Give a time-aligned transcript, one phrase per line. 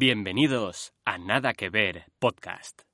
[0.00, 2.87] Bienvenidos a Nada que Ver Podcast.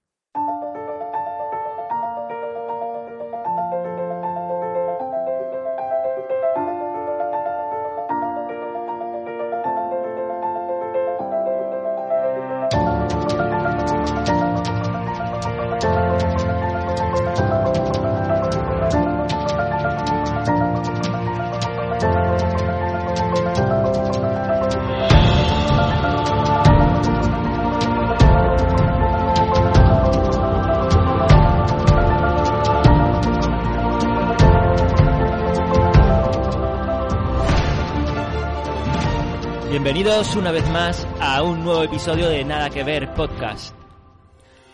[39.85, 43.77] Bienvenidos una vez más a un nuevo episodio de Nada que Ver Podcast.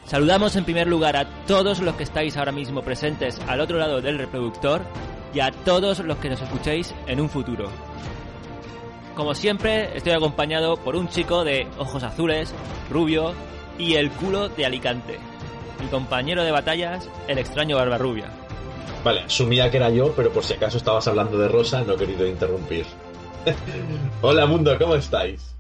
[0.05, 4.01] Saludamos en primer lugar a todos los que estáis ahora mismo presentes al otro lado
[4.01, 4.83] del reproductor
[5.35, 7.69] y a todos los que nos escuchéis en un futuro.
[9.17, 12.55] Como siempre, estoy acompañado por un chico de ojos azules,
[12.89, 13.35] rubio
[13.79, 15.19] y el culo de Alicante.
[15.81, 18.31] Mi compañero de batallas, el extraño Barbarrubia.
[19.03, 21.97] Vale, asumía que era yo, pero por si acaso estabas hablando de Rosa, no he
[21.97, 22.87] querido interrumpir.
[24.23, 25.57] Hola mundo, ¿cómo estáis?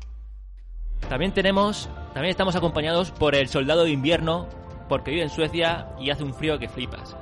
[1.09, 4.47] También tenemos, también estamos acompañados por el soldado de invierno,
[4.89, 7.17] porque vive en Suecia y hace un frío que flipas.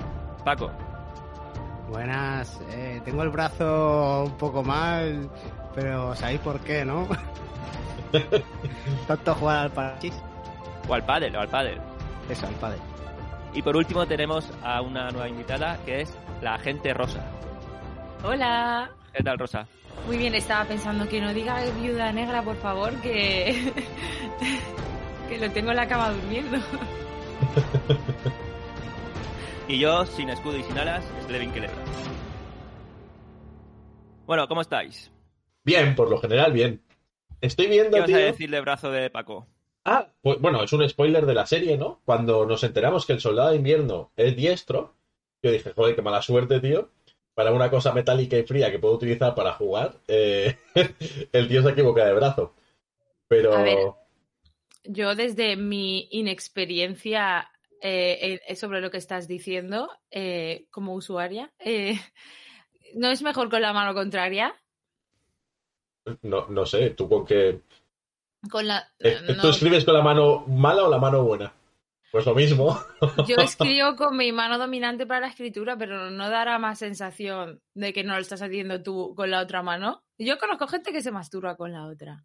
[0.45, 0.71] Paco.
[1.89, 5.31] Buenas, eh, tengo el brazo un poco mal,
[5.75, 7.09] pero sabéis por qué, ¿no?
[9.07, 10.15] Tanto jugar al parchís.
[10.87, 11.79] O al pádel, o al pádel.
[12.29, 12.81] Eso, al pádel.
[13.55, 17.25] Y por último tenemos a una nueva invitada que es la agente Rosa.
[18.23, 18.91] Hola.
[19.15, 19.67] ¿Qué tal, Rosa?
[20.07, 23.73] Muy bien, estaba pensando que no diga viuda negra, por favor, que.
[25.29, 26.59] que lo tengo en la cama durmiendo.
[29.71, 31.77] Y yo, sin escudo y sin alas, Slevin Kelebra.
[34.27, 35.11] Bueno, ¿cómo estáis?
[35.63, 36.83] Bien, por lo general, bien.
[37.43, 39.47] Estoy viendo, ¿Qué vas a tío- decir de brazo de Paco?
[39.85, 42.01] Ah, pues bueno, es un spoiler de la serie, ¿no?
[42.07, 44.95] Cuando nos enteramos que el soldado de invierno es diestro,
[45.43, 46.89] yo dije, joder, qué mala suerte, tío.
[47.39, 50.59] Para una cosa metálica y fría que puedo utilizar para jugar, eh,
[51.33, 52.57] el tío se equivoca de brazo.
[53.29, 53.55] Pero...
[53.55, 53.79] A ver.
[54.83, 57.49] Yo, desde mi inexperiencia
[57.81, 61.53] eh, eh, sobre lo que estás diciendo, eh, como usuaria,
[62.97, 64.53] ¿no es mejor con la mano contraria?
[66.23, 67.61] No, no sé, ¿tú con qué...?
[68.51, 68.85] Con la.
[69.29, 71.53] No, ¿Tú escribes con la mano mala o la mano buena?
[72.11, 72.79] Pues lo mismo.
[73.27, 77.93] yo escribo con mi mano dominante para la escritura, pero no dará más sensación de
[77.93, 80.05] que no lo estás haciendo tú con la otra mano.
[80.19, 82.25] Yo conozco gente que se masturba con la otra.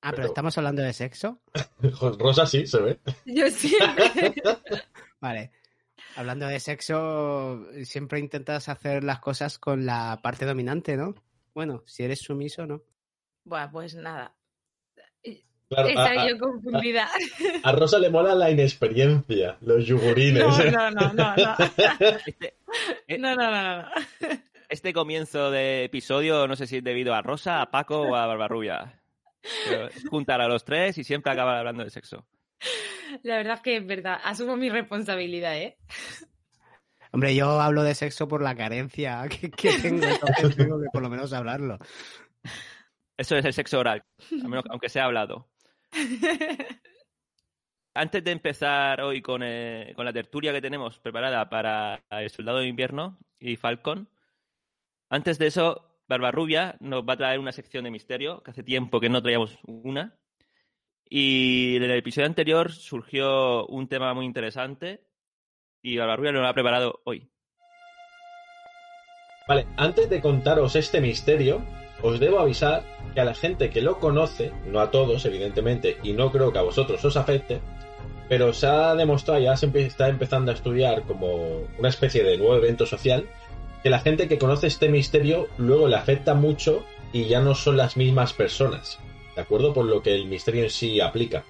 [0.00, 1.40] Ah, pero Pero- estamos hablando de sexo.
[2.18, 3.00] Rosa sí, se ve.
[3.26, 4.34] Yo siempre.
[5.20, 5.52] Vale.
[6.16, 11.14] Hablando de sexo, siempre intentas hacer las cosas con la parte dominante, ¿no?
[11.54, 12.82] Bueno, si eres sumiso, ¿no?
[13.44, 14.34] Bueno, pues nada.
[15.74, 17.08] Claro, a, Estaba a- yo confundida.
[17.62, 20.42] a Rosa le mola la inexperiencia, los yugurines.
[20.72, 21.56] No, no, no, no, no.
[22.26, 22.54] Este,
[23.08, 23.88] eh, No, no, no, no, no.
[24.68, 28.26] este comienzo de episodio, no sé si es debido a Rosa, a Paco o a
[28.26, 29.00] Barbarrubia.
[29.68, 32.26] Pero juntar a los tres y siempre acaban hablando de sexo.
[33.22, 34.18] La verdad es que es verdad.
[34.24, 35.76] Asumo mi responsabilidad, ¿eh?
[37.12, 41.02] Hombre, yo hablo de sexo por la carencia que, que tengo, entonces tengo que por
[41.02, 41.78] lo menos hablarlo.
[43.16, 44.02] Eso es el sexo oral,
[44.32, 45.48] al menos- aunque sea hablado.
[47.94, 52.58] Antes de empezar hoy con, eh, con la tertulia que tenemos preparada para el Soldado
[52.58, 54.08] de Invierno y Falcon,
[55.08, 58.98] antes de eso, Barbarrubia nos va a traer una sección de misterio, que hace tiempo
[58.98, 60.18] que no traíamos una.
[61.08, 65.04] Y en el episodio anterior surgió un tema muy interesante
[65.82, 67.30] y Barbarrubia nos lo ha preparado hoy.
[69.46, 71.62] Vale, antes de contaros este misterio,
[72.02, 72.84] os debo avisar
[73.14, 76.58] que a la gente que lo conoce, no a todos, evidentemente, y no creo que
[76.58, 77.60] a vosotros os afecte,
[78.28, 82.56] pero se ha demostrado, ya se está empezando a estudiar como una especie de nuevo
[82.56, 83.26] evento social,
[83.82, 87.76] que la gente que conoce este misterio luego le afecta mucho y ya no son
[87.76, 88.98] las mismas personas,
[89.36, 89.72] ¿de acuerdo?
[89.72, 91.44] Por lo que el misterio en sí aplica.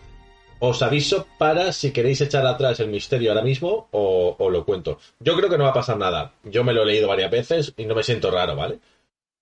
[0.59, 4.99] Os aviso para si queréis echar atrás el misterio ahora mismo o, o lo cuento.
[5.21, 6.33] Yo creo que no va a pasar nada.
[6.45, 8.79] Yo me lo he leído varias veces y no me siento raro, ¿vale?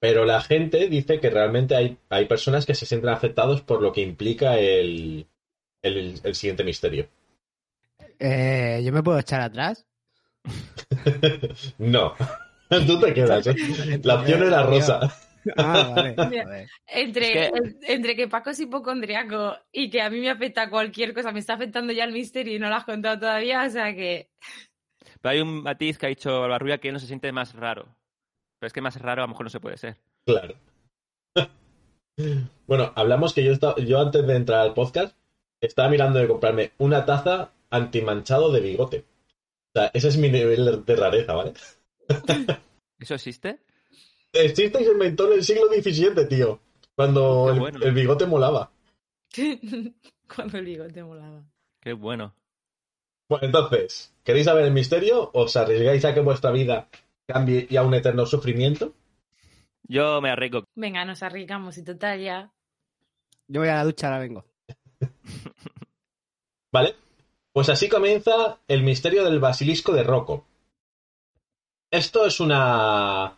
[0.03, 3.93] Pero la gente dice que realmente hay, hay personas que se sienten afectados por lo
[3.93, 5.29] que implica el,
[5.81, 7.07] el, el siguiente misterio.
[8.19, 9.87] Eh, ¿Yo me puedo echar atrás?
[11.79, 12.15] no.
[12.87, 13.55] Tú te quedas, ¿eh?
[14.03, 15.01] La opción era rosa.
[15.57, 16.17] Ah, vale.
[16.89, 20.69] Entre, Es que- en- entre que Paco es hipocondriaco y que a mí me afecta
[20.69, 23.71] cualquier cosa, me está afectando ya el misterio y no lo has contado todavía, o
[23.71, 24.31] sea que.
[25.21, 27.95] Pero hay un matiz que ha dicho Barbarrubia que él no se siente más raro.
[28.63, 29.97] Pero es que más raro a lo mejor no se puede ser.
[30.25, 30.55] Claro.
[32.69, 35.17] Bueno, hablamos que yo, estaba- yo antes de entrar al podcast
[35.61, 39.05] estaba mirando de comprarme una taza antimanchado de bigote.
[39.75, 41.55] O sea, ese es mi nivel de rareza, ¿vale?
[43.01, 43.59] ¿Eso existe?
[44.33, 46.61] Existe y se inventó en el siglo XVII, tío.
[46.95, 47.81] Cuando el, bueno.
[47.83, 48.71] el bigote molaba.
[50.37, 51.43] Cuando el bigote molaba.
[51.81, 52.33] Qué bueno.
[53.29, 55.31] Bueno, entonces, ¿queréis saber el misterio?
[55.35, 56.89] ¿Os arriesgáis a que vuestra vida
[57.27, 58.95] cambie y a un eterno sufrimiento?
[59.85, 60.65] Yo me arriesgo.
[60.75, 62.53] Venga, nos arriesgamos y total ya.
[63.49, 64.45] Yo voy a la ducha, ahora vengo.
[66.73, 66.95] ¿Vale?
[67.53, 70.47] Pues así comienza el misterio del basilisco de Rocco.
[71.91, 73.37] Esto es una,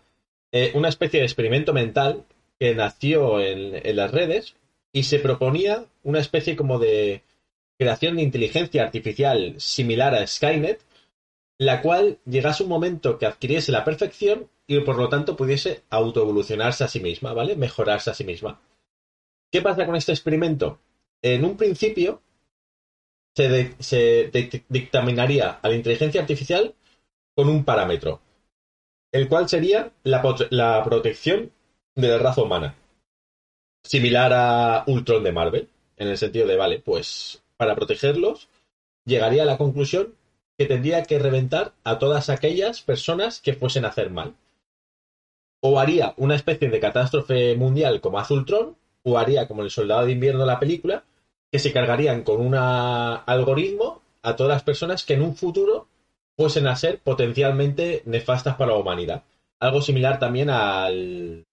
[0.53, 2.25] eh, una especie de experimento mental
[2.61, 4.55] que nació en, en las redes
[4.93, 7.25] y se proponía una especie como de
[7.77, 10.81] creación de inteligencia artificial similar a Skynet,
[11.59, 16.85] la cual llegase un momento que adquiriese la perfección y por lo tanto pudiese autoevolucionarse
[16.85, 17.57] a sí misma, ¿vale?
[17.57, 18.61] Mejorarse a sí misma.
[19.53, 20.81] ¿Qué pasa con este experimento?
[21.23, 22.23] En un principio
[23.35, 24.31] se,
[24.69, 26.75] dictaminaría a la inteligencia artificial
[27.37, 28.21] con un parámetro,
[29.13, 31.53] el cual sería la protección
[31.95, 32.75] de la raza humana.
[33.85, 38.49] Similar a Ultron de Marvel, en el sentido de, vale, pues para protegerlos,
[39.05, 40.15] llegaría a la conclusión
[40.57, 44.35] que tendría que reventar a todas aquellas personas que fuesen a hacer mal.
[45.61, 50.07] O haría una especie de catástrofe mundial como hace Ultron, o haría como el soldado
[50.07, 51.05] de invierno de la película,
[51.51, 55.89] que se cargarían con un algoritmo a todas las personas que en un futuro
[56.37, 59.23] fuesen a ser potencialmente nefastas para la humanidad.
[59.61, 61.45] Algo similar también al,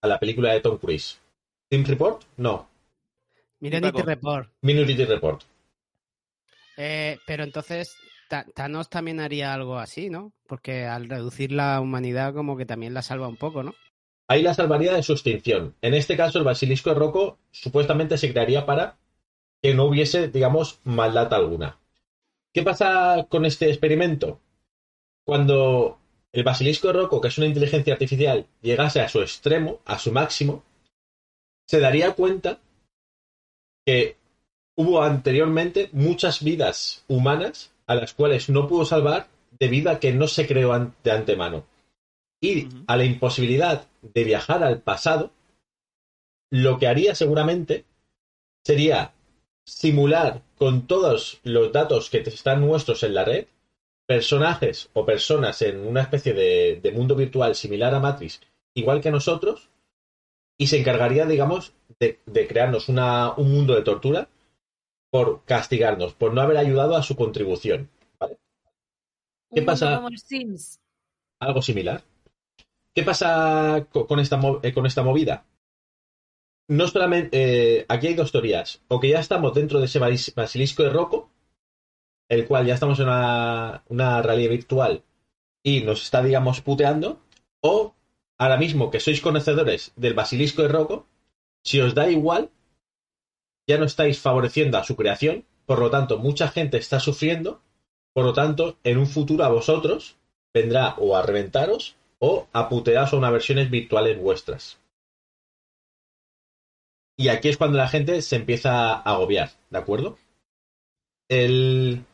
[0.00, 1.18] a la película de Tom Cruise.
[1.68, 2.22] ¿Team Report?
[2.36, 2.68] No.
[3.60, 4.02] Paco.
[4.02, 4.48] Report.
[4.62, 5.42] Minority Report.
[6.76, 7.96] Eh, pero entonces,
[8.28, 10.32] Thanos también haría algo así, ¿no?
[10.46, 13.74] Porque al reducir la humanidad, como que también la salva un poco, ¿no?
[14.28, 15.74] Ahí la salvaría de su extinción.
[15.80, 18.98] En este caso, el basilisco de Rocco supuestamente se crearía para
[19.62, 21.78] que no hubiese, digamos, maldad alguna.
[22.52, 24.40] ¿Qué pasa con este experimento?
[25.24, 25.98] Cuando
[26.32, 30.12] el basilisco de Rocco, que es una inteligencia artificial, llegase a su extremo, a su
[30.12, 30.62] máximo,
[31.66, 32.60] se daría cuenta
[33.86, 34.16] que
[34.76, 40.28] hubo anteriormente muchas vidas humanas a las cuales no pudo salvar debido a que no
[40.28, 41.66] se creó an- de antemano.
[42.40, 45.32] Y a la imposibilidad de viajar al pasado,
[46.50, 47.84] lo que haría seguramente
[48.64, 49.12] sería
[49.66, 53.46] simular con todos los datos que están nuestros en la red,
[54.06, 58.40] personajes o personas en una especie de, de mundo virtual similar a Matrix,
[58.74, 59.68] igual que nosotros,
[60.58, 64.28] y se encargaría, digamos, de, de crearnos una- un mundo de tortura
[65.10, 67.88] por castigarnos, por no haber ayudado a su contribución.
[69.50, 69.96] ¿Qué Un pasa?
[69.96, 70.78] como Sims.
[71.40, 72.02] Algo similar.
[72.94, 75.44] ¿Qué pasa co- con esta, eh, con esta movida?
[76.68, 77.30] No solamente.
[77.32, 78.82] eh, aquí hay dos teorías.
[78.88, 81.30] O que ya estamos dentro de ese basilisco de Rocco,
[82.28, 85.02] el cual ya estamos en una, una realidad virtual
[85.62, 87.20] y nos está, digamos, puteando.
[87.62, 87.94] O
[88.36, 91.06] ahora mismo que sois conocedores del basilisco de Rocco,
[91.64, 92.50] si os da igual,
[93.68, 95.44] ya no estáis favoreciendo a su creación.
[95.66, 97.60] Por lo tanto, mucha gente está sufriendo.
[98.14, 100.16] Por lo tanto, en un futuro a vosotros
[100.52, 104.80] vendrá o a reventaros o a putearos a unas versiones virtuales vuestras.
[107.16, 110.18] Y aquí es cuando la gente se empieza a agobiar, ¿de acuerdo?
[111.28, 112.04] El...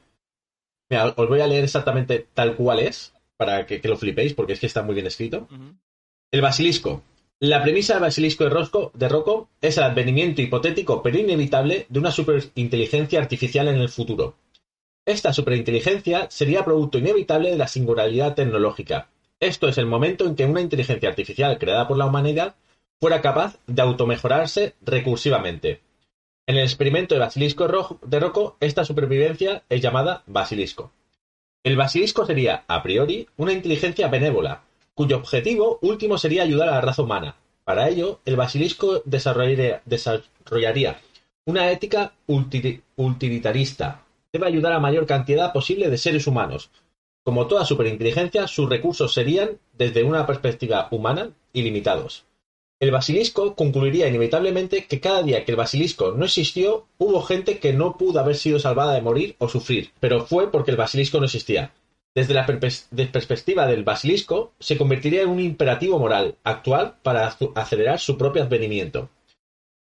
[0.91, 4.55] Mira, os voy a leer exactamente tal cual es, para que, que lo flipéis, porque
[4.55, 5.47] es que está muy bien escrito.
[6.33, 7.03] El basilisco.
[7.41, 12.11] La premisa del basilisco de, de Rocco es el advenimiento hipotético pero inevitable de una
[12.11, 14.37] superinteligencia artificial en el futuro.
[15.07, 19.09] Esta superinteligencia sería producto inevitable de la singularidad tecnológica.
[19.41, 22.55] Esto es el momento en que una inteligencia artificial creada por la humanidad
[23.01, 25.81] fuera capaz de automejorarse recursivamente.
[26.47, 27.69] En el experimento de basilisco
[28.03, 30.93] de Rocco, esta supervivencia es llamada basilisco.
[31.65, 34.64] El basilisco sería, a priori, una inteligencia benévola,
[34.95, 37.37] cuyo objetivo último sería ayudar a la raza humana.
[37.65, 39.83] Para ello, el basilisco desarrollaría,
[41.47, 44.03] una ética utilitarista.
[44.33, 46.71] Debe ayudar a mayor cantidad posible de seres humanos.
[47.23, 52.25] Como toda superinteligencia, sus recursos serían, desde una perspectiva humana, ilimitados.
[52.81, 57.73] El basilisco concluiría inevitablemente que cada día que el basilisco no existió, hubo gente que
[57.73, 61.25] no pudo haber sido salvada de morir o sufrir, pero fue porque el basilisco no
[61.25, 61.73] existía.
[62.15, 68.17] Desde la perspectiva del basilisco, se convertiría en un imperativo moral actual para acelerar su
[68.17, 69.11] propio advenimiento.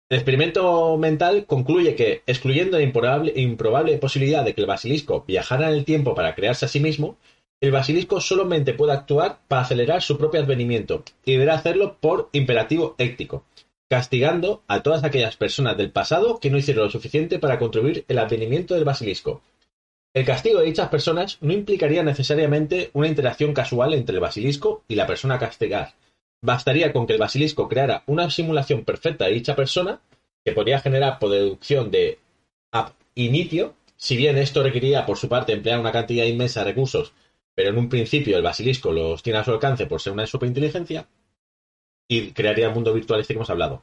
[0.10, 5.70] El experimento mental concluye que, excluyendo la improbable, improbable posibilidad de que el basilisco viajara
[5.70, 7.18] en el tiempo para crearse a sí mismo,
[7.62, 12.96] el basilisco solamente puede actuar para acelerar su propio advenimiento y deberá hacerlo por imperativo
[12.98, 13.46] ético.
[13.90, 18.18] castigando a todas aquellas personas del pasado que no hicieron lo suficiente para contribuir el
[18.18, 19.44] advenimiento del basilisco.
[20.14, 24.94] El castigo de dichas personas no implicaría necesariamente una interacción casual entre el basilisco y
[24.94, 25.96] la persona a castigar.
[26.40, 30.02] Bastaría con que el basilisco creara una simulación perfecta de dicha persona,
[30.46, 32.20] que podría generar por deducción de
[32.72, 37.14] ab initio, si bien esto requeriría por su parte emplear una cantidad inmensa de recursos,
[37.56, 41.08] pero en un principio el basilisco los tiene a su alcance por ser una superinteligencia,
[42.08, 43.82] y crearía el mundo virtual este que hemos hablado.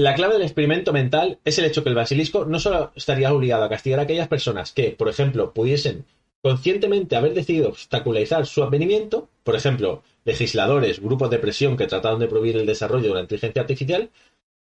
[0.00, 3.64] La clave del experimento mental es el hecho que el basilisco no solo estaría obligado
[3.64, 6.06] a castigar a aquellas personas que, por ejemplo, pudiesen
[6.40, 12.28] conscientemente haber decidido obstaculizar su advenimiento, por ejemplo, legisladores, grupos de presión que trataron de
[12.28, 14.08] prohibir el desarrollo de la inteligencia artificial,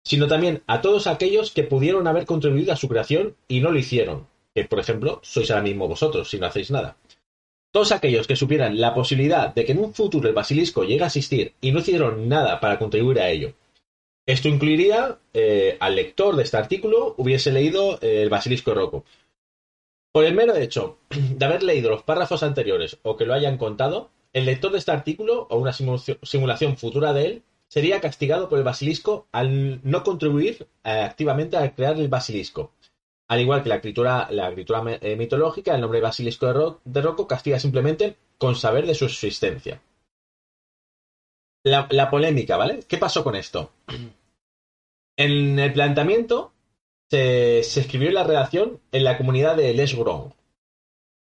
[0.03, 3.79] sino también a todos aquellos que pudieron haber contribuido a su creación y no lo
[3.79, 6.97] hicieron, que por ejemplo sois ahora mismo vosotros si no hacéis nada.
[7.71, 11.09] Todos aquellos que supieran la posibilidad de que en un futuro el basilisco llegue a
[11.09, 13.53] existir y no hicieron nada para contribuir a ello,
[14.29, 19.07] esto incluiría eh, al lector de este artículo hubiese leído eh, el Basilisco Rocco.
[20.13, 24.11] Por el mero hecho de haber leído los párrafos anteriores o que lo hayan contado,
[24.35, 28.65] el lector de este artículo o una simulación futura de él sería castigado por el
[28.65, 32.73] basilisco al no contribuir eh, activamente a crear el basilisco.
[33.29, 34.83] Al igual que la escritura, la escritura
[35.17, 39.81] mitológica, el nombre basilisco de, de Rocco castiga simplemente con saber de su existencia.
[41.65, 42.81] La, polémica, ¿vale?
[42.87, 43.73] ¿Qué pasó con esto?
[45.19, 46.53] En el planteamiento
[47.11, 50.33] se, escribió la redacción en la comunidad de Les Gros.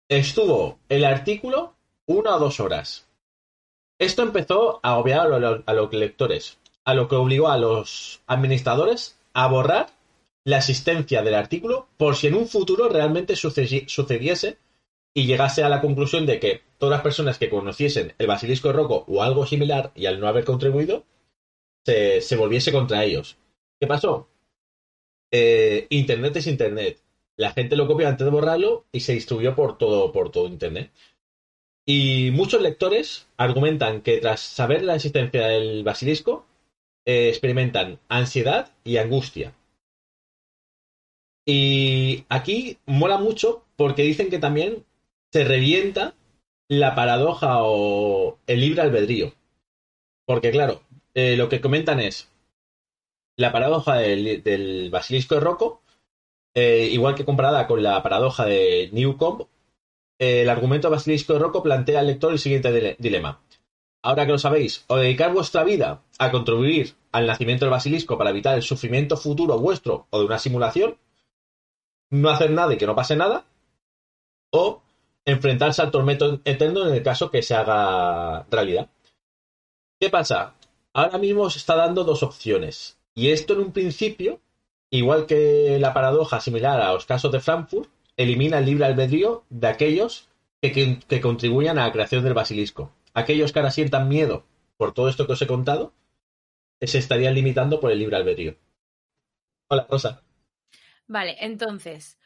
[0.07, 1.73] Estuvo el artículo
[2.05, 3.07] una o dos horas.
[3.97, 9.47] Esto empezó a obviar a, los lectores, a lo que obligó a los administradores a
[9.47, 9.87] borrar
[10.45, 14.57] la existencia del artículo por si en un futuro realmente sucediese
[15.15, 19.03] y llegase a la conclusión de que todas las personas que conociesen el basilisco roco
[19.07, 21.05] o algo similar y al no haber contribuido,
[21.83, 23.35] se volviese contra ellos.
[23.79, 24.27] ¿Qué pasó?
[25.31, 26.99] Eh, internet es Internet.
[27.37, 30.91] La gente lo copió antes de borrarlo y se distribuyó por todo, por todo Internet.
[31.85, 36.45] Y muchos lectores argumentan que tras saber la existencia del basilisco,
[37.05, 39.55] eh, experimentan ansiedad y angustia.
[41.45, 44.85] Y aquí mola mucho porque dicen que también
[45.31, 46.13] se revienta
[46.67, 49.33] la paradoja o el libre albedrío.
[50.25, 50.83] Porque claro,
[51.15, 52.28] eh, lo que comentan es,
[53.39, 55.81] la paradoja del, basilisco de Rocco,
[56.53, 59.43] eh, igual que comparada con la paradoja de Newcomb,
[60.19, 63.41] eh, el argumento basilisco de Rocco plantea al lector el siguiente dilema.
[64.03, 68.31] Ahora que lo sabéis, o dedicar vuestra vida a contribuir al nacimiento del basilisco para
[68.31, 70.97] evitar el sufrimiento futuro vuestro o de una simulación,
[72.09, 73.45] no hacer nada y que no pase nada,
[74.51, 74.81] o
[75.23, 78.89] enfrentarse al tormento eterno en el caso que se haga realidad.
[79.97, 80.55] ¿Qué pasa?
[80.93, 82.98] Ahora mismo se está dando dos opciones.
[83.19, 84.39] Y esto en un principio,
[84.89, 89.67] igual que la paradoja similar a los casos de Frankfurt, elimina el libre albedrío de
[89.67, 90.29] aquellos
[90.61, 92.93] que, contribuyan a la creación del basilisco.
[93.13, 94.45] Aquellos que ahora sientan miedo
[94.77, 95.91] por todo esto que os he contado,
[96.79, 98.55] se estarían limitando por el libre albedrío.
[99.67, 100.23] Hola, Rosa.
[101.05, 102.17] Vale, entonces,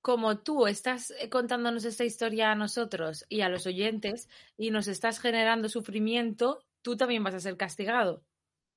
[0.00, 4.28] como tú estás contándonos esta historia a nosotros y a los oyentes
[4.58, 8.24] y nos estás generando sufrimiento, tú también vas a ser castigado.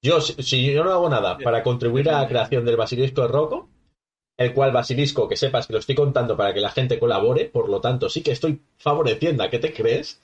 [0.04, 3.70] Yo, si yo no hago nada para contribuir a la creación del basilisco de Rocco,
[4.38, 7.70] el cual basilisco, que sepas que lo estoy contando para que la gente colabore, por
[7.70, 10.22] lo tanto sí que estoy favoreciendo a que te crees,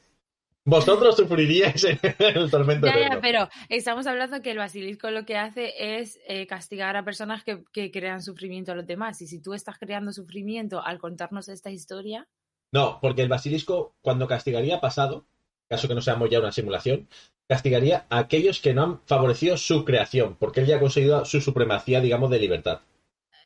[0.65, 1.83] vosotros sufriríais
[2.19, 6.45] el tormento ya, ya, pero estamos hablando que el basilisco lo que hace es eh,
[6.45, 9.21] castigar a personas que, que, crean sufrimiento a los demás.
[9.21, 12.27] Y si tú estás creando sufrimiento al contarnos esta historia.
[12.71, 15.25] No, porque el basilisco, cuando castigaría pasado,
[15.69, 17.07] caso que no seamos ya una simulación,
[17.47, 21.41] castigaría a aquellos que no han favorecido su creación, porque él ya ha conseguido su
[21.41, 22.81] supremacía, digamos, de libertad.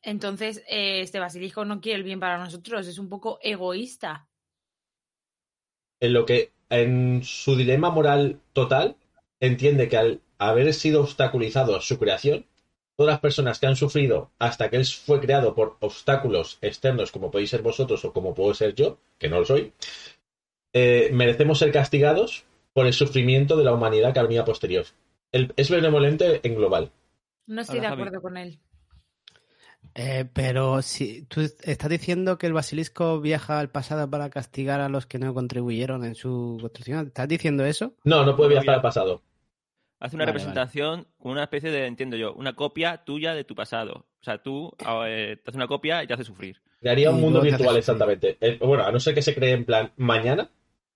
[0.01, 4.27] Entonces, eh, este basilisco no quiere el bien para nosotros, es un poco egoísta.
[6.01, 8.97] En lo que, en su dilema moral total,
[9.39, 12.45] entiende que al haber sido obstaculizado su creación,
[12.97, 17.31] todas las personas que han sufrido hasta que él fue creado por obstáculos externos, como
[17.31, 19.73] podéis ser vosotros o como puedo ser yo, que no lo soy,
[20.73, 24.85] eh, merecemos ser castigados por el sufrimiento de la humanidad que ha venido posterior.
[25.31, 26.91] es benevolente en global.
[27.45, 28.59] No estoy de acuerdo con él.
[29.95, 34.89] Eh, pero si tú estás diciendo que el basilisco viaja al pasado para castigar a
[34.89, 37.07] los que no contribuyeron en su construcción.
[37.07, 37.93] ¿Estás diciendo eso?
[38.03, 39.21] No, no puede viajar al pasado.
[39.99, 44.05] Hace una representación con una especie de, entiendo yo, una copia tuya de tu pasado.
[44.19, 44.71] O sea, tú
[45.05, 46.61] eh, te haces una copia y te hace sufrir.
[46.81, 48.37] Crearía un mundo virtual, exactamente.
[48.41, 50.49] Eh, bueno, a no ser que se cree en plan mañana,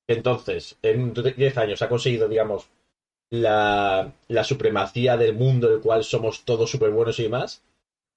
[0.07, 2.69] entonces, en 10 años ha conseguido, digamos,
[3.29, 7.63] la, la supremacía del mundo, el cual somos todos súper buenos y demás,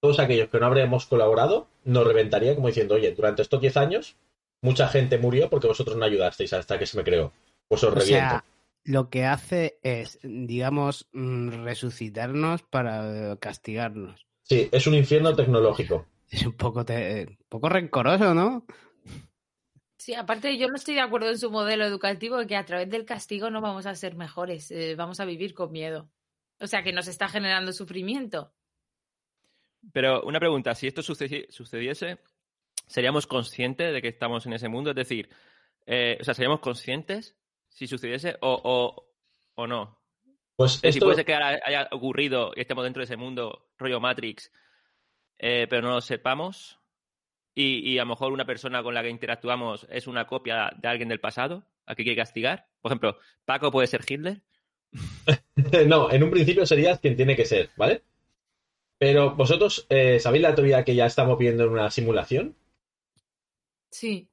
[0.00, 4.16] todos aquellos que no habremos colaborado nos reventaría como diciendo, oye, durante estos 10 años
[4.62, 7.32] mucha gente murió porque vosotros no ayudasteis hasta que se me creó.
[7.68, 8.20] Pues os O reviento.
[8.28, 8.44] sea,
[8.84, 14.26] lo que hace es, digamos, mm, resucitarnos para eh, castigarnos.
[14.44, 16.06] Sí, es un infierno tecnológico.
[16.30, 18.64] Es un poco, te- un poco rencoroso, ¿no?
[20.10, 23.04] Sí, aparte yo no estoy de acuerdo en su modelo educativo que a través del
[23.04, 26.10] castigo no vamos a ser mejores, eh, vamos a vivir con miedo.
[26.58, 28.52] O sea, que nos está generando sufrimiento.
[29.92, 32.18] Pero una pregunta, si esto sucedi- sucediese,
[32.88, 34.90] ¿seríamos conscientes de que estamos en ese mundo?
[34.90, 35.30] Es decir,
[35.86, 37.36] eh, o sea, ¿seríamos conscientes
[37.68, 39.14] si sucediese o, o,
[39.54, 40.02] o no?
[40.56, 44.00] Pues esto, puede ser que ahora haya ocurrido y estemos dentro de ese mundo, rollo
[44.00, 44.50] Matrix,
[45.38, 46.79] eh, pero no lo sepamos.
[47.54, 50.88] Y, y a lo mejor una persona con la que interactuamos es una copia de
[50.88, 52.66] alguien del pasado, a que hay que castigar.
[52.80, 54.40] Por ejemplo, Paco puede ser Hitler.
[55.86, 58.02] no, en un principio serías quien tiene que ser, ¿vale?
[58.98, 62.54] Pero vosotros, eh, ¿sabéis la teoría que ya estamos viendo en una simulación?
[63.90, 64.28] Sí.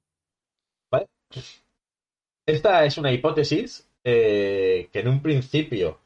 [2.45, 5.99] Esta es una hipótesis eh, que en un principio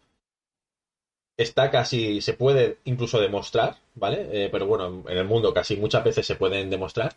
[1.42, 4.28] está casi, se puede incluso demostrar, ¿vale?
[4.32, 7.16] Eh, pero bueno, en el mundo casi muchas veces se pueden demostrar.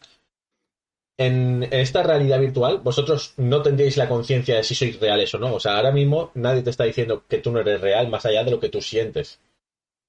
[1.16, 5.38] En, en esta realidad virtual, vosotros no tendríais la conciencia de si sois reales o
[5.38, 5.54] no.
[5.54, 8.42] O sea, ahora mismo nadie te está diciendo que tú no eres real más allá
[8.44, 9.38] de lo que tú sientes.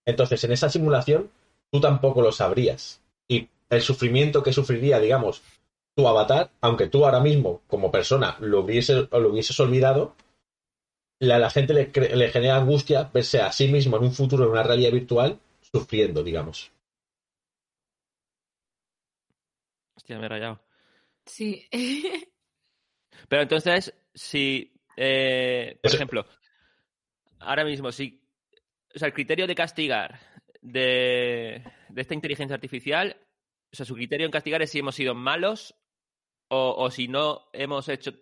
[0.06, 1.30] Entonces, en esa simulación,
[1.72, 3.02] tú tampoco lo sabrías.
[3.28, 5.42] Y el sufrimiento que sufriría, digamos,
[5.96, 10.16] tu avatar, aunque tú ahora mismo, como persona, lo, hubiese, o lo hubieses olvidado,
[11.20, 14.52] la, la gente le, le genera angustia verse a sí mismo en un futuro, en
[14.52, 16.72] una realidad virtual, sufriendo, digamos.
[19.96, 20.62] Hostia, me he rayado.
[21.26, 21.68] Sí.
[23.30, 26.26] Pero entonces, si, eh, por Eso- ejemplo,
[27.40, 28.22] ahora mismo, si,
[28.94, 30.20] o sea, el criterio de castigar
[30.62, 33.18] de, de esta inteligencia artificial,
[33.72, 35.76] o sea, su criterio en castigar es si hemos sido malos
[36.50, 38.14] o, o si no hemos hecho,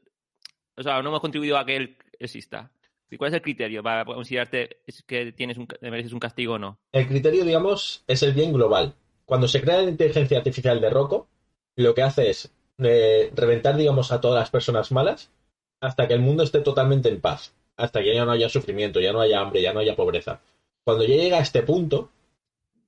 [0.76, 2.72] o sea, no hemos contribuido a que él exista.
[3.10, 6.80] ¿Y ¿Cuál es el criterio para considerarte que tienes un, mereces un castigo o no?
[6.92, 8.96] El criterio, digamos, es el bien global.
[9.26, 11.28] Cuando se crea la inteligencia artificial de Rocco,
[11.76, 15.32] lo que hace es eh, reventar, digamos, a todas las personas malas
[15.80, 17.54] hasta que el mundo esté totalmente en paz.
[17.76, 20.42] Hasta que ya no haya sufrimiento, ya no haya hambre, ya no haya pobreza.
[20.84, 22.10] Cuando ya llega a este punto,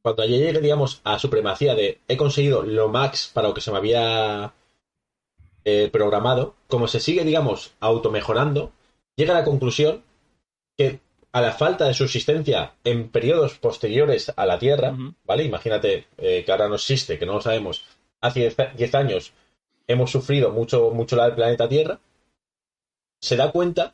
[0.01, 3.71] cuando ya llegue, digamos, a supremacía de he conseguido lo max para lo que se
[3.71, 4.53] me había
[5.63, 8.71] eh, programado, como se sigue, digamos, automejorando,
[9.15, 10.03] llega a la conclusión
[10.77, 10.99] que
[11.31, 14.95] a la falta de subsistencia en periodos posteriores a la Tierra.
[15.25, 15.43] ¿vale?
[15.43, 17.83] Imagínate eh, que ahora no existe, que no lo sabemos.
[18.21, 19.33] Hace 10 años
[19.87, 21.99] hemos sufrido mucho, mucho la del planeta Tierra.
[23.21, 23.93] Se da cuenta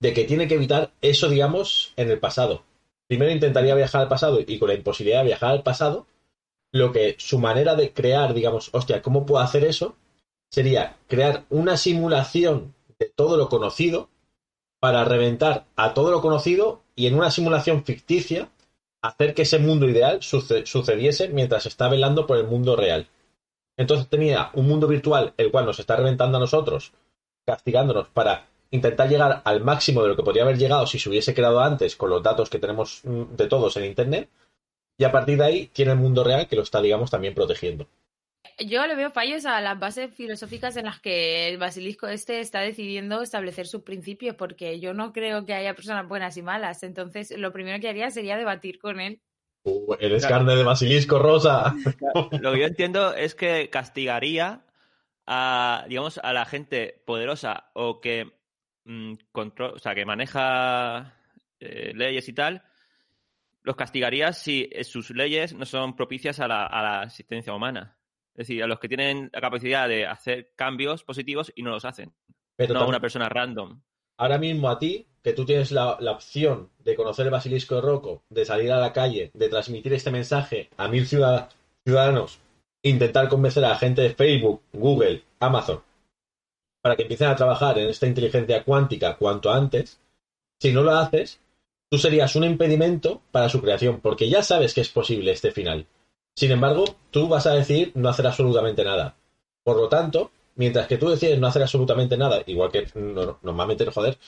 [0.00, 2.64] de que tiene que evitar eso, digamos, en el pasado.
[3.06, 6.06] Primero intentaría viajar al pasado y con la imposibilidad de viajar al pasado,
[6.72, 9.94] lo que su manera de crear, digamos, hostia, ¿cómo puedo hacer eso?
[10.50, 14.08] Sería crear una simulación de todo lo conocido
[14.82, 18.48] para reventar a todo lo conocido y en una simulación ficticia
[19.00, 23.06] hacer que ese mundo ideal suce- sucediese mientras está velando por el mundo real.
[23.76, 26.92] Entonces tenía un mundo virtual el cual nos está reventando a nosotros,
[27.46, 31.32] castigándonos para intentar llegar al máximo de lo que podría haber llegado si se hubiese
[31.32, 34.30] creado antes con los datos que tenemos mm, de todos en Internet.
[34.98, 37.86] Y a partir de ahí tiene el mundo real que lo está, digamos, también protegiendo.
[38.66, 42.60] Yo le veo fallos a las bases filosóficas en las que el basilisco este está
[42.60, 46.82] decidiendo establecer sus principios, porque yo no creo que haya personas buenas y malas.
[46.82, 49.20] Entonces, lo primero que haría sería debatir con él.
[49.64, 50.44] Uh, eres Claro.
[50.44, 51.74] carne de basilisco rosa.
[52.40, 54.64] Lo que yo entiendo es que castigaría
[55.26, 58.26] a, digamos, a la gente poderosa o que
[58.84, 61.14] mm, contro- o sea, que maneja
[61.60, 62.62] eh, leyes y tal,
[63.62, 67.96] los castigaría si eh, sus leyes no son propicias a la, a la existencia humana.
[68.34, 71.84] Es decir, a los que tienen la capacidad de hacer cambios positivos y no los
[71.84, 72.12] hacen.
[72.56, 73.80] Pero no a una persona random.
[74.18, 77.80] ahora mismo a ti, que tú tienes la, la opción de conocer el basilisco de
[77.80, 81.48] Rocco, de salir a la calle, de transmitir este mensaje a mil ciudad-
[81.84, 82.38] ciudadanos,
[82.82, 85.82] intentar convencer a la gente de Facebook, Google, Amazon,
[86.82, 90.00] para que empiecen a trabajar en esta inteligencia cuántica cuanto antes,
[90.60, 91.40] si no lo haces,
[91.90, 95.86] tú serías un impedimento para su creación, porque ya sabes que es posible este final.
[96.34, 99.16] Sin embargo, tú vas a decir no hacer absolutamente nada.
[99.64, 103.84] Por lo tanto, mientras que tú decides no hacer absolutamente nada, igual que no- normalmente,
[103.86, 104.18] joder,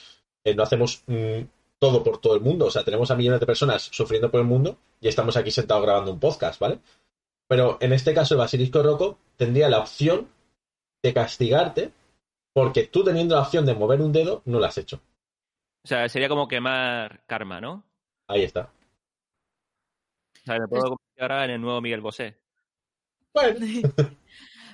[0.44, 1.40] eh, no hacemos mm,
[1.78, 2.66] todo por todo el mundo.
[2.66, 5.82] O sea, tenemos a millones de personas sufriendo por el mundo y estamos aquí sentados
[5.84, 6.78] grabando un podcast, ¿vale?
[7.48, 10.28] Pero en este caso, el Basilisco Rocco tendría la opción
[11.02, 11.92] de castigarte
[12.54, 15.00] porque tú teniendo la opción de mover un dedo, no lo has hecho.
[15.84, 17.82] O sea, sería como quemar karma, ¿no?
[18.28, 18.70] Ahí está.
[20.44, 22.36] O sea, me puedo convertir ahora en el nuevo Miguel Bosé.
[23.32, 23.58] Bueno,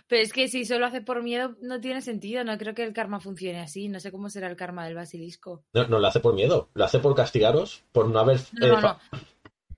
[0.08, 2.42] Pero es que si solo hace por miedo, no tiene sentido.
[2.42, 3.88] No creo que el karma funcione así.
[3.88, 5.64] No sé cómo será el karma del basilisco.
[5.72, 8.40] no, no lo hace por miedo, lo hace por castigaros, por no haber...
[8.52, 9.18] No, eh, no, fa- no.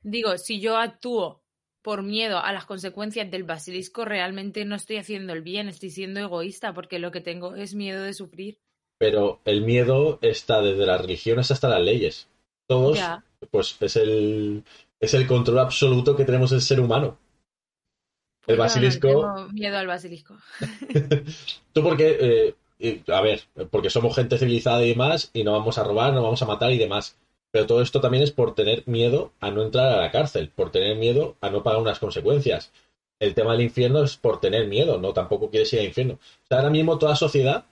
[0.02, 1.42] Digo, si yo actúo
[1.83, 6.20] por miedo a las consecuencias del basilisco, realmente no estoy haciendo el bien, estoy siendo
[6.20, 8.59] egoísta porque lo que tengo es miedo de sufrir.
[8.98, 12.28] Pero el miedo está desde las religiones hasta las leyes.
[12.66, 13.22] Todos, Ya.
[13.50, 14.64] pues es el,
[15.02, 17.18] es el control absoluto que tenemos el ser humano.
[18.46, 19.08] El no basilisco...
[19.08, 20.36] tengo miedo al basilisco.
[21.72, 25.84] Tú porque, eh, a ver, porque somos gente civilizada y demás, y no vamos a
[25.84, 27.16] robar, no vamos a matar y demás.
[27.50, 30.70] Pero todo esto también es por tener miedo a no entrar a la cárcel, por
[30.70, 32.72] tener miedo a no pagar unas consecuencias.
[33.18, 36.14] El tema del infierno es por tener miedo, no tampoco quieres ir al infierno.
[36.14, 37.66] O sea, ahora mismo toda sociedad,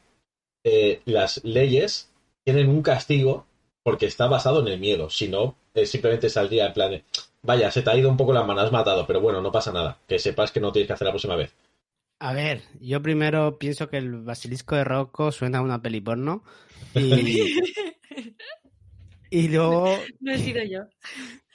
[0.65, 2.11] eh, las leyes
[2.45, 3.47] tienen un castigo
[3.85, 5.11] porque está basado en el miedo.
[5.11, 7.05] Si no, eh, simplemente saldría en plan de,
[7.43, 9.73] vaya, se te ha ido un poco la mano, has matado, pero bueno, no pasa
[9.73, 9.99] nada.
[10.07, 11.55] Que sepas que no tienes que hacer la próxima vez.
[12.19, 16.45] A ver, yo primero pienso que el basilisco de Rocco suena a una peli porno.
[16.95, 17.59] Y,
[19.31, 19.99] y luego.
[20.21, 20.81] No he sido yo.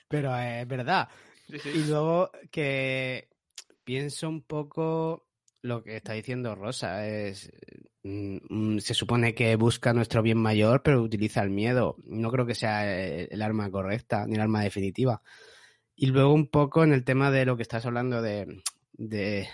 [0.08, 1.08] Pero es verdad.
[1.48, 1.70] Sí, sí.
[1.76, 3.30] Y luego que
[3.84, 5.28] pienso un poco
[5.62, 7.08] lo que está diciendo Rosa.
[7.08, 7.52] Es,
[8.80, 11.96] se supone que busca nuestro bien mayor, pero utiliza el miedo.
[12.06, 15.22] No creo que sea eh, el arma correcta ni el arma definitiva.
[15.96, 18.62] Y luego un poco en el tema de lo que estás hablando de,
[18.94, 19.48] de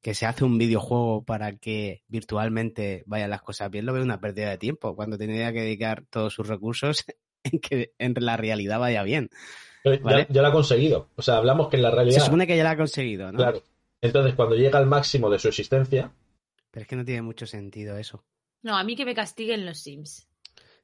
[0.00, 4.20] que se hace un videojuego para que virtualmente vayan las cosas bien, lo veo una
[4.20, 7.04] pérdida de tiempo, cuando tendría que dedicar todos sus recursos
[7.44, 9.28] en que en la realidad vaya bien.
[9.84, 10.26] Ya- Vale.
[10.30, 11.08] ya, lo ha conseguido.
[11.16, 12.18] O sea, hablamos que en la realidad.
[12.18, 13.38] Se supone que ya la ha conseguido, ¿no?
[13.38, 13.62] Claro.
[14.02, 16.12] Entonces, cuando llega al máximo de su existencia,
[16.70, 18.24] Pero es que no tiene mucho sentido eso.
[18.62, 20.28] No, a mí que me castiguen los Sims.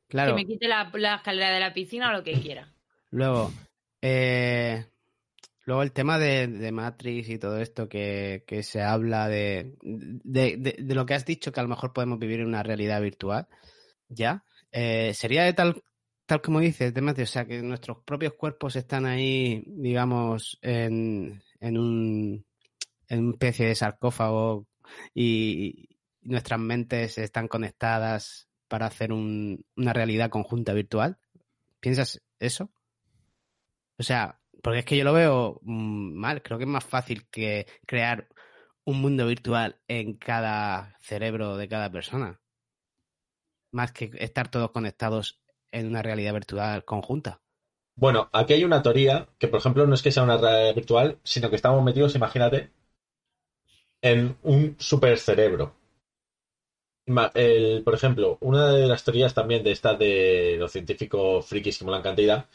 [0.08, 2.72] Claro, Que me quite la, la escalera de la piscina o lo que quiera.
[3.10, 3.52] luego,
[4.02, 4.86] eh,
[5.64, 10.56] luego el tema de, de Matrix y todo esto que, que se habla de, de,
[10.78, 13.46] de- lo que has dicho, que a lo mejor podemos vivir en una realidad virtual,
[14.08, 14.44] ¿ya?
[14.72, 15.82] Eh, sería de tal,
[16.26, 21.42] tal como dices, de Matrix, o sea, que nuestros propios cuerpos están ahí, digamos, en,
[21.60, 22.46] en un
[23.08, 24.66] en una especie de sarcófago
[25.14, 25.88] y
[26.22, 31.18] nuestras mentes están conectadas para hacer un- una realidad conjunta virtual.
[31.80, 32.70] ¿Piensas eso?
[33.98, 36.42] O sea, porque es que yo lo veo mm, mal.
[36.42, 38.28] Creo que es más fácil que crear
[38.84, 42.40] un mundo virtual en cada cerebro de cada persona.
[43.70, 47.42] Más que estar todos conectados en una realidad virtual conjunta.
[47.94, 51.18] bueno, aquí hay una teoría que, por ejemplo, no es que sea una realidad virtual,
[51.24, 52.70] sino que estamos metidos, imagínate,
[54.12, 55.74] en un supercerebro.
[57.34, 61.84] El, por ejemplo, una de las teorías también de estas de los científicos frikis que
[61.84, 62.46] molan cantidad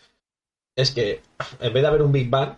[0.76, 1.22] es que
[1.60, 2.56] en vez de haber un Big Bang,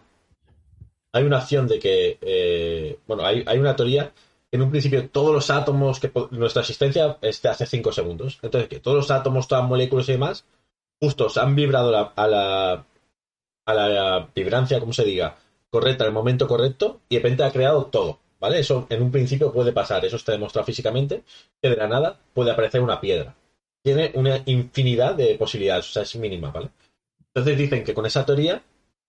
[1.11, 4.11] hay una acción de que, eh, bueno, hay, hay una teoría
[4.51, 8.39] en un principio todos los átomos que nuestra existencia es de hace 5 segundos.
[8.41, 10.45] Entonces, que todos los átomos, todas las moléculas y demás,
[10.99, 12.85] justo se han vibrado a la
[13.65, 15.37] a la vibrancia, como se diga,
[15.69, 18.59] correcta en el momento correcto y de repente ha creado todo, ¿vale?
[18.59, 21.23] Eso en un principio puede pasar, eso está demostrado físicamente,
[21.61, 23.33] que de la nada puede aparecer una piedra.
[23.81, 26.69] Tiene una infinidad de posibilidades, o sea, es mínima, ¿vale?
[27.33, 28.61] Entonces dicen que con esa teoría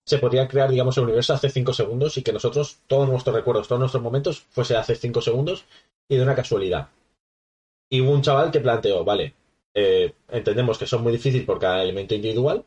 [0.06, 3.66] se podría crear, digamos, el universo hace 5 segundos y que nosotros, todos nuestros recuerdos,
[3.66, 5.64] todos nuestros momentos, fuese hace 5 segundos
[6.08, 6.90] y de una casualidad.
[7.90, 9.34] Y hubo un chaval que planteó, vale,
[9.74, 12.64] eh, entendemos que son muy difíciles por cada elemento individual,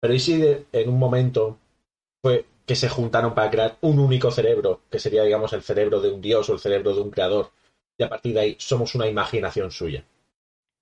[0.00, 1.58] pero ¿y si en un momento
[2.22, 6.10] fue que se juntaron para crear un único cerebro, que sería, digamos, el cerebro de
[6.10, 7.50] un dios o el cerebro de un creador,
[7.96, 10.04] y a partir de ahí somos una imaginación suya?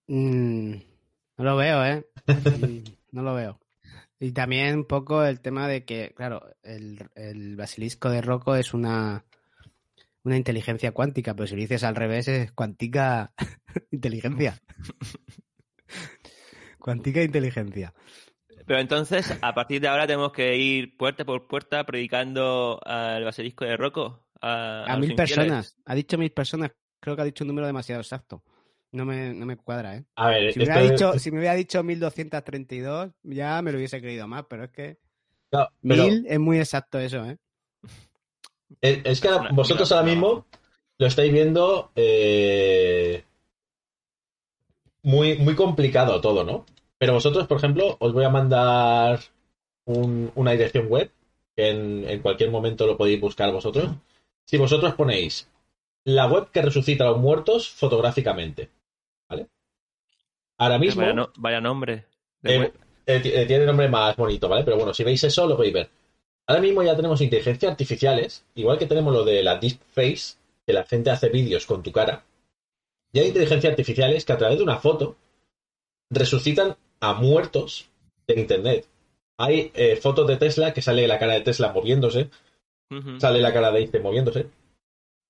[0.07, 0.75] Mm,
[1.39, 2.07] no lo veo, ¿eh?
[3.13, 3.61] No lo veo.
[4.19, 8.73] Y también un poco el tema de que, claro, el, el basilisco de Rocco es
[8.73, 9.27] una,
[10.25, 13.33] una inteligencia cuántica, pero si lo dices al revés es cuántica
[13.91, 14.61] inteligencia.
[16.79, 17.93] cuántica inteligencia.
[18.67, 23.65] Pero entonces, a partir de ahora tenemos que ir puerta por puerta predicando al basilisco
[23.65, 24.25] de Rocco.
[24.41, 25.77] A, mil personas.
[25.85, 26.73] Ha dicho mil personas.
[27.01, 28.43] Creo que ha dicho un número demasiado exacto.
[28.93, 30.05] No me, no me cuadra, ¿eh?
[30.17, 33.79] A ver, Si me, hubiera es- dicho, si me hubiera dicho 1232, ya me lo
[33.79, 34.99] hubiese creído más, pero es que
[35.51, 37.39] no, pero mil es muy exacto eso, ¿eh?
[38.81, 40.47] es, es que ahora- vosotros ahora mismo
[40.99, 43.25] lo estáis viendo eh,
[45.03, 46.67] muy, muy complicado todo, ¿no?
[47.03, 49.19] Pero vosotros, por ejemplo, os voy a mandar
[49.87, 51.11] un- una dirección web,
[51.57, 53.91] que en, en cualquier momento lo podéis buscar vosotros.
[54.47, 55.51] Si vosotros ponéis
[56.05, 58.71] la web que resucita a los muertos fotográficamente,
[59.29, 59.49] ¿vale?
[60.59, 62.07] Ahora mismo, Vaya, no- vaya nombre.
[62.45, 62.73] Eh,
[63.07, 64.63] eh, eh, tiene nombre más bonito, ¿vale?
[64.63, 65.91] Pero bueno, si veis eso, lo podéis ver.
[66.47, 70.85] Ahora mismo ya tenemos inteligencias artificiales, igual que tenemos lo de la deepface, que la
[70.85, 72.25] gente hace vídeos con tu cara.
[73.13, 75.17] Ya hay inteligencias artificiales que a través de una foto
[76.11, 77.91] resucitan a muertos
[78.29, 78.87] en internet.
[79.37, 82.31] Hay eh, fotos de Tesla que sale la cara de Tesla moviéndose,
[83.19, 84.47] sale la cara de Einstein moviéndose.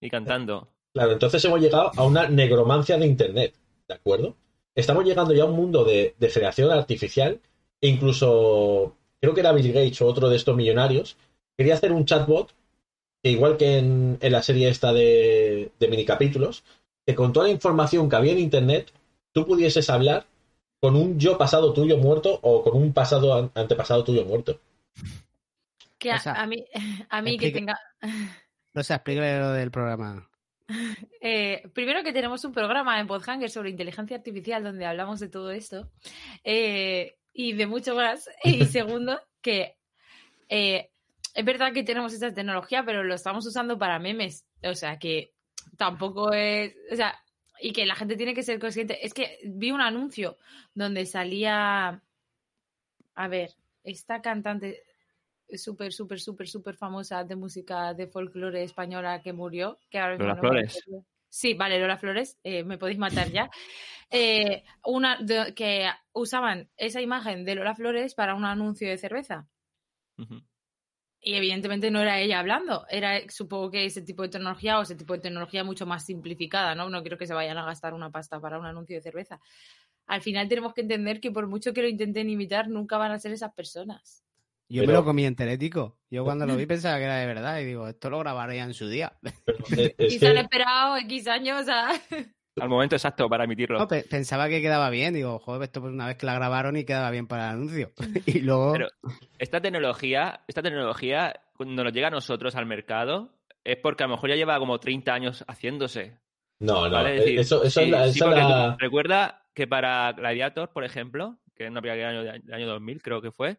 [0.01, 0.69] Y cantando.
[0.93, 3.55] Claro, entonces hemos llegado a una negromancia de Internet,
[3.89, 4.35] ¿de acuerdo?
[4.75, 7.41] Estamos llegando ya a un mundo de, de generación artificial
[7.81, 11.17] e incluso, creo que era Bill Gates o otro de estos millonarios,
[11.57, 12.53] quería hacer un chatbot,
[13.23, 16.65] que igual que en, en la serie esta de, de minicapítulos,
[17.07, 18.93] que con toda la información que había en Internet,
[19.33, 20.27] tú pudieses hablar
[20.83, 24.59] con un yo pasado tuyo muerto o con un pasado an- antepasado tuyo muerto.
[25.97, 26.65] Que a, O sea, a mí,
[27.09, 27.79] a mí que tenga...
[28.75, 30.29] No sé, explícale lo del programa.
[31.25, 35.53] Eh, primero que tenemos un programa en Podhanger sobre inteligencia artificial donde hablamos de todo
[35.53, 35.89] esto
[36.43, 38.29] eh, y de mucho más.
[38.45, 39.77] Y segundo, que
[40.49, 40.91] eh,
[41.35, 44.47] es verdad que tenemos esta tecnología, pero lo estamos usando para memes.
[44.65, 45.33] O sea que
[45.77, 46.75] tampoco es.
[46.91, 47.15] O sea,
[47.63, 49.05] y que la gente tiene que ser consciente.
[49.07, 50.37] Es que vi un anuncio
[50.75, 52.03] donde salía.
[53.15, 53.51] A ver,
[53.85, 54.83] esta cantante
[55.55, 59.79] súper, súper, súper, súper famosa de música de folclore española que murió.
[59.91, 60.83] Que ahora Lola no Flores.
[61.29, 63.49] Sí, vale, Lola Flores, eh, me podéis matar ya.
[64.15, 69.49] Eh, una de- que usaban esa imagen de Lola Flores para un anuncio de cerveza.
[71.25, 74.97] Y evidentemente no era ella hablando, era supongo que ese tipo de tecnología o ese
[74.97, 76.91] tipo de tecnología mucho más simplificada, ¿no?
[76.91, 79.41] No quiero que se vayan a gastar una pasta para un anuncio de cerveza.
[80.07, 83.21] Al final tenemos que entender que por mucho que lo intenten imitar, nunca van a
[83.21, 84.25] ser esas personas.
[84.69, 85.99] Yo me lo comí enterético.
[86.11, 88.75] Yo cuando lo vi pensaba que era de verdad y digo, esto lo grabaría en
[88.75, 89.17] su día.
[89.21, 89.37] Pero,
[89.77, 91.93] eh, es y se han esperado X años a...
[92.61, 93.79] Al momento exacto para emitirlo.
[93.79, 95.15] No, pe- pensaba que quedaba bien.
[95.15, 97.93] Digo, joder, esto pues una vez que la grabaron y quedaba bien para el anuncio.
[98.27, 98.73] y luego...
[98.73, 98.89] Pero
[99.39, 104.15] esta tecnología, esta tecnología, cuando nos llega a nosotros al mercado, es porque a lo
[104.15, 106.19] mejor ya lleva como 30 años haciéndose.
[106.61, 107.15] no, no, ¿vale?
[107.15, 108.05] Es eh, decir, eso, eso sí, es la...
[108.05, 111.81] sí, esa es porque la- tú- recuerda que para Gladiator, por ejemplo, que es una
[111.81, 113.59] película del año, del año 2000, creo que fue,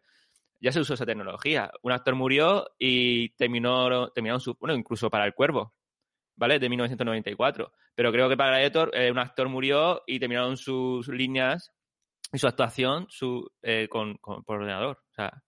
[0.60, 1.70] ya se usó esa tecnología.
[1.82, 4.54] Un actor murió y terminó, terminaron su...
[4.54, 5.73] Bueno, incluso para El Cuervo,
[6.36, 6.58] ¿vale?
[6.58, 7.72] De 1994.
[7.94, 11.72] Pero creo que para Gladiator eh, un actor murió y terminaron sus líneas
[12.32, 14.98] y su actuación su, eh, con, con- por ordenador.
[15.10, 15.42] O sea,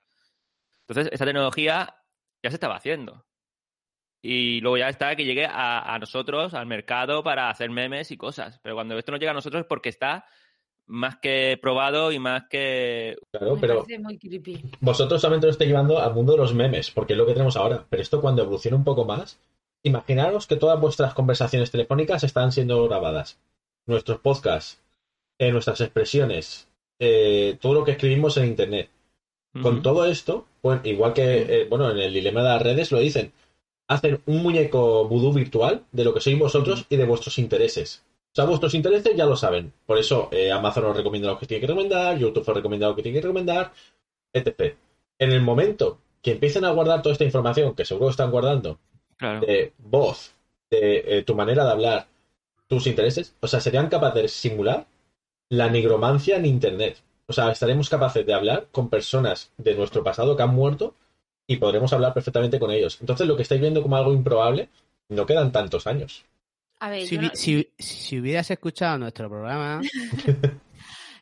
[0.88, 1.94] entonces, esta tecnología
[2.42, 3.24] ya se estaba haciendo.
[4.22, 8.16] Y luego ya está que llegue a, a nosotros, al mercado, para hacer memes y
[8.16, 8.58] cosas.
[8.62, 10.24] Pero cuando esto nos llega a nosotros es porque está
[10.86, 13.16] más que probado y más que...
[13.32, 14.18] Claro, pero muy
[14.80, 17.56] vosotros solamente lo estáis llevando al mundo de los memes, porque es lo que tenemos
[17.56, 17.84] ahora.
[17.88, 19.38] Pero esto cuando evolucione un poco más,
[19.86, 23.38] imaginaros que todas vuestras conversaciones telefónicas están siendo grabadas.
[23.86, 24.82] Nuestros podcasts,
[25.38, 26.68] eh, nuestras expresiones,
[26.98, 28.90] eh, todo lo que escribimos en Internet.
[29.62, 32.98] Con todo esto, bueno, igual que, eh, bueno, en el dilema de las redes lo
[32.98, 33.32] dicen,
[33.88, 38.04] hacen un muñeco vudú virtual de lo que sois vosotros y de vuestros intereses.
[38.32, 39.72] O sea, vuestros intereses ya lo saben.
[39.86, 43.02] Por eso Amazon os recomienda lo que tiene que recomendar, YouTube os recomienda lo que
[43.02, 43.72] tiene que recomendar,
[44.34, 44.74] etc.
[45.18, 48.78] En el momento que empiecen a guardar toda esta información, que seguro están guardando,
[49.16, 49.40] Claro.
[49.40, 50.34] de voz,
[50.70, 52.06] de eh, tu manera de hablar,
[52.66, 54.86] tus intereses, o sea, serían capaces de simular
[55.48, 56.98] la nigromancia en Internet.
[57.26, 60.94] O sea, estaremos capaces de hablar con personas de nuestro pasado que han muerto
[61.46, 62.98] y podremos hablar perfectamente con ellos.
[63.00, 64.68] Entonces, lo que estáis viendo como algo improbable,
[65.08, 66.24] no quedan tantos años.
[66.80, 69.80] A ver, Si, no- si- si hubieras escuchado nuestro programa,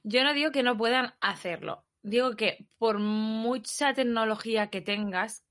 [0.03, 1.85] Yo no digo que no puedan hacerlo.
[2.03, 5.45] Digo que por mucha tecnología que tengas,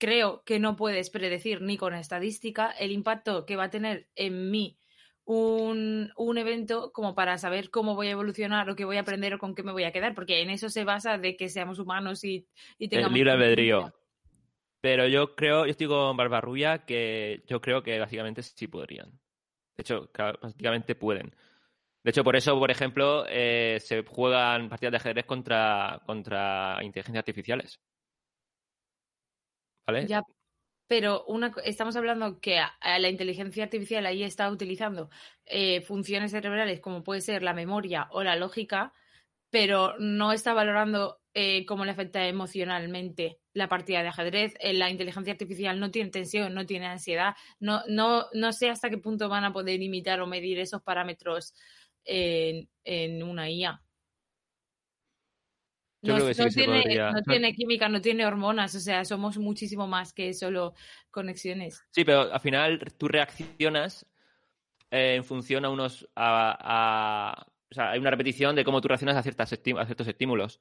[0.00, 4.50] creo que no puedes predecir ni con estadística el impacto que va a tener en
[4.50, 4.78] mí
[5.24, 9.34] un, un evento como para saber cómo voy a evolucionar o qué voy a aprender
[9.34, 11.78] o con qué me voy a quedar, porque en eso se basa de que seamos
[11.78, 13.12] humanos y, y tengamos...
[13.12, 13.94] El libre albedrío.
[14.80, 19.10] Pero yo creo, yo estoy con Barbarrulla, que yo creo que básicamente sí podrían.
[19.76, 21.34] De hecho, que básicamente pueden.
[22.02, 27.20] De hecho, por eso, por ejemplo, eh, se juegan partidas de ajedrez contra, contra inteligencias
[27.20, 27.80] artificiales.
[30.90, 31.24] Pero
[31.64, 35.08] estamos hablando que a, la inteligencia artificial ahí está utilizando
[35.46, 38.92] eh, funciones cerebrales como puede ser la memoria o la lógica,
[39.50, 44.54] pero no está valorando eh, cómo le afecta emocionalmente la partida de ajedrez.
[44.58, 47.36] Eh, la inteligencia artificial no tiene tensión, no tiene ansiedad.
[47.60, 51.54] No, no, no sé hasta qué punto van a poder imitar o medir esos parámetros
[52.04, 53.80] en una IA.
[56.02, 57.10] Yo no, creo que sí no que se tiene, podría.
[57.12, 60.74] no tiene química, no tiene hormonas, o sea, somos muchísimo más que solo
[61.10, 61.84] conexiones.
[61.90, 64.06] Sí, pero al final tú reaccionas
[64.90, 68.88] eh, en función a unos a, a- o sea, hay una repetición de cómo tú
[68.88, 70.60] reaccionas a, ciertas a ciertos estímulos.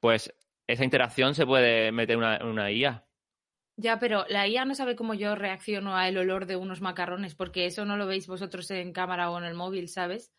[0.00, 0.32] Pues
[0.66, 3.06] esa interacción se puede meter en una, una IA.
[3.76, 7.66] Ya, pero la IA no sabe cómo yo reacciono al olor de unos macarrones, porque
[7.66, 10.32] eso no lo veis vosotros en cámara o en el móvil, ¿sabes?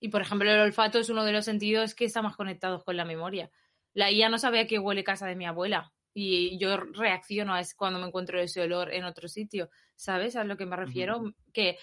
[0.00, 2.96] Y por ejemplo, el olfato es uno de los sentidos que está más conectados con
[2.96, 3.50] la memoria.
[3.94, 5.92] La IA no sabe a qué huele casa de mi abuela.
[6.14, 10.36] Y yo reacciono a es cuando me encuentro ese olor en otro sitio, ¿sabes?
[10.36, 11.22] A lo que me refiero.
[11.52, 11.78] Que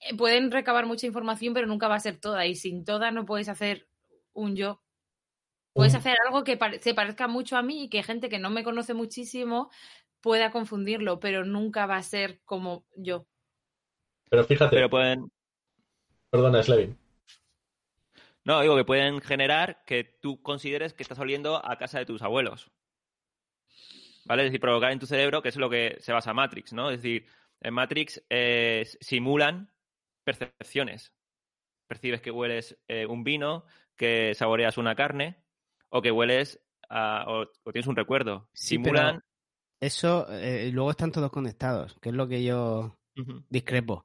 [0.00, 2.46] eh, pueden recabar mucha información, pero nunca va a ser toda.
[2.46, 3.88] Y sin toda no puedes hacer
[4.32, 4.82] un yo.
[5.74, 8.50] Puedes hacer algo que pare- se parezca mucho a mí y que gente que no
[8.50, 9.70] me conoce muchísimo
[10.20, 13.26] pueda confundirlo, pero nunca va a ser como yo.
[14.30, 15.30] Pero fíjate, Pero pueden,
[16.30, 16.96] perdona, Slevin.
[18.48, 22.22] No, digo que pueden generar que tú consideres que estás oliendo a casa de tus
[22.22, 22.70] abuelos.
[24.24, 24.42] ¿Vale?
[24.42, 26.90] Es decir, provocar en tu cerebro, que es lo que se basa Matrix, ¿no?
[26.90, 27.26] Es decir,
[27.60, 29.72] en Matrix eh, simulan
[30.24, 31.14] percepciones.
[31.86, 33.64] Percibes que hueles eh, un vino,
[33.96, 35.42] que saboreas una carne,
[35.88, 38.48] o que hueles a- o, o tienes un recuerdo.
[38.52, 39.22] Sí, Simulan.
[39.80, 42.98] Eso, eh, luego están todos conectados, que es lo que yo
[43.48, 44.04] discrepo.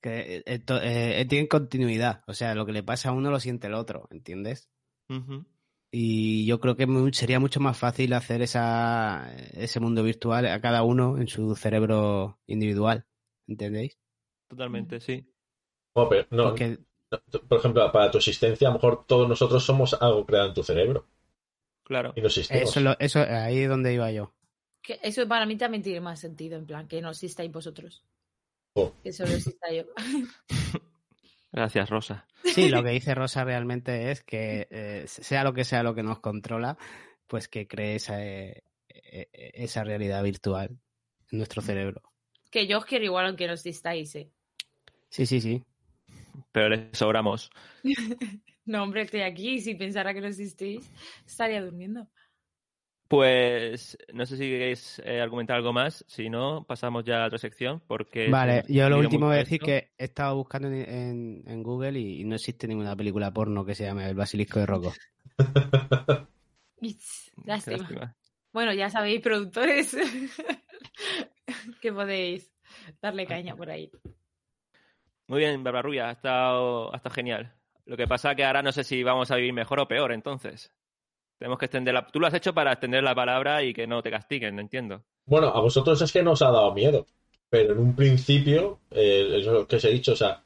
[0.00, 3.40] Que eh, to- eh, tienen continuidad, o sea, lo que le pasa a uno lo
[3.40, 4.68] siente el otro, ¿entiendes?
[5.90, 10.82] Y yo creo que sería mucho más fácil hacer esa, ese mundo virtual a cada
[10.82, 13.06] uno en su cerebro individual,
[13.46, 13.98] ¿entendéis?
[14.48, 15.26] Totalmente, sí.
[15.94, 16.78] Bueno, pero no, Porque
[17.10, 20.54] no, por ejemplo, para tu existencia, a lo mejor todos nosotros somos algo creado en
[20.54, 21.06] tu cerebro
[21.84, 22.12] Claro.
[22.14, 22.62] y no existimos.
[22.70, 24.34] eso, lo- eso ahí es donde iba yo.
[24.82, 28.04] Que eso para mí también tiene más sentido, en plan, que no existáis vosotros.
[28.78, 28.94] Oh.
[29.02, 29.84] Que solo exista yo.
[31.52, 32.26] Gracias, Rosa.
[32.44, 36.02] Sí, lo que dice Rosa realmente es que eh, sea lo que sea lo que
[36.02, 36.78] nos controla,
[37.26, 40.78] pues que cree esa, eh, eh, esa realidad virtual
[41.32, 42.02] en nuestro cerebro.
[42.50, 44.30] que yo os quiero igual aunque no existáis, ¿eh?
[45.08, 45.64] Sí, sí, sí.
[46.52, 47.50] Pero les sobramos.
[48.68, 50.90] No, hombre, estoy aquí y si pensara que no existís,
[51.24, 52.06] estaría durmiendo.
[53.08, 56.04] Pues no sé si queréis eh, argumentar algo más.
[56.08, 57.80] Si no, pasamos ya a otra sección.
[57.86, 61.62] Porque Vale, yo lo último voy a decir que he estado buscando en, en- en
[61.62, 64.92] Google y, y no existe ninguna película porno que se llame El Basilisco de Rocco.
[67.44, 67.76] Lástima.
[67.78, 68.16] lástima.
[68.52, 69.96] Bueno, ya sabéis, productores,
[71.80, 72.52] que podéis
[73.00, 73.90] darle caña por ahí.
[75.26, 77.54] Muy bien, Barbarrulla, ha estado, ha estado genial.
[77.84, 80.72] Lo que pasa que ahora no sé si vamos a vivir mejor o peor, entonces.
[81.38, 82.06] Tenemos que extender la...
[82.06, 85.02] Tú lo has hecho para extender la palabra y que no te castiguen, no entiendo.
[85.26, 87.06] Bueno, a vosotros es que nos ha dado miedo,
[87.48, 90.42] pero en un principio, eh, es lo que os he dicho, o sea,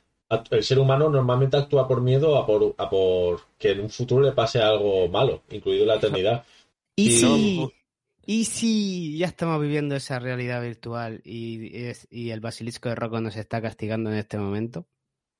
[0.50, 4.22] el ser humano normalmente actúa por miedo a por, a por que en un futuro
[4.22, 6.44] le pase algo malo, incluido la eternidad.
[6.96, 7.18] Y Sí.
[7.20, 7.72] sí,
[8.26, 12.94] y sí, ya estamos viviendo esa realidad virtual y, y es- y el Basilisco de
[12.94, 14.86] Rocco nos está castigando en este momento.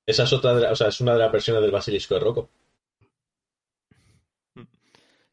[0.07, 2.21] Esa es otra, de la- o sea, es una de las versiones del basilisco de
[2.21, 2.49] Rocco.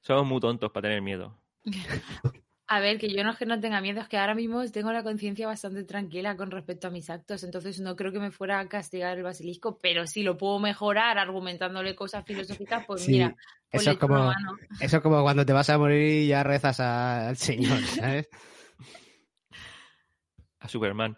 [0.09, 1.39] Somos muy tontos para tener miedo.
[2.65, 4.91] A ver, que yo no es que no tenga miedo, es que ahora mismo tengo
[4.91, 8.59] la conciencia bastante tranquila con respecto a mis actos, entonces no creo que me fuera
[8.59, 13.27] a castigar el basilisco, pero si lo puedo mejorar argumentándole cosas filosóficas, pues Sí, mira,
[13.27, 13.37] eso
[13.71, 14.57] pues es como, mano.
[14.79, 18.29] eso es como cuando te vas a morir y ya rezas al Señor, ¿sabes?
[20.59, 21.15] A Superman.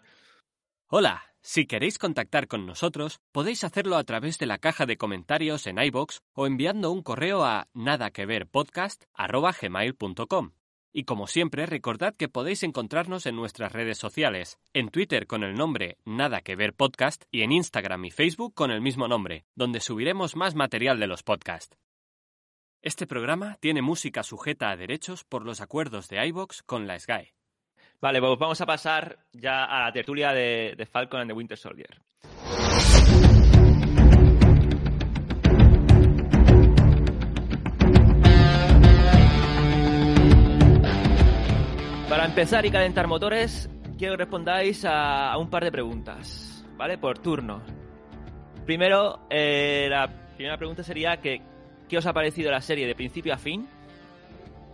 [0.88, 5.66] Hola, si queréis contactar con nosotros, podéis hacerlo a través de la caja de comentarios
[5.66, 10.52] en iBox o enviando un correo a nadaqueverpodcast@gmail.com.
[10.94, 15.54] Y como siempre, recordad que podéis encontrarnos en nuestras redes sociales, en Twitter con el
[15.54, 19.80] nombre Nada que Ver Podcast y en Instagram y Facebook con el mismo nombre, donde
[19.80, 21.76] subiremos más material de los podcasts.
[22.82, 27.34] Este programa tiene música sujeta a derechos por los acuerdos de iBox con la SGAE.
[28.02, 32.00] Vale, pues vamos a pasar ya a la tertulia de, Falcon and the Winter Soldier.
[42.08, 46.98] Para empezar y calentar motores, quiero que respondáis a, a un par de preguntas, ¿vale?
[46.98, 47.62] Por turno.
[48.66, 51.40] Primero, eh, la primera pregunta sería que,
[51.88, 53.68] ¿qué os ha parecido la serie de principio a fin?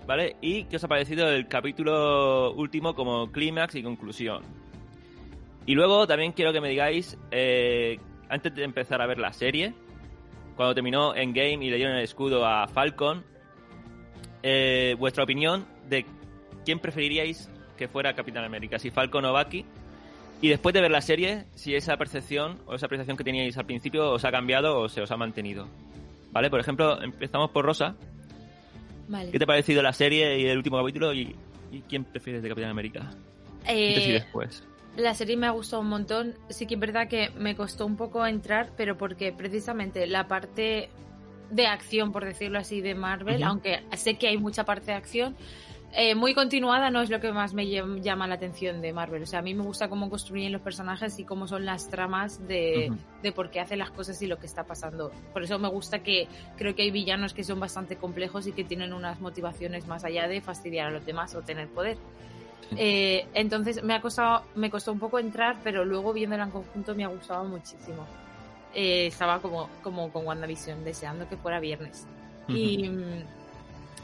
[0.08, 0.36] ¿Vale?
[0.40, 4.42] Y qué os ha parecido el capítulo último como clímax y conclusión.
[5.66, 7.98] Y luego también quiero que me digáis, eh,
[8.30, 9.74] antes de empezar a ver la serie,
[10.56, 13.22] cuando terminó Endgame y le dieron el escudo a Falcon,
[14.42, 16.06] eh, vuestra opinión de
[16.64, 19.66] quién preferiríais que fuera Capitán América, si Falcon o Bucky.
[20.40, 23.66] Y después de ver la serie, si esa percepción o esa apreciación que teníais al
[23.66, 25.68] principio os ha cambiado o se os ha mantenido.
[26.32, 26.48] ¿Vale?
[26.48, 27.94] Por ejemplo, empezamos por Rosa.
[29.09, 29.30] Vale.
[29.30, 31.12] ¿Qué te ha parecido la serie y el último capítulo?
[31.14, 31.34] ¿Y,
[31.72, 33.11] y quién prefieres de Capitán América?
[33.66, 34.62] ¿Qué Eh, después?
[34.96, 36.34] La serie me ha gustado un montón.
[36.48, 40.88] Sí que es verdad que me costó un poco entrar, pero porque precisamente la parte
[41.50, 45.36] de acción, por decirlo así, de Marvel, aunque sé que hay mucha parte de acción,
[45.93, 49.22] eh, muy continuada no es lo que más me llama la atención de Marvel.
[49.22, 52.47] O sea, a mí me gusta cómo construyen los personajes y cómo son las tramas
[52.47, 55.11] de, de por qué hacen las cosas y lo que está pasando.
[55.32, 58.64] Por eso me gusta que creo que hay villanos que son bastante complejos y que
[58.64, 61.97] tienen unas motivaciones más allá de fastidiar a los demás o tener poder.
[62.68, 62.76] Sí.
[62.78, 66.95] Eh, entonces me ha costado, me costó un poco entrar, pero luego viéndola en conjunto
[66.95, 68.05] me ha gustado muchísimo.
[68.74, 72.07] Eh, estaba como, como con WandaVision, deseando que fuera viernes.
[72.47, 72.91] Y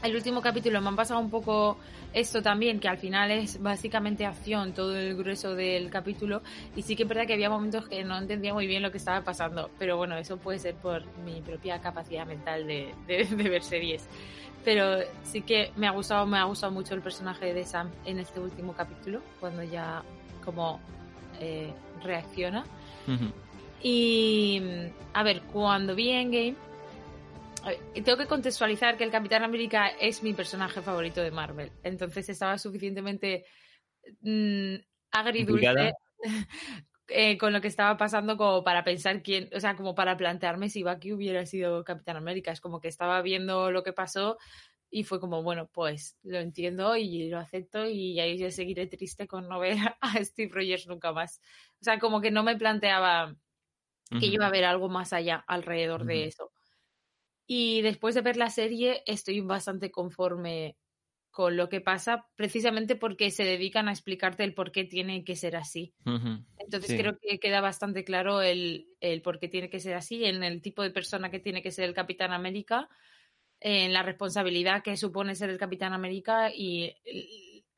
[0.05, 1.77] el último capítulo me han pasado un poco
[2.13, 6.41] esto también, que al final es básicamente acción, todo el grueso del capítulo.
[6.75, 8.97] Y sí que es verdad que había momentos que no entendía muy bien lo que
[8.97, 9.69] estaba pasando.
[9.79, 14.07] Pero bueno, eso puede ser por mi propia capacidad mental de, de- de ver series.
[14.63, 18.19] Pero sí que me ha gustado, me ha gustado mucho el personaje de Sam en
[18.19, 20.01] este último capítulo, cuando ya
[20.43, 20.79] como
[21.39, 21.71] eh,
[22.03, 22.65] reacciona.
[23.83, 24.61] Y
[25.13, 26.55] a ver, cuando vi Endgame,
[28.03, 31.71] tengo que contextualizar que el Capitán América es mi personaje favorito de Marvel.
[31.83, 33.45] Entonces estaba suficientemente
[34.21, 34.75] mm,
[35.11, 35.93] agridulce
[37.07, 40.69] eh, con lo que estaba pasando como para pensar quién, o sea, como para plantearme
[40.69, 42.51] si Bucky hubiera sido Capitán América.
[42.51, 44.37] Es como que estaba viendo lo que pasó
[44.89, 49.27] y fue como, bueno, pues lo entiendo y lo acepto y ahí yo seguiré triste
[49.27, 51.41] con no ver a Steve Rogers nunca más.
[51.81, 53.35] O sea, como que no me planteaba
[54.19, 56.51] que iba a haber algo más allá alrededor de eso.
[57.47, 60.75] Y después de ver la serie estoy bastante conforme
[61.31, 65.35] con lo que pasa, precisamente porque se dedican a explicarte el por qué tiene que
[65.35, 65.93] ser así.
[66.57, 66.97] Entonces Sí.
[66.97, 70.61] creo que queda bastante claro el, el por qué tiene que ser así, en el
[70.61, 72.87] tipo de persona que tiene que ser el Capitán América,
[73.59, 76.93] en la responsabilidad que supone ser el Capitán América y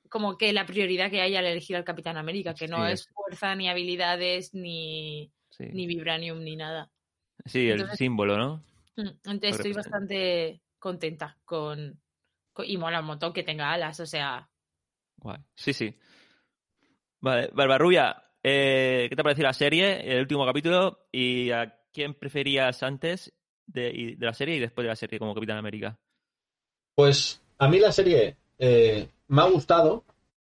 [0.08, 3.00] como que la prioridad que hay al elegir al Capitán América, que no Sí, es
[3.02, 5.66] es- fuerza ni habilidades ni, Sí.
[5.74, 6.92] ni vibranium ni nada.
[7.46, 8.64] Sí, el Entonces- símbolo, ¿no?
[8.98, 12.00] Mm, Entonces estoy bastante contenta con,
[12.52, 14.50] con- Y mola un montón que tenga alas, o sea...
[15.18, 15.40] Guay.
[15.56, 15.96] Sí, sí.
[17.20, 21.08] Vale, Barbarrubia, eh, ¿qué te ha parecido la serie, el último capítulo?
[21.12, 23.34] ¿Y a quién preferías antes
[23.66, 25.98] de, de la serie y después de la serie como Capitán América?
[26.96, 30.04] Pues a mí la serie eh, me ha gustado,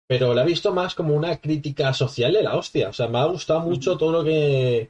[0.07, 2.89] pero la he visto más como una crítica social de la hostia.
[2.89, 4.89] O sea, me ha gustado mucho todo lo que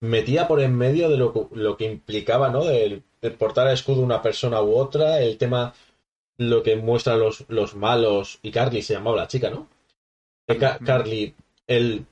[0.00, 2.64] metía por en medio de lo, que- lo que implicaba, ¿no?
[2.64, 5.74] Del, del portar el escudo una persona u otra, el tema,
[6.38, 9.68] lo que muestran los, los malos, y Carly se llamaba la chica, ¿no?
[10.84, 11.34] Carly,
[11.66, 12.06] el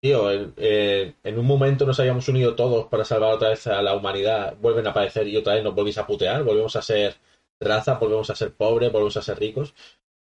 [0.00, 3.82] tío, el- eh, en un momento nos habíamos unido todos para salvar otra vez a
[3.82, 7.16] la humanidad, vuelven a aparecer y otra vez nos volvéis a putear, volvemos a ser
[7.60, 9.74] raza, volvemos a ser pobres, volvemos a ser ricos.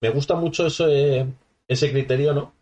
[0.03, 1.27] Me gusta mucho eso, eh,
[1.69, 2.55] ese criterio, ¿no?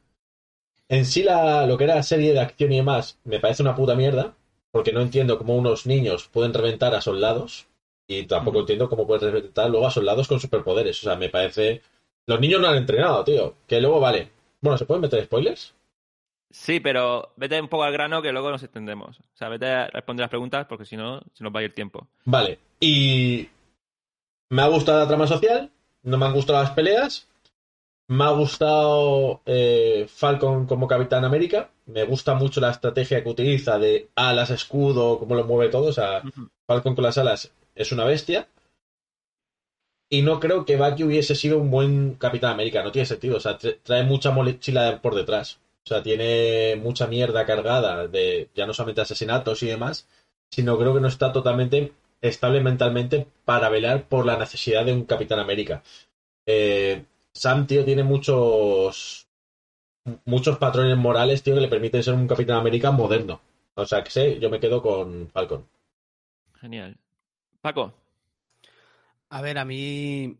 [0.89, 3.75] En sí, la, lo que era la serie de acción y demás, me parece una
[3.75, 4.35] puta mierda,
[4.71, 7.69] porque no entiendo cómo unos niños pueden reventar a soldados,
[8.11, 10.99] y tampoco entiendo cómo pueden reventar luego a soldados con superpoderes.
[11.01, 11.83] O sea, me parece.
[12.27, 13.55] Los niños no han entrenado, tío.
[13.67, 14.31] Que luego, vale.
[14.63, 15.75] Bueno, ¿se pueden meter spoilers?
[16.51, 19.21] Sí, pero vete un poco al grano que luego nos extendemos.
[19.21, 21.75] O sea, vete a responder las preguntas porque si no, se nos va a ir
[21.75, 22.09] tiempo.
[22.25, 22.59] Vale.
[22.81, 23.49] Y.
[24.49, 25.71] Me ha gustado la trama social,
[26.03, 27.29] no me han gustado las peleas.
[28.11, 31.71] Me ha gustado eh, Falcon como Capitán América.
[31.87, 35.89] Me gusta mucho la estrategia que utiliza de alas, escudo, cómo lo mueve todo.
[35.89, 36.23] O sea.
[36.67, 38.49] Falcon con las alas es una bestia.
[40.11, 42.83] Y no creo que Bucky hubiese sido un buen Capitán América.
[42.83, 43.37] No tiene sentido.
[43.37, 45.61] O sea, tra- trae mucha mochila por detrás.
[45.85, 50.09] O sea, tiene mucha mierda cargada de ya no solamente asesinatos y demás,
[50.51, 51.93] sino creo que no está totalmente
[52.23, 55.83] estable mentalmente para velar por la necesidad de un Capitán América.
[56.47, 57.05] Eh,
[57.39, 59.29] Sam, tío, tiene muchos
[60.25, 63.41] muchos patrones morales, tío, que le permiten ser un Capitán América moderno.
[63.75, 65.67] O sea, que sé, yo me quedo con Falcon.
[66.55, 66.99] Genial.
[67.61, 67.95] Paco.
[69.31, 70.37] A ver, a mí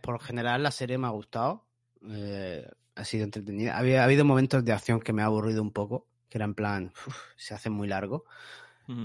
[0.00, 1.64] por general la serie me ha gustado.
[2.08, 3.76] Eh, ha sido entretenida.
[3.76, 6.54] Había ha habido momentos de acción que me ha aburrido un poco, que era en
[6.54, 8.24] plan, uf, se hace muy largo.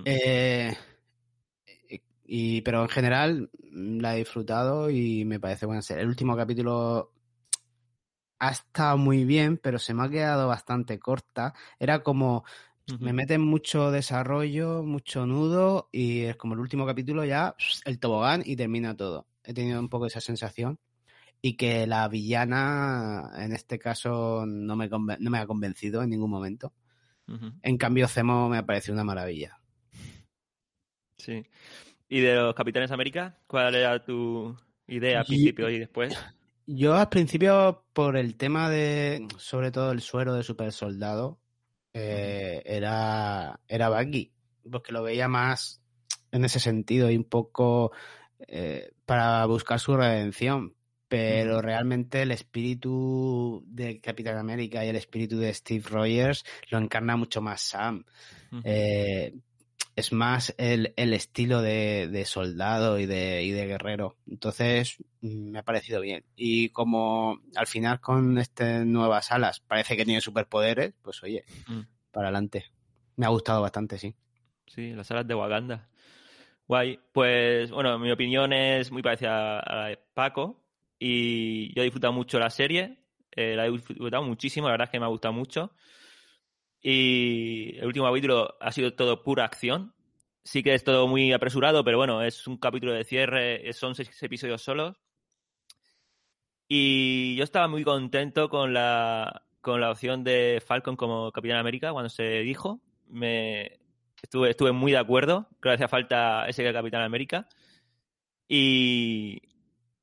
[0.06, 0.76] Eh,
[2.28, 6.04] y, pero en general mm, la he disfrutado y me parece buena serie.
[6.04, 7.12] El último capítulo
[8.40, 11.54] ha estado muy bien, pero se me ha quedado bastante corta.
[11.80, 12.44] Era como,
[13.00, 17.56] me meten mucho desarrollo, mucho nudo y es como el último capítulo ya
[17.86, 19.28] el tobogán y termina todo.
[19.44, 20.80] He tenido un poco esa sensación
[21.42, 26.10] y que la villana en este caso no me, conven- no me ha convencido en
[26.10, 26.74] ningún momento.
[27.62, 29.60] En cambio, Zemo me ha parecido una maravilla.
[31.18, 31.46] Sí.
[32.10, 33.38] ¿Y de los Capitanes América?
[33.48, 34.56] ¿Cuál era tu
[34.88, 36.18] idea al principio y después?
[36.66, 41.40] Yo al principio, por el tema de, sobre todo el suero de super soldado,
[41.94, 44.34] eh, era, era Bucky,
[44.70, 45.82] porque lo veía más
[46.32, 47.92] en ese sentido y un poco
[48.48, 50.76] eh, para buscar su redención.
[51.08, 57.16] Pero realmente el espíritu de Capitán América y el espíritu de Steve Rogers lo encarna
[57.16, 58.04] mucho más Sam.
[58.66, 59.34] Eh,
[59.98, 64.16] es más el, el estilo de, de, soldado y de, y de guerrero.
[64.30, 66.24] Entonces, mm, me ha parecido bien.
[66.36, 71.82] Y como al final con este nuevas alas parece que tiene superpoderes, pues oye, mm.
[72.12, 72.66] para adelante.
[73.16, 74.14] Me ha gustado bastante, sí.
[74.68, 75.90] Sí, las alas de Wakanda.
[76.68, 77.00] Guay.
[77.12, 80.64] Pues, bueno, mi opinión es muy parecida a la de Paco.
[81.00, 83.00] Y yo he disfrutado mucho la serie.
[83.32, 85.72] Eh, la he disfrutado muchísimo, la verdad es que me ha gustado mucho.
[86.90, 89.94] Y el último capítulo ha sido todo pura acción.
[90.46, 94.24] Sí que es todo muy apresurado, pero bueno, es un capítulo de cierre, son seis
[94.24, 94.96] episodios solos.
[96.70, 101.92] Y yo estaba muy contento con la, con la opción de Falcon como Capitán América
[101.92, 102.80] cuando se dijo.
[103.08, 103.80] Me,
[104.24, 105.50] estuve, estuve muy de acuerdo.
[105.60, 107.50] Creo que hacía falta ese Capitán América.
[108.48, 109.42] Y,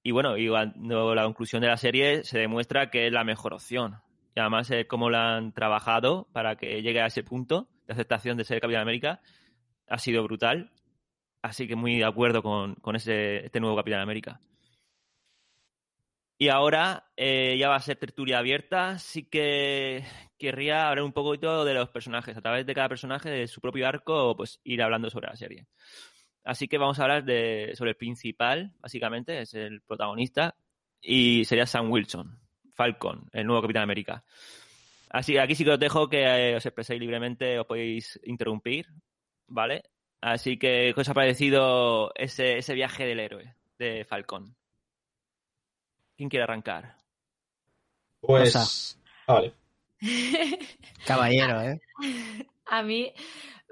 [0.03, 3.55] y bueno, y cuando la conclusión de la serie se demuestra que es la mejor
[3.55, 4.04] opción.
[4.35, 8.37] Y además, eh, cómo la han trabajado para que llegue a ese punto de aceptación
[8.37, 9.20] de ser Capitán América
[9.89, 10.72] ha sido brutal.
[11.43, 14.41] Así que muy de acuerdo con, con ese, este nuevo Capitán América.
[16.37, 18.99] Y ahora eh, ya va a ser tertulia abierta.
[18.99, 20.05] Sí que
[20.39, 23.87] querría hablar un poquito de los personajes, a través de cada personaje, de su propio
[23.87, 25.66] arco, pues ir hablando sobre la serie.
[26.45, 30.57] Así que vamos a hablar de, sobre el principal, básicamente, es el protagonista,
[31.01, 32.39] y sería Sam Wilson,
[32.75, 34.25] Falcon, el nuevo Capitán América.
[35.11, 38.89] Así que aquí sí que os dejo que eh, os expreséis libremente, os podéis interrumpir,
[39.47, 39.85] ¿vale?
[40.20, 44.57] Así que, ¿qué os ha parecido ese, ese viaje del héroe de Falcon?
[46.16, 46.97] ¿Quién quiere arrancar?
[48.20, 48.99] Pues.
[49.27, 49.55] Vale.
[51.07, 51.81] Caballero, ¿eh?
[52.66, 53.12] A mí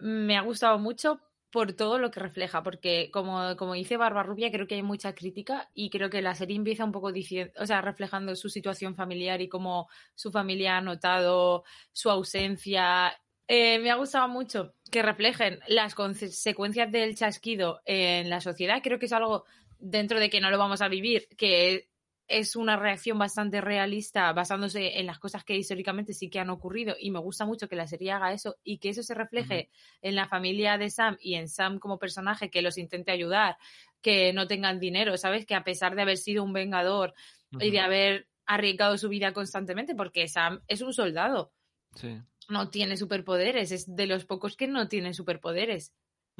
[0.00, 1.20] me ha gustado mucho
[1.52, 5.70] por todo lo que refleja, porque como, como dice Barbarrubia, creo que hay mucha crítica
[5.74, 9.40] y creo que la serie empieza un poco diciendo, o sea, reflejando su situación familiar
[9.42, 13.12] y cómo su familia ha notado su ausencia.
[13.46, 18.80] Eh, me ha gustado mucho que reflejen las consecuencias del chasquido en la sociedad.
[18.82, 19.44] Creo que es algo
[19.78, 21.90] dentro de que no lo vamos a vivir, que
[22.32, 26.96] es una reacción bastante realista basándose en las cosas que históricamente sí que han ocurrido
[26.98, 29.68] y me gusta mucho que la serie haga eso y que eso se refleje
[30.00, 33.58] en la familia de Sam y en Sam como personaje que los intente ayudar,
[34.00, 35.44] que no tengan dinero, ¿sabes?
[35.44, 37.12] Que a pesar de haber sido un vengador
[37.60, 41.52] y de haber arriesgado su vida constantemente, porque Sam es un soldado.
[42.48, 45.92] No tiene superpoderes, es de los pocos que no tiene superpoderes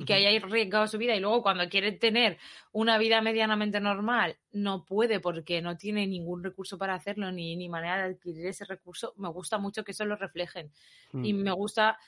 [0.03, 2.38] y que haya arriesgado su vida y luego cuando quiere tener
[2.72, 7.68] una vida medianamente normal no puede porque no tiene ningún recurso para hacerlo ni, ni
[7.68, 10.70] manera de adquirir ese recurso, me gusta mucho que eso lo reflejen.
[11.12, 11.42] Y mm.
[11.42, 11.98] me gusta,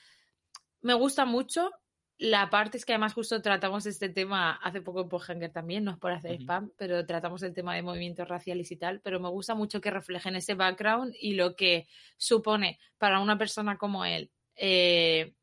[0.81, 1.71] me gusta mucho
[2.17, 5.91] la parte es que además justo tratamos este tema hace poco en Pohanger también, no
[5.91, 9.29] es por hacer spam, pero tratamos el tema de movimientos raciales y tal, pero me
[9.29, 11.87] gusta mucho que reflejen ese background y lo que
[12.17, 15.33] supone para una persona como él eh,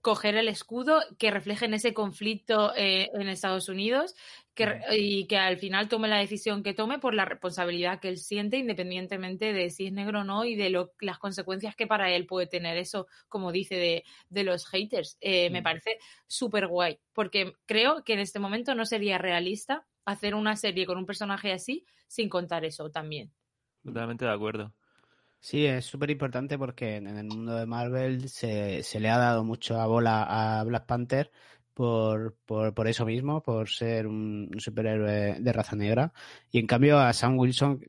[0.00, 4.14] coger el escudo que refleje en ese conflicto eh, en Estados Unidos
[4.54, 8.18] que, y que al final tome la decisión que tome por la responsabilidad que él
[8.18, 12.10] siente independientemente de si es negro o no y de lo, las consecuencias que para
[12.10, 15.16] él puede tener eso, como dice, de, de los haters.
[15.20, 20.34] Eh, me parece súper guay porque creo que en este momento no sería realista hacer
[20.34, 23.32] una serie con un personaje así sin contar eso también.
[23.84, 24.74] Totalmente de acuerdo.
[25.40, 29.44] Sí, es súper importante porque en el mundo de Marvel se, se, le ha dado
[29.44, 31.30] mucho a bola a Black Panther
[31.74, 36.12] por, por, por eso mismo, por ser un, superhéroe de raza negra.
[36.50, 37.80] Y en cambio a Sam Wilson,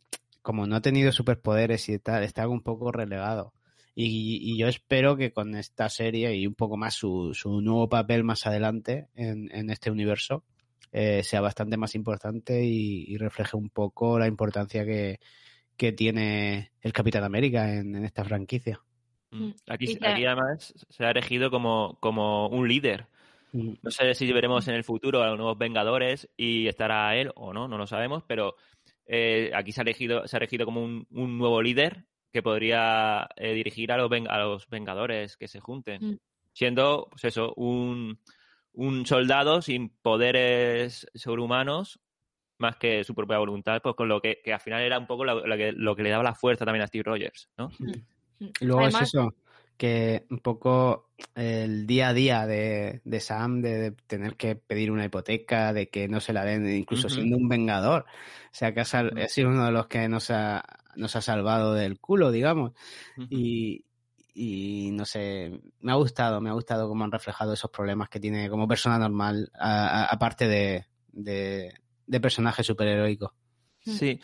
[0.42, 3.54] como no ha tenido superpoderes y tal, está un poco relegado.
[3.96, 7.90] Y, y, yo espero que con esta serie y un poco más su, su nuevo
[7.90, 10.46] papel más adelante en, en este universo
[10.92, 15.20] eh, sea bastante más importante y, y refleje un poco la importancia que,
[15.80, 18.82] que tiene el Capitán América en, en esta franquicia.
[19.32, 19.46] Mm.
[19.46, 19.54] Mm.
[19.70, 23.08] Aquí, aquí, además se ha elegido como, como un líder.
[23.54, 23.76] Mm.
[23.82, 27.54] No sé si veremos en el futuro a los nuevos Vengadores y estará él o
[27.54, 28.56] no, no lo sabemos, pero
[29.06, 32.04] eh, aquí se ha elegido, se ha elegido como un, un nuevo líder
[32.34, 36.20] que podría eh, dirigir a los, a los Vengadores que se junten.
[36.52, 38.20] Siendo, pues eso, un,
[38.74, 42.02] un soldado sin poderes sobrehumanos
[42.60, 45.26] más que su propia voluntad, pues con lo que, que al final era un poco
[45.26, 47.72] lo, lo, que, lo, que, le daba la fuerza también a Steve Rogers, ¿no?
[48.62, 49.36] Y luego es eso,
[49.78, 54.92] que un poco el día a día de, de Sam, de, de tener que pedir
[54.92, 58.02] una hipoteca, de que no se la den, incluso siendo un vengador.
[58.04, 60.64] O sea, que ha, sal- ha sido uno de los que nos ha,
[60.96, 62.74] nos ha salvado del culo, digamos.
[63.30, 63.86] Y,
[64.34, 68.20] y no sé, me ha gustado, me ha gustado cómo han reflejado esos problemas que
[68.20, 71.74] tiene como persona normal, aparte de, de,
[72.10, 73.34] de personaje superheroico.
[73.80, 74.20] Sí.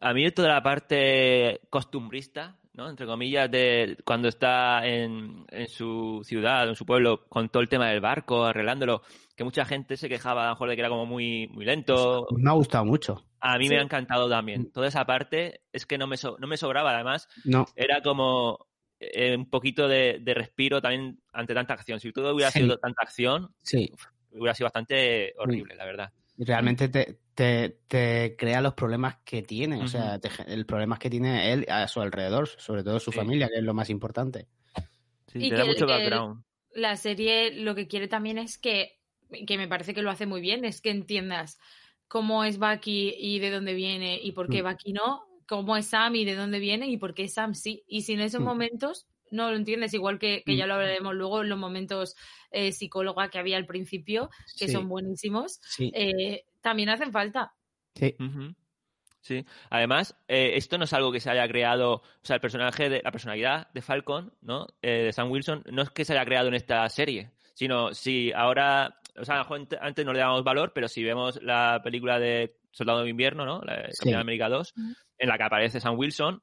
[0.00, 2.88] A mí toda la parte costumbrista, ¿no?
[2.88, 7.68] Entre comillas, de cuando está en, en su ciudad, en su pueblo, con todo el
[7.68, 9.02] tema del barco, arreglándolo,
[9.34, 12.26] que mucha gente se quejaba a lo mejor de que era como muy, muy lento.
[12.36, 13.24] Me ha gustado mucho.
[13.40, 13.70] A mí Sí.
[13.70, 14.70] me ha encantado también.
[14.70, 17.28] Toda esa parte es que no me, so- no me sobraba, además.
[17.44, 18.66] No, Era como
[19.00, 21.98] eh, un poquito de, de respiro también ante tanta acción.
[22.00, 22.60] Si todo hubiera Sí.
[22.60, 23.90] sido tanta acción, sí,
[24.30, 26.12] hubiera sido bastante horrible, la verdad.
[26.38, 31.08] Realmente te, te, te crea los problemas que tiene, o sea, te el problemas que
[31.10, 33.16] tiene él a su alrededor, sobre todo su Sí.
[33.18, 34.48] familia, que es lo más importante.
[35.28, 36.42] Sí, Y te da que- mucho que- background.
[36.72, 39.00] La serie lo que quiere también es que,
[39.46, 41.58] que me parece que lo hace muy bien, es que entiendas
[42.06, 44.66] cómo es Bucky y de dónde viene y por qué Mm.
[44.66, 47.82] Bucky no, cómo es Sam y de dónde viene y por qué Sam sí.
[47.88, 48.44] Y si en esos Mm.
[48.44, 50.56] momentos no lo entiendes, igual que, que Mm.
[50.56, 52.14] ya lo hablaremos luego, en los momentos
[52.50, 57.52] eh, psicóloga que había al principio, que Sí, son buenísimos, sí, eh, también hacen falta.
[57.94, 58.14] sí.
[59.20, 59.44] Sí.
[59.70, 63.02] Además, eh, esto no es algo que se haya creado, o sea, el personaje de
[63.02, 64.68] la personalidad de Falcon, ¿no?
[64.82, 68.30] Eh, de Sam Wilson, no es que se haya creado en esta serie, sino si
[68.32, 69.44] ahora, o sea,
[69.80, 73.62] antes no le damos valor, pero si vemos la película de Soldado de Invierno, ¿no?
[73.62, 73.98] La de Sí.
[73.98, 74.94] Capitán América 2, Ujú.
[75.18, 76.40] en la que aparece Sam Wilson,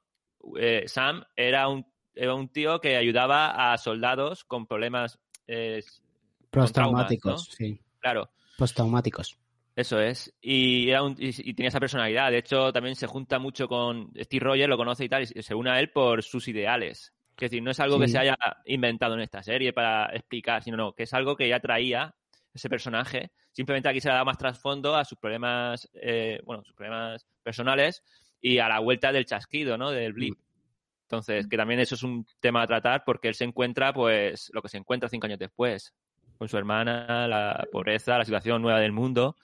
[0.59, 1.85] eh, Sam era un,
[2.15, 5.81] era un tío que ayudaba a soldados con problemas, eh,
[6.51, 7.37] Postraumáticos, ¿no?
[7.55, 7.79] sí.
[7.99, 9.37] claro, Postraumáticos.
[9.75, 10.33] eso es.
[10.41, 12.29] Y, era un- y, y tenía esa personalidad.
[12.31, 15.55] De hecho, también se junta mucho con Steve Rogers, lo conoce y tal, y se
[15.55, 17.13] une a él por sus ideales.
[17.35, 20.77] Es decir, no es algo que se haya inventado en esta serie para explicar, sino
[20.77, 22.13] no, que es algo que ya traía
[22.53, 23.31] ese personaje.
[23.51, 28.03] Simplemente aquí se le da más trasfondo a sus problemas, eh, bueno, sus problemas personales
[28.39, 29.89] y a la vuelta del chasquido, ¿no?
[29.89, 30.37] Del blip.
[31.03, 34.61] Entonces, que también eso es un tema a tratar porque él se encuentra, pues, lo
[34.61, 35.93] que se encuentra cinco años después,
[36.37, 39.35] con su hermana, la pobreza, la situación nueva del mundo.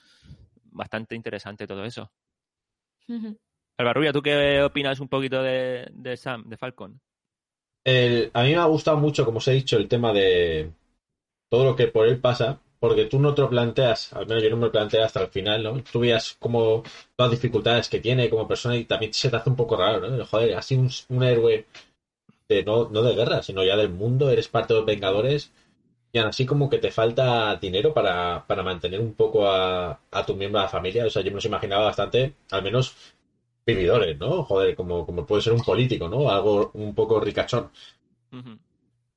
[0.71, 2.11] Bastante interesante todo eso.
[3.07, 3.37] Ujú.
[3.77, 6.99] Albarrubia, ¿tú qué opinas un poquito de, de Sam, de Falcon?
[7.83, 10.71] El- a mí me ha gustado mucho, como os he dicho, el tema de
[11.49, 14.49] todo lo que por él pasa, porque tú no te lo planteas, al menos yo
[14.49, 15.83] no me lo planteé hasta el final, ¿no?
[15.83, 16.83] Tú veías como
[17.17, 20.25] las dificultades que tiene como persona y también se te hace un poco raro, ¿no?
[20.25, 21.65] Joder, así un, un héroe
[22.47, 25.51] de, no, no de guerra, sino ya del mundo, eres parte de los Vengadores
[26.11, 30.25] y aún así como que te falta dinero para, para mantener un poco a, a
[30.25, 31.05] tu miembro de la familia.
[31.05, 32.95] O sea, yo me los imaginaba bastante, al menos
[33.65, 34.43] vividores, ¿no?
[34.43, 36.29] Joder, como, como puede ser un político, ¿no?
[36.29, 37.69] Algo un poco ricachón.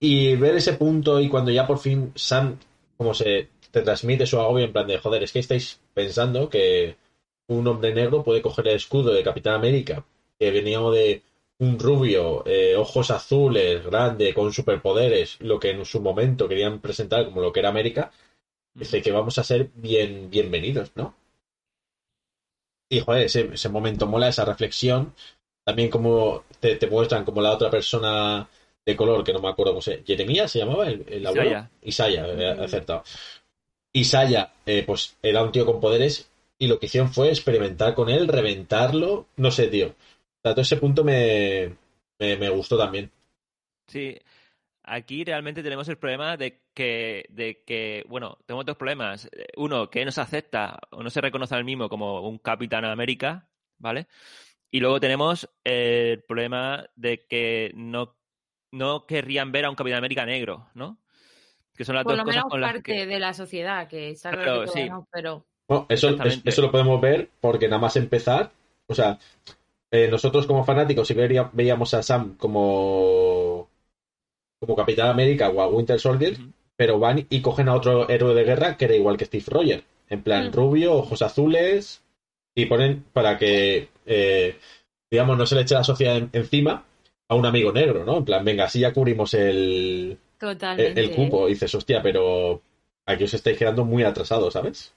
[0.01, 2.59] Y ver ese punto y cuando ya por fin Sam,
[3.03, 6.97] como se te transmite su agobio en plan de, joder, es que estáis pensando que
[7.49, 10.05] un hombre negro puede coger el escudo de Capitán América,
[10.39, 11.23] que venía de
[11.59, 17.25] un rubio, eh, ojos azules, grande, con superpoderes, lo que en su momento querían presentar
[17.25, 18.13] como lo que era América,
[18.75, 21.17] dice que vamos a ser bien, bienvenidos, ¿no?
[22.89, 25.15] Y joder, ese, ese momento mola, esa reflexión.
[25.65, 28.49] También como te, te muestran como la otra persona
[28.85, 31.69] de color, que no me acuerdo cómo se Jeremías se llamaba el, el abuelo.
[31.83, 32.27] Isaiah.
[32.27, 33.05] Isaiah, he acertado.
[33.93, 38.09] Isaiah, eh, pues era un tío con poderes y lo que hicieron fue experimentar con
[38.09, 39.89] él, reventarlo, no sé, tío.
[39.89, 41.77] O sea, todo ese punto me,
[42.19, 43.11] me, me gustó también.
[43.89, 44.17] Sí,
[44.85, 49.29] aquí realmente tenemos el problema de que, de que, bueno, tenemos dos problemas.
[49.57, 53.49] Uno, que no se acepta o no se reconoce al mismo como un Capitán América,
[53.79, 54.07] ¿vale?
[54.71, 58.17] Y luego tenemos el problema de que no,
[58.73, 60.99] no querrían ver a un Capitán América negro, ¿no?
[61.77, 63.07] Que son las Por dos lo cosas menos con las parte que...
[63.07, 64.91] de la sociedad, que está claro Claro, que todavía sí.
[64.91, 66.09] no, pero Bueno, eso,
[66.45, 68.51] eso lo podemos ver porque nada más empezar,
[68.87, 69.19] o sea,
[69.91, 73.69] eh, nosotros como fanáticos si vería- veíamos a Sam como
[74.61, 76.37] como Capitán América o a Winter Soldier,
[76.77, 79.85] pero van y cogen a otro héroe de guerra que era igual que Steve Rogers,
[80.09, 80.53] en plan Mm.
[80.53, 82.03] rubio, ojos azules
[82.55, 84.57] y ponen para que eh,
[85.11, 86.85] digamos no se le eche la sociedad en- encima
[87.33, 88.19] a un amigo negro, ¿no?
[88.19, 91.01] En plan, venga, así ya cubrimos el, el, totalmente.
[91.01, 91.49] el cupo.
[91.49, 92.63] Y dices, hostia, pero
[93.07, 94.95] aquí os estáis quedando muy atrasados, ¿sabes?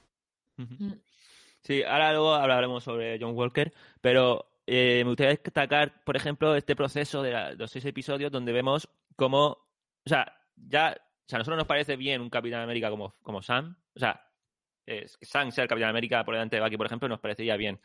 [0.57, 0.91] Mm.
[1.61, 6.75] Sí, ahora luego hablaremos sobre John Walker, pero eh, me gustaría destacar, por ejemplo, este
[6.75, 9.59] proceso de la- los seis episodios donde vemos cómo, o
[10.09, 13.75] sea, ya, o sea, a nosotros nos parece bien un Capitán América como, como Sam,
[13.95, 14.21] o sea,
[14.86, 17.79] que Sam sea el Capitán América por delante de Bucky, por ejemplo, nos parecería bien,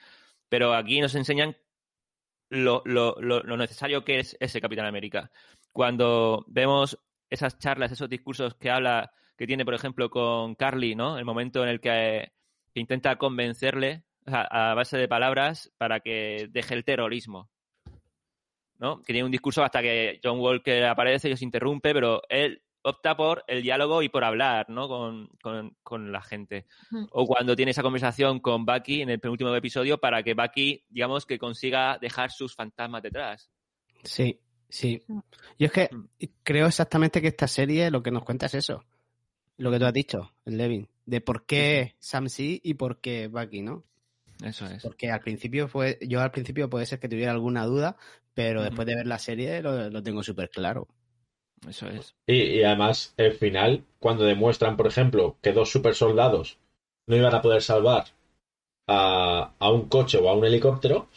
[0.49, 1.57] pero aquí nos enseñan
[2.51, 5.31] lo, lo, lo, lo necesario que es ese Capitán América.
[5.73, 6.99] cuando vemos
[7.31, 11.17] esas charlas, esos discursos que habla, que tiene, por ejemplo, con Carly, ¿no?
[11.17, 12.33] El momento en el que,
[12.75, 17.49] que intenta convencerle a base de palabras para que deje el terrorismo.
[18.81, 19.03] ¿no?
[19.03, 23.17] Que tiene un discurso hasta que John Walker aparece y se interrumpe, pero él opta
[23.17, 24.89] por el diálogo y por hablar, ¿no?
[24.89, 26.67] Con, con, con la gente.
[27.11, 31.27] O cuando tiene esa conversación con Bucky en el penúltimo episodio para que Bucky, digamos,
[31.27, 33.51] que consiga dejar sus fantasmas detrás.
[34.03, 35.03] Sí, sí.
[35.59, 36.09] Yo es que Mm.
[36.43, 38.85] creo exactamente que esta serie lo que nos cuenta es eso.
[39.59, 40.89] Lo que tú has dicho, Levin.
[41.05, 43.85] De por qué Sam sí y por qué Bucky, ¿no?
[44.43, 44.83] Eso es.
[44.83, 47.97] Porque al principio fue, yo al principio puede ser que tuviera alguna duda,
[48.33, 50.89] pero después de ver la serie lo, lo tengo súper claro.
[51.69, 52.15] Eso es.
[52.27, 56.59] Y, además, el final, cuando demuestran, por ejemplo, que dos super soldados
[57.07, 58.05] no iban a poder salvar
[58.89, 61.09] a, a un coche o a un helicóptero,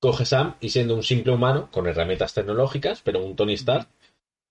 [0.00, 3.88] coge Sam y siendo un simple humano, con herramientas tecnológicas, pero un Tony Stark,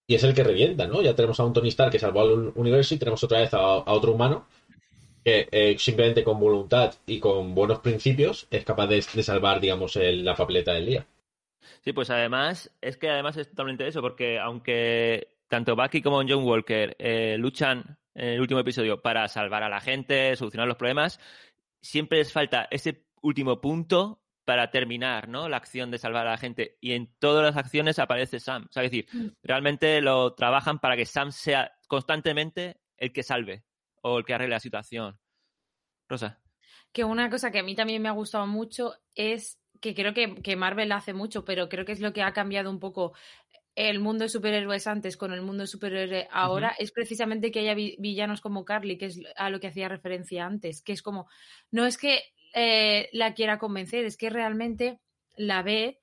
[0.08, 1.02] y es el que revienta, ¿no?
[1.02, 3.60] Ya tenemos a un Tony Stark que salvó al universo y tenemos otra vez a,
[3.60, 4.48] a otro humano
[5.26, 9.96] que eh, simplemente con voluntad y con buenos principios es capaz de, de salvar, digamos,
[9.98, 11.08] el- la papeleta del día.
[11.84, 16.44] Sí, pues además, es que además es totalmente eso, porque aunque tanto Bucky como John
[16.44, 21.20] Walker eh, luchan en el último episodio para salvar a la gente, solucionar los problemas,
[21.82, 25.48] siempre les falta ese último punto para terminar, ¿no?
[25.48, 26.78] La acción de salvar a la gente.
[26.82, 28.66] Y en todas las acciones aparece Sam.
[28.70, 29.28] O sea, es decir, Mm.
[29.44, 33.64] realmente lo trabajan para que Sam sea constantemente el que salve
[34.02, 35.20] o el que arregle la situación.
[36.10, 36.42] Rosa.
[36.92, 40.36] Que una cosa que a mí también me ha gustado mucho es que creo que,
[40.36, 43.14] que Marvel hace mucho, pero creo que es lo que ha cambiado un poco
[43.76, 47.74] el mundo de superhéroes antes con el mundo de superhéroes ahora, es precisamente que haya
[47.74, 51.28] vi- villanos como Carly, que es a lo que hacía referencia antes, que es como,
[51.72, 52.22] no es que
[52.54, 55.00] eh, la quiera convencer, es que realmente
[55.38, 56.00] la ve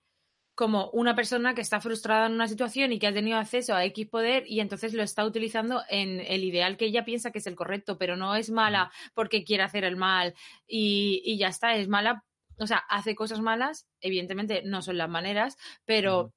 [0.54, 3.84] como una persona que está frustrada en una situación y que ha tenido acceso a
[3.84, 7.46] X poder y entonces lo está utilizando en el ideal que ella piensa que es
[7.46, 10.34] el correcto, pero no es mala porque quiere hacer el mal
[10.66, 12.24] y, y ya está, es mala,
[12.58, 16.32] o sea, hace cosas malas, evidentemente no son las maneras, pero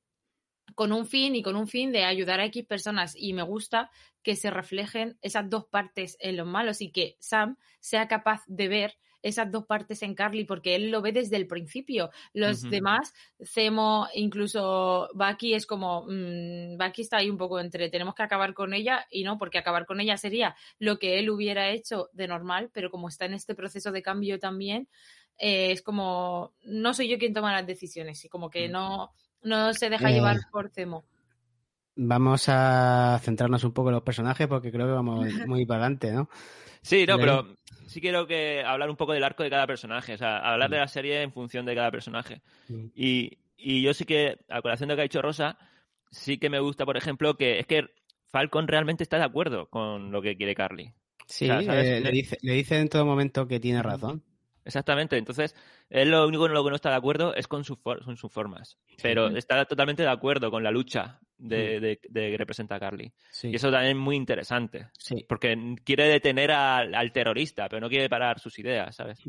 [0.76, 3.92] con un fin y con un fin de ayudar a X personas y me gusta
[4.24, 8.68] que se reflejen esas dos partes en los malos y que Sam sea capaz de
[8.68, 12.10] ver esas dos partes en Carly porque él lo ve desde el principio.
[12.34, 13.14] Los demás,
[13.44, 18.54] Zemo, incluso Bucky es como, mm, Bucky está ahí un poco entre tenemos que acabar
[18.54, 22.28] con ella y no, porque acabar con ella sería lo que él hubiera hecho de
[22.28, 24.88] normal, pero como está en este proceso de cambio también,
[25.38, 28.72] eh, es como, no soy yo quien toma las decisiones y como que Mm.
[28.72, 29.12] no,
[29.44, 31.06] no se deja Eh, llevar por Zemo.
[31.96, 36.12] Vamos a centrarnos un poco en los personajes porque creo que vamos muy para adelante,
[36.12, 36.30] ¿no?
[36.82, 37.56] Sí, no, pero
[37.86, 40.78] sí quiero que hablar un poco del arco de cada personaje, o sea, hablar de
[40.78, 42.42] la serie en función de cada personaje.
[42.70, 42.86] Mm.
[42.96, 45.58] Y, y yo sí que, a colación de lo que ha dicho Rosa,
[46.10, 47.86] sí que me gusta, por ejemplo, que es que
[48.32, 50.92] Falcon realmente está de acuerdo con lo que quiere Carly.
[51.28, 51.86] Sí, O sea, ¿sabes?
[51.88, 54.24] eh, le, dice, le dice en todo momento que tiene razón.
[54.64, 55.56] Exactamente, entonces
[55.90, 58.16] él lo único en lo que no está de acuerdo es con, su for- con
[58.16, 62.76] sus formas, pero está totalmente de acuerdo con la lucha de, de- de que representa
[62.76, 63.12] a Carly.
[63.32, 67.80] Sí, Y eso también es muy interesante, sí, porque quiere detener al, al terrorista, pero
[67.82, 69.20] no quiere parar sus ideas, ¿sabes?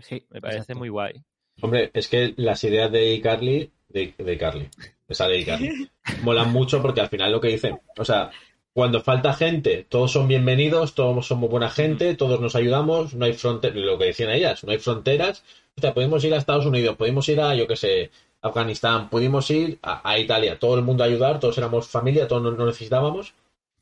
[0.00, 0.78] sí, Me parece exacto.
[0.78, 1.22] muy guay.
[1.60, 4.68] Hombre, es que las ideas de Carly, de, de Carly,
[5.06, 5.70] esa de Carly,
[6.22, 8.30] molan mucho porque al final lo que dicen, o sea,
[8.74, 13.34] cuando falta gente, todos son bienvenidos, todos somos buena gente, todos nos ayudamos, no hay
[13.34, 15.44] fronteras, lo que decían ellas, no hay fronteras,
[15.76, 18.10] o sea, podemos ir a Estados Unidos, podemos ir a, yo qué sé,
[18.40, 22.42] Afganistán, pudimos ir a, a Italia, todo el mundo a ayudar, todos éramos familia, todos
[22.42, 23.34] nos, nos necesitábamos.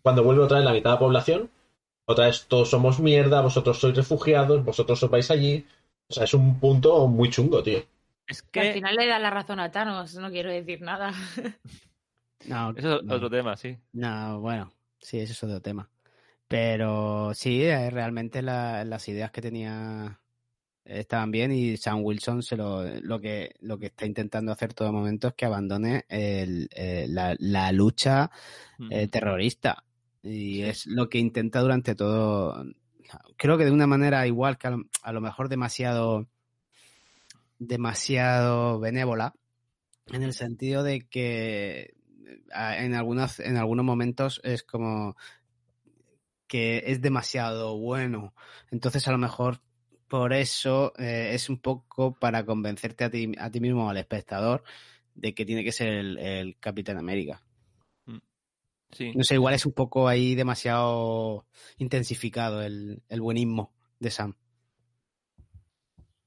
[0.03, 1.51] Cuando vuelve otra vez la mitad de la población,
[2.05, 5.64] otra vez todos somos mierda, vosotros sois refugiados, vosotros os vais allí.
[6.09, 7.82] O sea, es un punto muy chungo, tío.
[8.26, 11.12] Es Que al final le da la razón a Thanos, no quiero decir nada.
[12.47, 13.76] No, eso es no, otro tema, sí.
[13.93, 15.90] no, bueno, sí, ese es otro tema.
[16.48, 20.20] Pero sí, eh, realmente la- las ideas que tenía
[20.84, 24.92] estaban bien y Sam Wilson se lo, lo que lo que está intentando hacer todo
[24.92, 28.30] momento es que abandone el- eh, la, la lucha
[28.90, 29.84] eh, terrorista.
[30.22, 32.64] Y es lo que intenta durante todo
[33.36, 36.26] creo que de una manera igual que a lo, a lo mejor demasiado
[37.59, 39.34] demasiado benévola
[40.12, 41.94] en el sentido de que
[42.55, 45.16] en algunos en algunos momentos es como
[46.47, 48.35] que es demasiado bueno
[48.70, 49.61] entonces a lo mejor
[50.09, 54.64] por eso eh, es un poco para convencerte a ti, a ti mismo al espectador
[55.14, 57.43] de que tiene que ser el, el Capitán América
[58.93, 59.12] Sí.
[59.14, 61.47] no sé, igual es un poco ahí demasiado
[61.78, 64.35] intensificado el, el buenismo de Sam.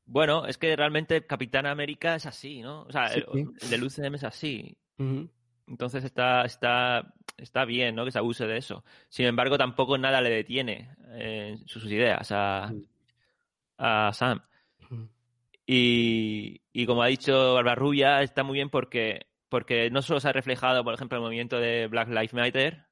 [0.06, 2.84] Bueno, es que realmente Capitán América es así, ¿no?
[2.84, 3.50] O sea, Sí, el, sí.
[3.62, 4.78] el del UCM es así.
[4.98, 5.30] Ujú.
[5.68, 8.04] Entonces está, está, está bien, ¿no?
[8.06, 8.84] Que se abuse de eso.
[9.10, 12.84] Sin embargo, tampoco nada le detiene eh, sus ideas a, Mm.
[13.78, 14.42] a Sam.
[15.66, 20.34] Y, y como ha dicho Barbarrubia, está muy bien porque, porque no solo se ha
[20.34, 22.86] reflejado, por ejemplo, el movimiento de Black Lives Matter,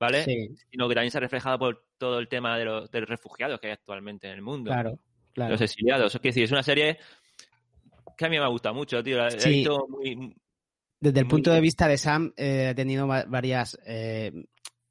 [0.00, 0.24] ¿vale?
[0.24, 3.08] Sí, Sino que también se ha reflejado por todo el tema de los, de los
[3.08, 4.70] refugiados que hay actualmente en el mundo.
[4.72, 4.98] claro,
[5.32, 5.52] claro.
[5.52, 6.12] Los exiliados.
[6.14, 6.98] Es decir, es una serie
[8.18, 9.18] que a mí me ha gustado mucho, tío.
[9.18, 9.48] La, la he Sí.
[9.50, 10.36] visto muy,
[11.00, 14.32] Desde el muy punto de vista de Sam, eh, ha tenido va- varias, eh,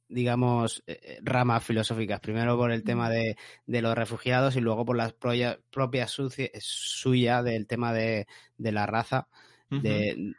[0.07, 2.19] digamos, eh, ramas filosóficas.
[2.19, 6.51] Primero por el tema de, de los refugiados y luego por las proya- propias suci-
[6.59, 8.27] suya del tema de,
[8.57, 9.27] de la raza,
[9.81, 10.33] de,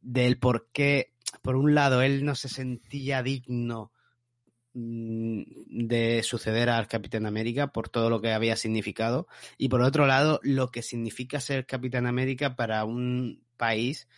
[0.00, 3.92] del por qué, por un lado, él no se sentía digno
[4.74, 5.42] mm,
[5.86, 10.40] de suceder al Capitán América por todo lo que había significado y por otro lado
[10.42, 14.08] lo que significa ser Capitán América para un país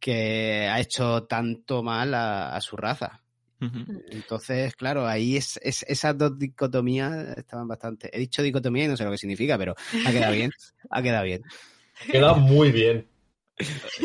[0.00, 3.22] que ha hecho tanto mal a, a su raza.
[4.10, 8.08] Entonces, claro, ahí es, es- esas dos dicotomías estaban bastante.
[8.16, 9.74] He dicho dicotomía y no sé lo que significa, pero
[10.04, 10.50] ha quedado bien.
[10.90, 11.42] Ha quedado bien.
[12.10, 13.08] Queda muy bien.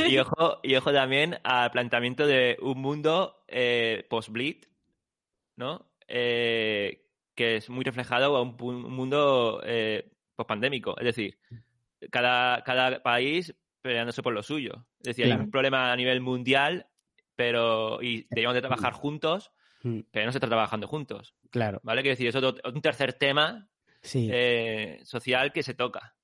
[0.08, 4.64] Y ojo, y ojo también al planteamiento de un mundo eh, post-bleed,
[5.56, 5.92] ¿no?
[6.08, 10.98] Eh, que es muy reflejado a un mundo eh, post-pandémico.
[10.98, 11.38] Es decir,
[12.10, 13.54] cada, cada país
[13.84, 14.88] peleándose por lo suyo.
[15.00, 15.42] Es decir, Claro.
[15.42, 16.88] hay un problema a nivel mundial,
[17.36, 19.52] pero y debemos de trabajar juntos,
[19.86, 21.36] Mm, pero no se está trabajando juntos.
[21.52, 22.02] Claro, ¿Vale?
[22.02, 23.68] Quiero decir, es otro, un tercer tema
[24.02, 24.30] sí.
[24.32, 26.16] eh, social que se toca.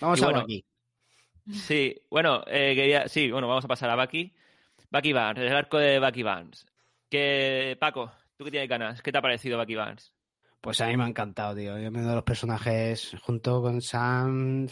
[0.00, 0.62] Vamos y a bueno, aquí.
[1.50, 4.30] Sí, bueno, eh, quería, sí, bueno, vamos a pasar a Bucky.
[4.90, 6.66] Bucky Barnes, el arco de Bucky Barnes.
[7.08, 10.12] Que, Paco, tú que tienes ganas, ¿qué te ha parecido Bucky Barnes?
[10.60, 11.78] Pues a mí me ha encantado, tío.
[11.78, 14.66] Yo me de los personajes junto con Sam,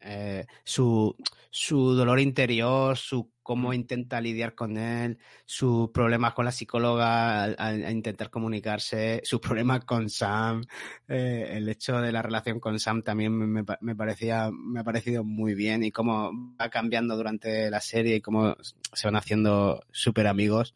[0.00, 1.16] eh, su,
[1.50, 3.74] su dolor interior, su cómo Mm.
[3.74, 10.08] intenta lidiar con él, sus problemas con la psicóloga al- intentar comunicarse, sus problemas con
[10.10, 10.62] Sam,
[11.08, 15.24] eh, el hecho de la relación con Sam también me, me parecía, me ha parecido
[15.24, 16.30] muy bien y cómo
[16.60, 18.56] va cambiando durante la serie y cómo
[18.92, 20.74] se van haciendo súper amigos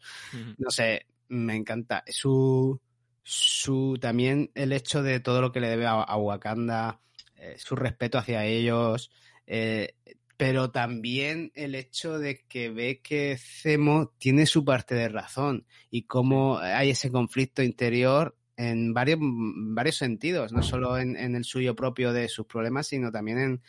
[0.57, 2.03] no sé, me encanta.
[2.07, 2.79] Su,
[3.27, 7.01] su también el hecho de todo lo que le debe a, a Wakanda,
[7.37, 9.09] eh, su respeto hacia ellos,
[9.47, 9.95] eh,
[10.37, 16.03] pero también el hecho de que ve que Zemo tiene su parte de razón y
[16.03, 21.75] cómo hay ese conflicto interior en varios, varios sentidos, no solo en, en el suyo
[21.75, 23.61] propio de sus problemas, sino también en,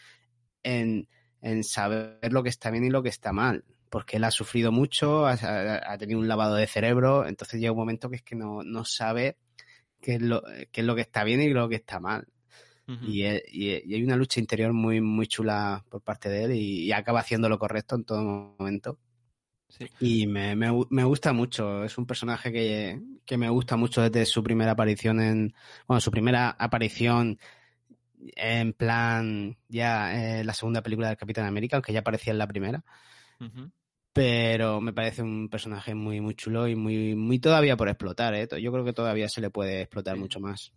[0.62, 1.08] en,
[1.40, 4.72] en saber lo que está bien y lo que está mal porque él ha sufrido
[4.72, 8.34] mucho, ha, ha- tenido un lavado de cerebro, entonces llega un momento que es que
[8.34, 9.38] no, no sabe
[10.00, 10.42] qué es, lo,
[10.72, 12.26] qué es lo que está bien y lo que está mal.
[12.88, 13.06] Ujú.
[13.06, 16.52] Y, eh, y- y hay una lucha interior muy, muy chula por parte de él
[16.52, 18.22] y, y acaba haciendo lo correcto en todo
[18.58, 18.98] momento.
[19.68, 19.86] Sí.
[20.00, 24.24] Y me, me, me gusta mucho, es un personaje que, que me gusta mucho desde
[24.24, 25.54] su primera aparición en,
[25.88, 27.38] bueno, su primera aparición
[28.36, 32.46] en plan ya eh, la segunda película del Capitán América, aunque ya aparecía en la
[32.46, 32.84] primera
[33.40, 33.70] Ujú.
[34.16, 38.48] Pero me parece un personaje muy muy chulo y muy muy todavía por explotar ¿eh?
[38.60, 40.72] yo creo que todavía se le puede explotar mucho más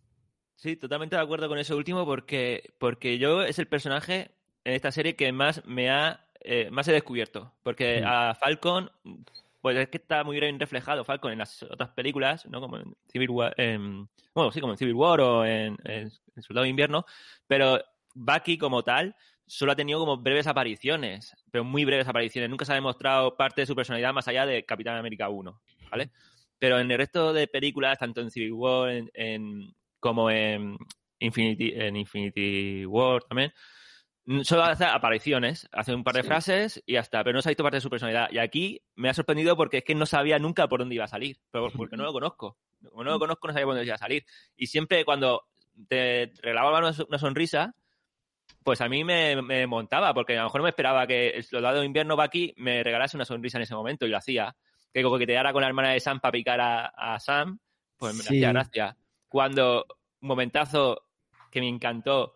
[0.56, 4.32] Sí, totalmente de acuerdo con eso último porque, porque yo es el personaje
[4.66, 7.54] en esta serie que más me ha eh, más he descubierto.
[7.64, 8.08] Porque Mm.
[8.08, 8.92] a Falcon,
[9.62, 12.62] pues es que está muy bien reflejado Falcon en las otras películas, ¿no?
[12.62, 15.78] Como en Civil War, en- bueno, sí, como en Civil War o en,
[16.42, 17.06] Soldado de Invierno,
[17.48, 17.80] pero
[18.16, 19.16] Bucky como tal
[19.50, 22.50] solo ha tenido como breves apariciones, pero muy breves apariciones.
[22.52, 26.12] Nunca se ha demostrado parte de su personalidad más allá de Capitán América 1, ¿vale?
[26.60, 30.78] Pero en el resto de películas, tanto en Civil War en- en- como en
[31.20, 33.52] Infinity, en Infinity War también,
[34.26, 36.28] mm, solo hace apariciones, hace un par de Sí.
[36.28, 38.30] frases y ya está, pero no se ha visto parte de su personalidad.
[38.32, 41.10] Y aquí me ha sorprendido porque es que no sabía nunca por dónde iba a
[41.10, 42.58] salir, pero porque no lo conozco.
[42.88, 44.24] Como no lo conozco, no sabía por dónde iba a salir.
[44.56, 45.44] Y siempre cuando
[45.88, 47.74] te regalaba una sonrisa,
[48.64, 51.80] pues a mí me, me montaba, porque a lo mejor me esperaba que el soldado
[51.80, 54.56] de invierno va aquí me regalase una sonrisa en ese momento y lo hacía.
[54.94, 57.60] Que coqueteara con la hermana de Sam para picar a, a Sam,
[57.98, 58.28] pues me Sí.
[58.38, 58.98] hacía gracia.
[59.28, 59.86] Cuando,
[60.22, 61.04] un momentazo
[61.52, 62.34] que me encantó,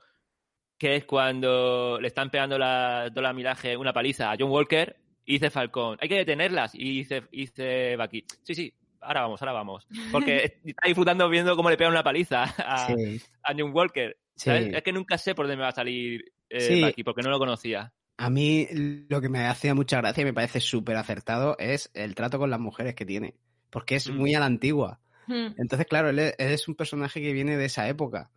[0.78, 4.96] que es cuando le están pegando la Dola Milaje una paliza a John Walker,
[5.26, 6.76] y dice Falcón, hay que detenerlas.
[6.76, 9.88] Y dice, dice Bucky, sí, sí, ahora vamos, ahora vamos.
[10.12, 14.18] Porque está disfrutando viendo cómo le pegan una paliza a, sí a John Walker.
[14.36, 14.46] Sí.
[14.50, 14.74] ¿sabes?
[14.74, 16.82] Es que nunca sé por dónde me va a salir eh, Sí.
[16.82, 17.94] Bucky, porque no lo conocía.
[18.18, 18.68] a mí
[19.10, 22.50] lo que me hacía mucha gracia y me parece súper acertado es el trato con
[22.52, 23.36] las mujeres que tiene
[23.72, 24.16] porque es Mm.
[24.18, 25.56] muy a la antigua Mm.
[25.58, 28.30] entonces claro él es, él es un personaje que viene de esa época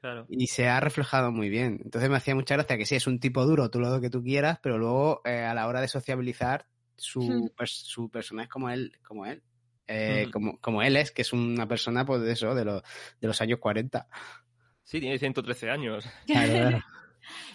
[0.00, 0.26] Claro.
[0.30, 1.80] y se ha reflejado muy bien.
[1.84, 4.22] Entonces me hacía mucha gracia que sí, es un tipo duro, tú lo que tú
[4.22, 8.92] quieras, pero luego eh, a la hora de sociabilizar su, pers- su personaje como él,
[9.04, 9.42] como él.
[9.88, 10.30] eh, Ujú.
[10.32, 12.82] como, como él es, que es una persona pues de eso, de, los
[13.20, 14.06] de los años 40.
[14.88, 16.08] Sí, tiene 113 años.
[16.26, 16.80] Claro.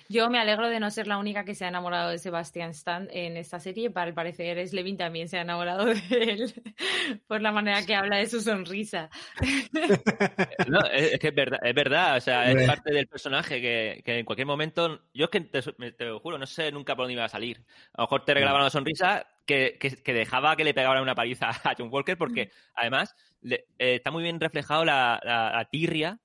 [0.08, 3.08] Yo me alegro de no ser la única que se ha enamorado de Sebastian Stan
[3.12, 3.90] en esta serie.
[3.90, 6.54] Para el parecer, Slevin también se ha enamorado de él
[7.28, 9.10] por la manera que habla de su sonrisa.
[10.68, 14.02] No, es, es que es verdad, es verdad, o sea, es parte del personaje que,
[14.06, 17.04] que en cualquier momento, yo es que te, te lo juro, no sé nunca por
[17.06, 17.64] dónde iba a salir.
[17.94, 21.16] A lo mejor te regalaban una sonrisa que, que, que dejaba que le pegaran una
[21.16, 25.66] paliza a John Walker, porque además le- eh, está muy bien reflejado la, la- la
[25.66, 26.20] tirria,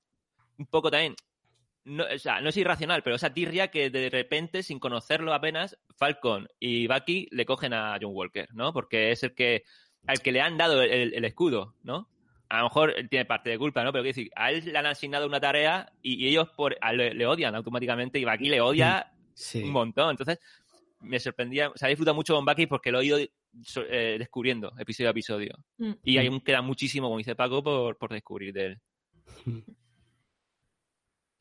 [0.59, 1.15] un poco también,
[1.85, 5.75] no, o sea, no es irracional, pero esa tirria que de repente, sin conocerlo apenas,
[5.97, 8.71] Falcon y Bucky le cogen a John Walker, ¿no?
[8.73, 9.63] Porque es el que,
[10.05, 12.07] al que le han dado el, el escudo, ¿no?
[12.51, 13.91] a lo mejor él tiene parte de culpa, ¿no?
[13.91, 16.93] Pero quiero decir, a él le han asignado una tarea y, y ellos por, a-
[16.93, 19.61] le, le odian automáticamente y Bucky le odia Sí.
[19.61, 20.09] un montón.
[20.09, 20.39] Entonces,
[21.01, 23.19] me sorprendía, o sea, he disfrutado mucho con Bucky porque lo he ido
[23.61, 25.63] so- eh, descubriendo episodio a episodio.
[25.77, 25.91] Mm.
[26.03, 28.77] Y aún queda muchísimo, como dice Paco, por, por descubrir de él.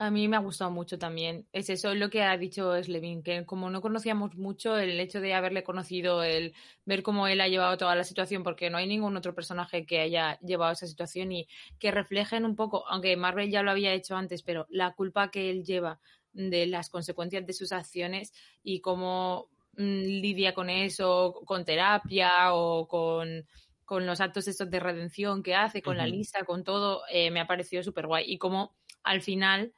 [0.01, 1.49] A mí me ha gustado mucho también.
[1.53, 5.35] Es eso lo que ha dicho Slevin, que como no conocíamos mucho, el hecho de
[5.35, 9.17] haberle conocido, el ver cómo él ha llevado toda la situación, porque no hay ningún
[9.17, 11.49] otro personaje que haya llevado esa situación y
[11.81, 15.51] que reflejen un poco, aunque Marvel ya lo había hecho antes, pero la culpa que
[15.51, 15.99] él lleva
[16.33, 18.33] de las consecuencias de sus acciones
[18.63, 23.49] y cómo mm, lidia con eso, con terapia o con,
[23.85, 27.41] con los actos estos de redención que hace, con la lista, con todo, eh, me
[27.41, 28.27] ha parecido súper guay.
[28.29, 29.73] Y cómo al final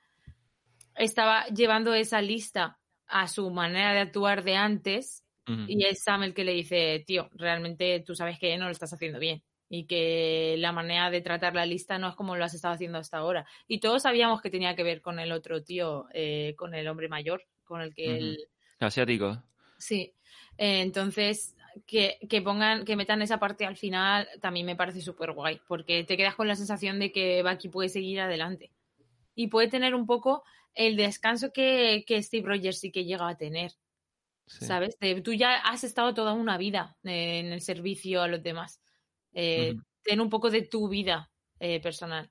[1.01, 5.25] estaba llevando esa lista a su manera de actuar de antes
[5.67, 8.93] y es Sam el que le dice, tío, realmente tú sabes que no lo estás
[8.93, 12.55] haciendo bien y que la manera de tratar la lista no es como lo has
[12.55, 13.47] estado haciendo hasta ahora.
[13.67, 17.09] Y todos sabíamos que tenía que ver con el otro tío, eh, con el hombre
[17.09, 18.17] mayor, con el que Ujú.
[18.17, 18.39] él...
[18.79, 19.43] Asiático.
[19.79, 20.13] Sí,
[20.57, 25.33] Eh, entonces que, que pongan, que metan esa parte al final también me parece súper
[25.33, 28.71] guay, porque te quedas con la sensación de que Bucky puede seguir adelante
[29.35, 30.45] y puede tener un poco
[30.75, 33.73] el descanso que, que Steve Rogers sí que llega a tener,
[34.47, 34.65] Sí.
[34.65, 34.99] ¿sabes?
[34.99, 38.81] De- tú ya has estado toda una vida eh, en el servicio a los demás.
[39.33, 39.75] Eh.
[40.03, 42.31] Ten un poco de tu vida eh, personal.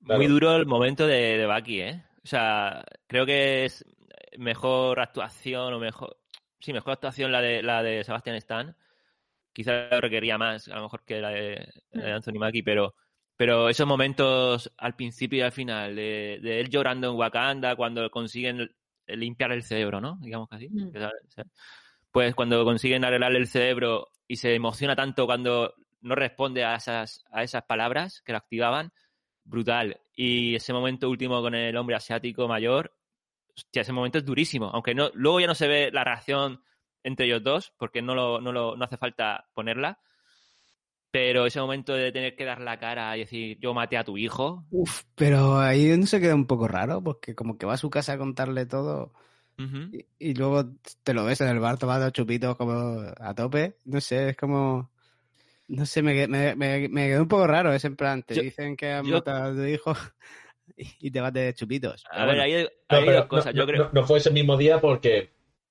[0.00, 0.28] Muy Claro.
[0.28, 2.02] duro el momento de, de Bucky, ¿eh?
[2.24, 3.84] O sea, creo que es
[4.36, 6.18] mejor actuación o mejor...
[6.60, 8.76] Sí, mejor actuación la de, la de Sebastian Stan.
[9.52, 12.94] Quizá lo requería más, a lo mejor que la de, la de Anthony Mackie, pero,
[13.38, 18.10] pero esos momentos al principio y al final, de, de él llorando en Wakanda cuando
[18.10, 18.68] consiguen
[19.06, 20.18] limpiar el cerebro, ¿no?
[20.20, 20.68] Digamos que así.
[20.68, 20.90] Mm.
[22.10, 27.24] Pues cuando consiguen arreglarle el cerebro y se emociona tanto cuando no responde a esas,
[27.30, 28.92] a esas palabras que lo activaban,
[29.44, 30.00] brutal.
[30.16, 32.92] Y ese momento último con el hombre asiático mayor,
[33.56, 34.68] hostia, ese momento es durísimo.
[34.74, 36.60] Aunque no, luego ya no se ve la reacción
[37.04, 40.00] entre ellos dos, porque no, lo, no, lo, no hace falta ponerla.
[41.20, 44.16] Pero ese momento de tener que dar la cara y decir, yo maté a tu
[44.16, 44.64] hijo.
[44.70, 47.90] Uf, pero ahí no se queda un poco raro, porque como que va a su
[47.90, 49.12] casa a contarle todo
[49.92, 50.64] y, y luego
[51.02, 53.74] te lo ves en el bar tomando chupitos como a tope.
[53.84, 54.92] No sé, es como...
[55.66, 57.72] No sé, me, me, me, me quedó un poco raro.
[57.72, 59.92] Es en plan, te Yo- dicen que han yo- matado a tu hijo
[60.76, 62.04] y, y te vas de chupitos.
[62.12, 63.52] A ver, bueno, ahí hay, No, hay dos cosas.
[63.56, 63.84] no, yo creo.
[63.86, 65.18] no- no fue ese mismo día porque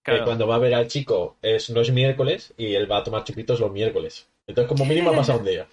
[0.06, 3.04] eh, cuando va a ver al chico es, no es miércoles y él va a
[3.06, 4.28] tomar chupitos los miércoles.
[4.48, 5.68] Entonces, como mínimo ha pasado un día.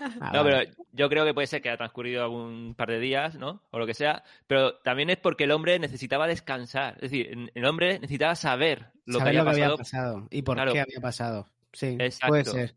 [0.00, 0.60] ah, No, pero
[0.92, 3.62] yo creo que puede ser que haya transcurrido algún par de días, ¿no?
[3.70, 4.24] O lo que sea.
[4.46, 6.94] Pero también es porque el hombre necesitaba descansar.
[6.96, 10.28] Es decir, el hombre necesitaba saber lo Saber que había lo que pasado había pasado
[10.30, 10.72] y por Claro.
[10.72, 11.48] qué había pasado.
[11.72, 12.28] Sí, Exacto.
[12.28, 12.74] puede ser.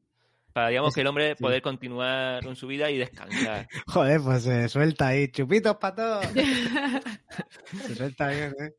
[0.52, 1.42] para, digamos, que el hombre sí.
[1.44, 3.68] poder continuar con su vida y descansar.
[3.88, 6.26] Joder, pues se suelta ahí, chupitos para todos.
[7.88, 8.74] se suelta bien, ¿eh?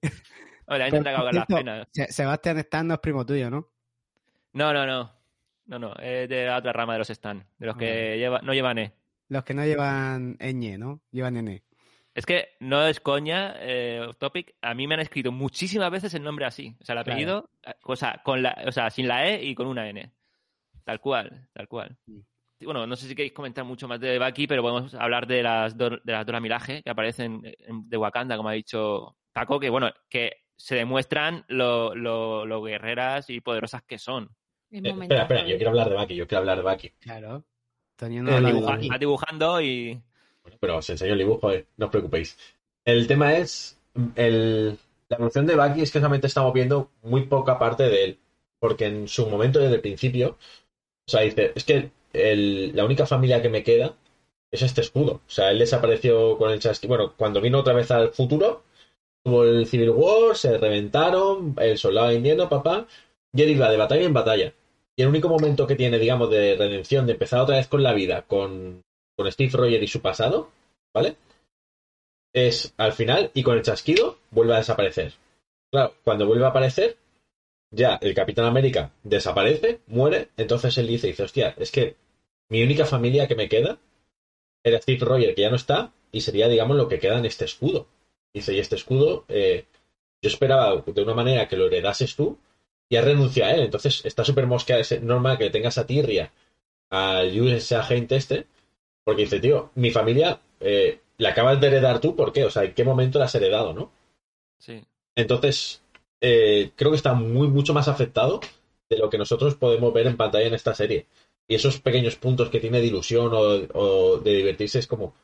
[0.66, 1.88] Hombre, la gente Pero, intenta ahogar las penas.
[1.92, 3.68] Se- Sebastián Stan no es primo tuyo, ¿no?
[4.52, 5.20] No, no, no.
[5.71, 5.95] No, no.
[5.95, 7.45] Es de la otra rama de los Stan.
[7.59, 8.18] De los que Vale.
[8.18, 8.93] lleva, no llevan E.
[9.29, 11.01] Los que no llevan ñ, ¿no?
[11.12, 11.62] Llevan n.
[12.12, 14.57] Es que no es coña, eh, off topic.
[14.62, 16.77] A mí me han escrito muchísimas veces el nombre así.
[16.81, 17.12] O sea, el Claro.
[17.12, 20.11] apellido, eh, o, sea, con la, o sea, sin la E y con una N.
[20.85, 21.97] Tal cual, tal cual.
[22.07, 22.18] Mm.
[22.64, 25.77] Bueno, no sé si queréis comentar mucho más de Bucky, pero podemos hablar de las,
[25.79, 29.71] Dor- de las Dora Milaje que aparecen en- de Wakanda, como ha dicho Paco, que
[29.71, 34.29] bueno, que se demuestran lo, lo, lo guerreras y poderosas que son.
[34.73, 36.91] Eh, espera, espera, yo quiero hablar de Bucky, yo quiero hablar de Bucky.
[37.01, 37.45] Claro.
[38.01, 40.01] No Eh, de dibuja- dibujando y...
[40.43, 42.39] Bueno, pero os enseño el dibujo, eh, no os preocupéis.
[42.85, 43.79] El tema es,
[44.16, 48.18] el, la evolución de Bucky es que solamente estamos viendo muy poca parte de él.
[48.59, 50.39] Porque en su momento, desde el principio,
[51.07, 53.95] o sea, dice, es que el- la única familia que me queda
[54.51, 55.21] es este escudo.
[55.27, 56.87] O sea, él desapareció con el chasqui.
[56.87, 58.64] Bueno, cuando vino otra vez al futuro,
[59.25, 62.87] tuvo el Civil War, se reventaron, el soldado de invierno, papá,
[63.33, 64.55] y él iba de batalla en batalla.
[65.01, 67.94] Y el único momento que tiene, digamos, de redención, de empezar otra vez con la
[67.94, 68.82] vida, con,
[69.16, 70.51] con Steve Rogers y su pasado,
[70.92, 71.16] ¿vale?
[72.34, 75.14] Es al final y con el chasquido vuelve a desaparecer.
[75.72, 76.98] Claro, cuando vuelve a aparecer,
[77.70, 81.96] ya el Capitán América desaparece, muere, entonces él dice, dice, hostia, es que
[82.51, 83.78] mi única familia que me queda
[84.62, 87.46] era Steve Rogers, que ya no está, y sería, digamos, lo que queda en este
[87.46, 87.86] escudo.
[88.34, 89.64] Dice, y este escudo, eh,
[90.20, 92.36] yo esperaba de una manera que lo heredases tú,
[92.91, 93.62] y ha renunciado a él.
[93.62, 96.30] Entonces está súper mosqueado, es normal que le tengas a Tirria,
[96.91, 98.47] al US agente este,
[99.05, 102.45] porque dice, tío, mi familia eh, la acabas de heredar tú, ¿por qué?
[102.45, 103.93] O sea, ¿en qué momento la has heredado, no?
[104.59, 104.84] Sí.
[105.14, 105.82] Entonces,
[106.20, 108.41] eh, creo que está muy, mucho más afectado
[108.88, 111.07] de lo que nosotros podemos ver en pantalla en esta serie.
[111.47, 115.14] Y esos pequeños puntos que tiene de ilusión o, de divertirse es como,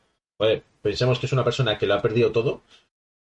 [0.83, 2.63] pensemos que es una persona que lo ha perdido todo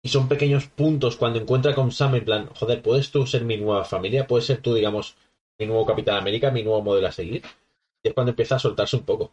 [0.03, 3.57] y son pequeños puntos cuando encuentra con Sam en plan, joder, ¿puedes tú ser mi
[3.57, 4.27] nueva familia?
[4.27, 5.17] ¿Puedes ser tú, digamos,
[5.59, 7.43] mi nuevo Capitán América, mi nuevo modelo a seguir?
[8.03, 9.33] Y es cuando empieza a soltarse un poco.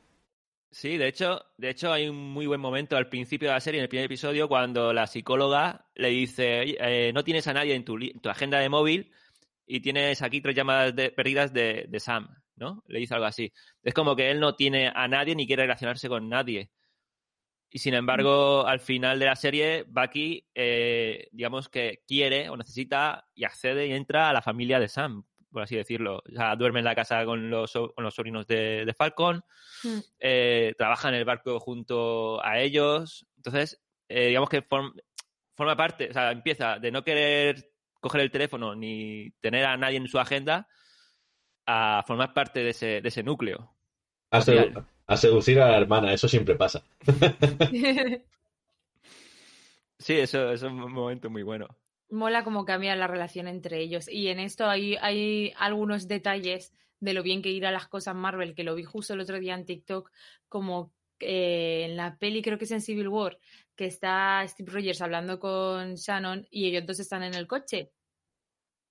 [0.72, 3.80] Sí, de hecho, de hecho hay un muy buen momento al principio de la serie,
[3.80, 7.84] en el primer episodio, cuando la psicóloga le dice, eh, no tienes a nadie en
[7.84, 9.12] tu, tu, agenda de móvil
[9.66, 12.84] y tienes aquí tres llamadas perdidas de, de, Sam, ¿no?
[12.86, 13.52] Le dice algo así.
[13.82, 16.70] Es como que él no tiene a nadie ni quiere relacionarse con nadie.
[17.72, 23.28] Y sin embargo, al final de la serie, Bucky, eh, digamos que quiere o necesita
[23.36, 26.24] y accede y entra a la familia de Sam, por así decirlo.
[26.28, 29.44] O sea, duerme en la casa con los, con los sobrinos de, de Falcon,
[29.84, 30.00] mm.
[30.20, 33.28] eh, trabaja en el barco junto a ellos.
[33.36, 38.76] Entonces, eh, digamos que forma parte, o sea, empieza de no querer coger el teléfono
[38.76, 40.68] ni tener a nadie en su agenda
[41.68, 43.76] a formar parte de ese, de ese núcleo.
[44.32, 44.42] A,
[45.10, 46.84] a seducir a la hermana, eso siempre pasa.
[49.98, 51.68] sí, eso, eso es un momento muy bueno
[52.10, 54.08] mola cómo cambia la relación entre ellos.
[54.08, 58.56] Y en esto hay, hay algunos detalles de lo bien que irá las cosas Marvel,
[58.56, 60.12] que lo vi justo el otro día en TikTok,
[60.48, 63.38] como eh, en la peli, creo que es en Civil War,
[63.76, 67.92] que está Steve Rogers hablando con Shannon y ellos dos están en el coche.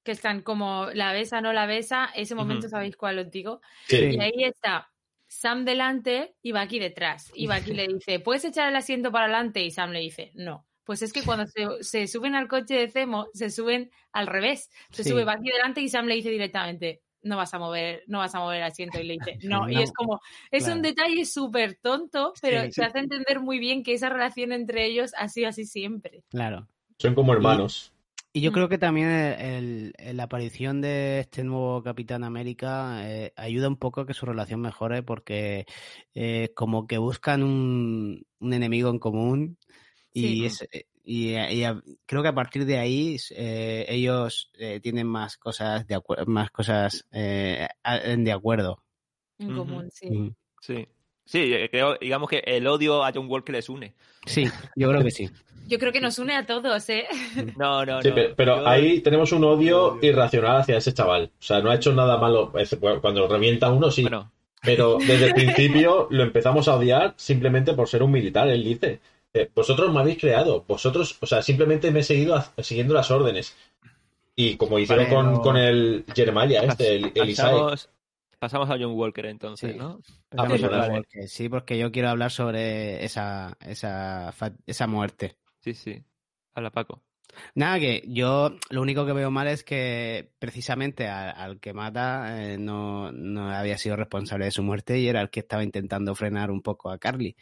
[0.04, 3.60] Que están como la besa, no la besa, ese momento sabéis cuál os digo.
[3.90, 4.90] Y ahí está
[5.28, 7.30] Sam delante y va aquí detrás.
[7.34, 9.62] Y va aquí le dice, ¿puedes echar el asiento para adelante?
[9.62, 10.66] Y Sam le dice, no.
[10.84, 11.44] Pues es que cuando
[11.82, 14.70] se, suben al coche de Cemo, se suben al revés.
[14.90, 18.20] Se sube va aquí delante y Sam le dice directamente, no vas a mover, no
[18.20, 18.98] vas a mover el asiento.
[18.98, 19.68] Y le dice, no.
[19.68, 20.20] y es como,
[20.50, 24.86] es un detalle súper tonto, pero se hace entender muy bien que esa relación entre
[24.86, 26.24] ellos ha sido así siempre.
[26.30, 26.66] Claro.
[26.96, 27.92] Son como hermanos.
[28.38, 28.54] Y, yo mm.
[28.54, 34.06] creo que también la aparición de este nuevo Capitán América eh, ayuda un poco a
[34.06, 35.66] que su relación mejore porque
[36.14, 39.58] eh, como que buscan un, un enemigo en común
[40.12, 41.64] y, eh, y,
[42.06, 47.06] creo que a partir de ahí eh, ellos eh, tienen más cosas de más cosas
[47.10, 48.82] de acuerdo.
[49.38, 50.34] En común, sí.
[50.60, 50.88] Sí.
[51.28, 53.92] Sí, creo, digamos que el odio a John Walker les une.
[54.24, 55.28] Sí, yo creo que sí.
[55.66, 57.06] Yo creo que nos une a todos, ¿eh?
[57.58, 58.14] No, no, sí, no.
[58.34, 61.30] Pero, ahí tenemos un odio irracional hacia ese chaval.
[61.38, 62.50] O sea, no ha hecho nada malo.
[63.02, 64.08] Cuando revienta uno, sí.
[64.62, 69.00] Pero desde el principio lo empezamos a odiar simplemente por ser un militar, él dice.
[69.34, 73.54] Eh, vosotros me habéis creado, vosotros, o sea, simplemente me he seguido siguiendo las órdenes.
[74.34, 77.12] Y como hicieron con, el Jeremiah, este, el,
[78.38, 80.00] pasamos, a John Walker entonces, ¿no?
[80.36, 84.32] Ah, pues sí, porque yo quiero hablar sobre esa, esa,
[84.66, 85.36] esa muerte.
[85.60, 86.04] Sí, sí.
[86.54, 87.02] Habla Paco.
[87.54, 92.58] Nada, que yo lo único que veo mal es que precisamente al, que mata eh,
[92.58, 96.50] no, no, había sido responsable de su muerte y era el que estaba intentando frenar
[96.50, 97.36] un poco a Carly.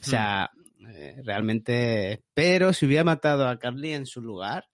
[0.00, 0.50] O sea,
[0.88, 2.22] eh, realmente.
[2.34, 4.66] Pero si hubiera matado a Carly en su lugar,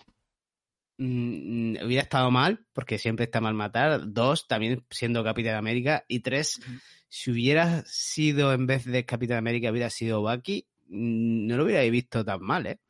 [0.99, 4.13] mm, hubiera estado mal, porque siempre está mal matar.
[4.13, 6.05] Dos, también siendo Capitán América.
[6.09, 6.61] Y tres,
[7.09, 11.83] si hubiera sido en vez de Capitán América, hubiera sido Bucky, mm, no lo hubiera
[11.91, 12.81] visto tan mal, ¿eh?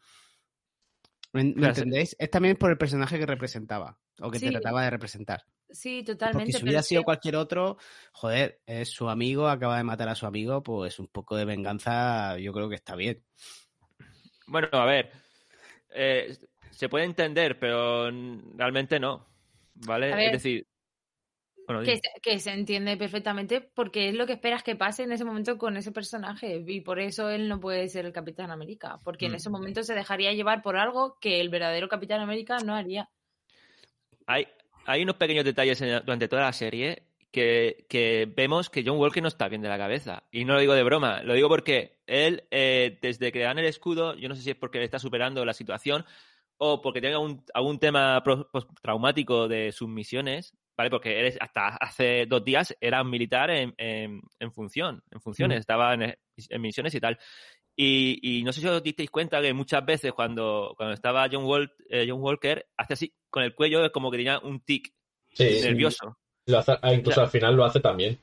[1.32, 2.14] ¿Me, entendéis?
[2.18, 5.44] Es también por el personaje que representaba, o que trataba de representar.
[5.70, 6.44] Sí, totalmente.
[6.44, 7.78] Porque si hubiera sido cualquier otro,
[8.12, 12.38] joder, es su amigo, acaba de matar a su amigo, pues un poco de venganza
[12.38, 13.24] yo creo que está bien.
[14.46, 15.10] Bueno, a ver,
[15.94, 16.36] eh,
[16.72, 18.10] se puede entender, pero
[18.56, 19.26] realmente no,
[19.74, 20.26] ¿vale?
[20.26, 20.66] es decir...
[22.22, 25.76] que, se, entiende perfectamente porque es lo que esperas que pase en ese momento con
[25.76, 29.48] ese personaje y por eso él no puede ser el Capitán América, porque en ese
[29.48, 29.52] mm.
[29.52, 33.08] momento se dejaría llevar por algo que el verdadero Capitán América no haría.
[34.26, 34.48] Hay,
[34.86, 39.48] hay unos pequeños detalles durante toda la serie que, vemos que John Walker no está
[39.48, 40.24] bien de la cabeza.
[40.30, 43.64] Y no lo digo de broma, lo digo porque él, eh, desde que dan el
[43.64, 46.04] escudo, yo no sé si es porque le está superando la situación
[46.64, 50.90] o porque tenga un, algún tema postraumático de sus misiones, ¿vale?
[50.90, 55.58] Porque eres hasta hace dos días era un militar en, en- en función, en funciones,
[55.58, 55.60] Mm.
[55.60, 56.02] estaba en,
[56.36, 57.18] en misiones y tal.
[57.74, 61.44] Y, y no sé si os disteis cuenta que muchas veces cuando, cuando estaba John,
[61.44, 64.92] Wal- eh, John Walker, hacía así con el cuello, como que tenía un tic
[65.32, 66.16] Sí, nervioso.
[66.46, 68.20] lo hace- ah, incluso al final lo hace también.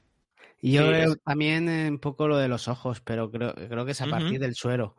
[0.61, 3.53] Y yo Sí, creo es- también eh, un poco lo de los ojos, pero creo,
[3.53, 4.95] creo que es a partir del suero.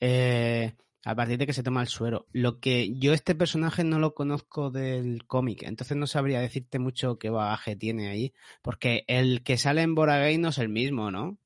[0.00, 0.72] Eh,
[1.04, 2.26] a partir de que se toma el suero.
[2.32, 7.18] Lo que yo este personaje no lo conozco del cómic, entonces no sabría decirte mucho
[7.18, 11.38] qué bagaje tiene ahí, porque el que sale en Boragay no es el mismo, ¿no?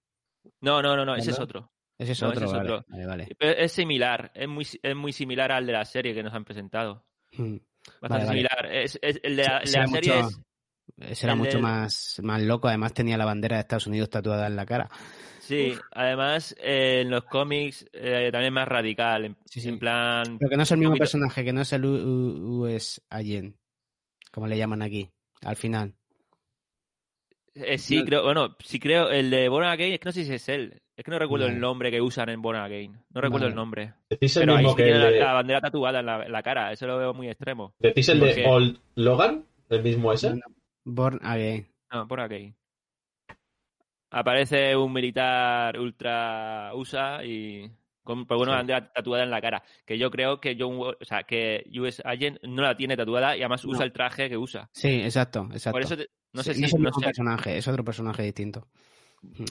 [0.60, 1.70] No, no, no, no, ese es otro.
[1.98, 2.84] Ese es No, otro, ese es vale, otro.
[2.88, 3.28] vale, vale.
[3.38, 6.44] Pero es similar, es muy, es muy similar al de la serie que nos han
[6.44, 7.06] presentado.
[7.38, 7.56] Mm.
[8.00, 8.66] Bastante similar.
[8.70, 10.40] Es, es- el de la, serie mucho- es.
[10.98, 14.46] Ese era mucho del- más, más loco, además tenía la bandera de Estados Unidos tatuada
[14.46, 14.88] en la cara.
[15.46, 19.24] Sí, además eh, en los cómics eh, también es más radical.
[19.24, 19.68] En, Sí, sí.
[19.68, 20.38] en plan.
[20.38, 23.56] Pero que no es el mismo poquito- personaje, que no es el US Agent,
[24.32, 25.08] como le llaman aquí,
[25.42, 25.94] al final.
[27.54, 28.22] eh, sí, no- creo.
[28.24, 29.08] Bueno, sí creo.
[29.10, 30.82] El de Born Again es que no sé si es él.
[30.96, 32.98] Es que no recuerdo el nombre que usan en Born Again.
[33.14, 33.94] No recuerdo el nombre.
[34.08, 36.32] Decís el Pero mismo que tiene el la, de, la bandera tatuada en la, en
[36.32, 36.72] la cara.
[36.72, 37.74] Eso lo veo muy extremo.
[37.78, 40.40] decís el de Old Logan, el mismo ese.
[40.84, 41.66] Born Again.
[41.92, 42.56] No, Born Again.
[44.18, 47.70] Aparece un militar ultra USA y
[48.02, 48.56] con por una Sí.
[48.56, 49.62] bandera tatuada en la cara.
[49.84, 53.40] Que yo creo que John, o sea, que US Agent no la tiene tatuada y
[53.40, 53.72] además No.
[53.72, 54.70] usa el traje que usa.
[54.72, 55.74] Sí, exacto, exacto.
[55.74, 58.66] Por eso te- no sé si es el no personaje, es otro personaje distinto.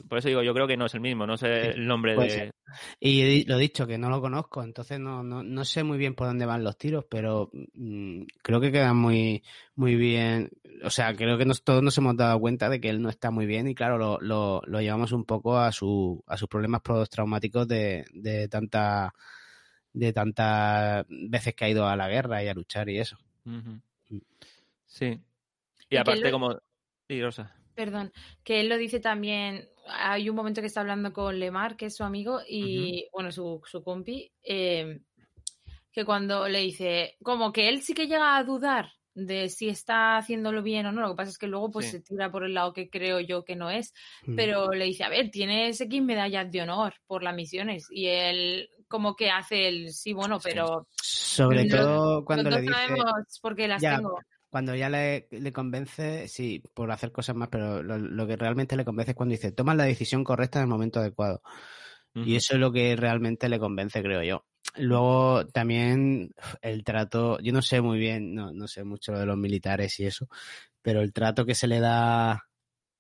[0.08, 2.16] Por eso digo, yo creo que no es el mismo, no sé Sí, el nombre
[2.18, 2.52] de ser.
[3.00, 6.28] Y lo dicho, que no lo conozco, entonces no, no, no sé muy bien por
[6.28, 9.44] dónde van los tiros, pero mm, creo que quedan muy,
[9.76, 10.50] muy bien.
[10.84, 13.32] O sea, creo que nos, todos nos hemos dado cuenta de que él no está
[13.32, 16.82] muy bien y claro, lo, lo, lo llevamos un poco a, su, a sus problemas
[16.82, 19.14] postraumáticos de, de tanta
[19.94, 23.18] de tantas veces que ha ido a la guerra y a luchar y eso.
[23.46, 23.78] Mm.
[24.86, 25.20] Sí.
[25.90, 26.60] Y aparte lo- como
[27.08, 27.56] sí, Rosa.
[27.76, 28.12] Perdón,
[28.44, 29.68] que él lo dice también.
[29.88, 33.62] Hay un momento que está hablando con Lemar, que es su amigo, y bueno, su,
[33.66, 35.02] su compi, eh,
[35.92, 40.18] que cuando le dice, como que él sí que llega a dudar de si está
[40.18, 41.02] haciéndolo bien o no.
[41.02, 41.92] Lo que pasa es que luego pues Sí.
[41.94, 43.94] se tira por el lado que creo yo que no es.
[44.26, 44.36] Mm.
[44.36, 47.88] Pero le dice, a ver, tienes X medallas de honor por las misiones.
[47.90, 50.50] Y él como que hace el sí, bueno, Sí.
[50.52, 54.20] pero Sobre No, todo cuando los le dice, sabemos por qué las Ya, tengo.
[54.56, 58.78] Cuando ya le, le convence, sí, por hacer cosas más, pero lo, lo que realmente
[58.78, 61.42] le convence es cuando dice, tomas la decisión correcta en el momento adecuado.
[62.14, 64.46] Y eso es lo que realmente le convence, creo yo.
[64.78, 69.26] Luego también el trato, yo no sé muy bien, no, no sé mucho lo de
[69.26, 70.30] los militares y eso,
[70.82, 72.48] pero el trato que se le da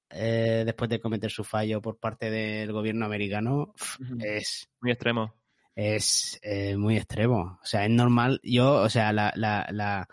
[0.09, 3.73] eh, después de cometer su fallo por parte del gobierno americano
[4.19, 5.33] es, Muy extremo.
[5.73, 7.59] es eh, muy extremo.
[7.63, 8.41] O sea, es normal.
[8.43, 10.05] Yo, o sea, la, la, la,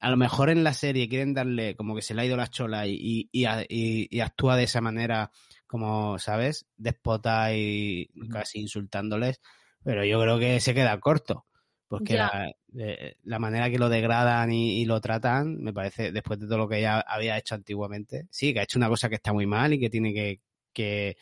[0.00, 2.48] a lo mejor en la serie quieren darle como que se le ha ido la
[2.48, 5.30] chola y, y, y a- y- y actúa de esa manera,
[5.66, 6.66] como, ¿sabes?
[6.76, 9.40] Despota y casi insultándoles.
[9.84, 11.46] Pero yo creo que se queda corto.
[11.88, 16.46] Porque la, eh, la manera que lo degradan y, lo tratan, me parece, después de
[16.46, 19.32] todo lo que ya había hecho antiguamente, sí, que ha hecho una cosa que está
[19.32, 20.40] muy mal y que tiene que,
[20.74, 21.16] que,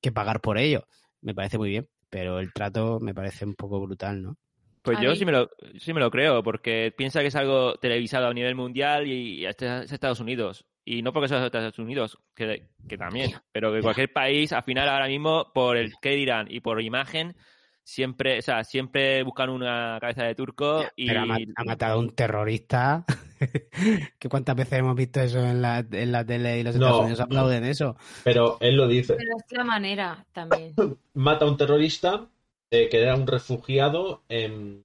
[0.00, 0.86] que pagar por ello.
[1.22, 4.38] Me parece muy bien, pero el trato me parece un poco brutal, ¿no?
[4.82, 5.48] Pues A yo mí- sí me, lo,
[5.78, 9.46] sí me lo creo, porque piensa que es algo televisado a nivel mundial y, y
[9.46, 10.66] este es Estados Unidos.
[10.84, 14.88] Y no porque sea Estados Unidos, que, que también, pero que cualquier país, al final
[14.88, 17.36] ahora mismo, por el qué dirán y por imagen,
[17.84, 21.94] siempre, o sea, siempre buscan una cabeza de turco y Pero ha, ma- ha matado
[21.94, 23.04] a un terrorista.
[24.18, 26.86] que cuántas veces hemos visto eso en la, en la tele y los No.
[26.86, 27.96] Estados Unidos aplauden eso.
[28.24, 29.14] Pero él lo dice.
[29.14, 30.74] Pero es la manera también.
[31.14, 32.26] Mata a un terrorista
[32.72, 34.84] eh, que era un refugiado en...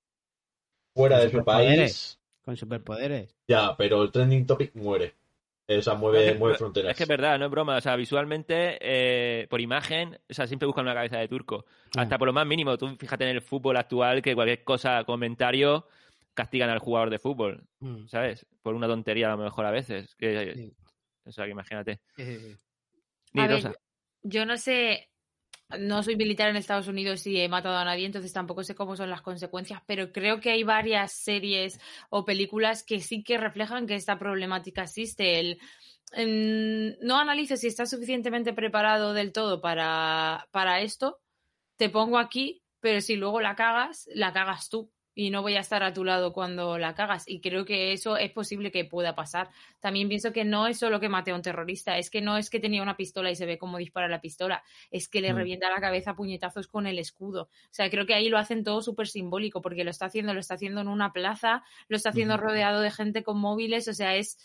[0.93, 2.19] fuera de su país.
[2.43, 3.35] Con superpoderes.
[3.47, 5.15] Ya, pero el trending topic muere.
[5.67, 6.91] Eh, O sea, mueve, mueve fronteras.
[6.91, 7.75] Es que es verdad, no es broma.
[7.77, 11.65] O sea, visualmente, eh, por imagen, o sea, siempre buscan una cabeza de turco.
[11.97, 12.01] Ah.
[12.03, 12.77] Hasta por lo más mínimo.
[12.77, 15.87] Tú fíjate en el fútbol actual que cualquier cosa, comentario,
[16.33, 18.07] castigan al jugador de fútbol, Mm.
[18.07, 18.45] ¿sabes?
[18.61, 20.13] Por una tontería a lo mejor a veces.
[20.15, 20.73] Que, Sí.
[21.25, 21.99] O sea, que imagínate.
[23.33, 23.77] Ver.
[24.23, 25.09] Yo no sé,
[25.79, 28.95] no soy militar en Estados Unidos y he matado a nadie, entonces tampoco sé cómo
[28.95, 31.79] son las consecuencias, pero creo que hay varias series
[32.09, 35.39] o películas que sí que reflejan que esta problemática existe.
[35.39, 35.59] El,
[36.13, 41.19] em, no analices si estás suficientemente preparado del todo para, para esto,
[41.77, 44.91] te pongo aquí, pero si luego la cagas, la cagas tú.
[45.19, 47.27] Y no voy a estar a tu lado cuando la cagas.
[47.27, 49.49] Y creo que eso es posible que pueda pasar.
[49.79, 52.51] También pienso que no es solo que mate a un terrorista, es que no es
[52.51, 54.61] que tenía una pistola y se ve cómo dispara la pistola,
[54.91, 55.37] es que le Mm.
[55.37, 57.45] revienta la cabeza a puñetazos con el escudo.
[57.45, 60.39] O sea, creo que ahí lo hacen todo súper simbólico porque lo está haciendo, lo
[60.39, 64.15] está haciendo en una plaza, lo está haciendo rodeado de gente con móviles, o sea,
[64.15, 64.37] es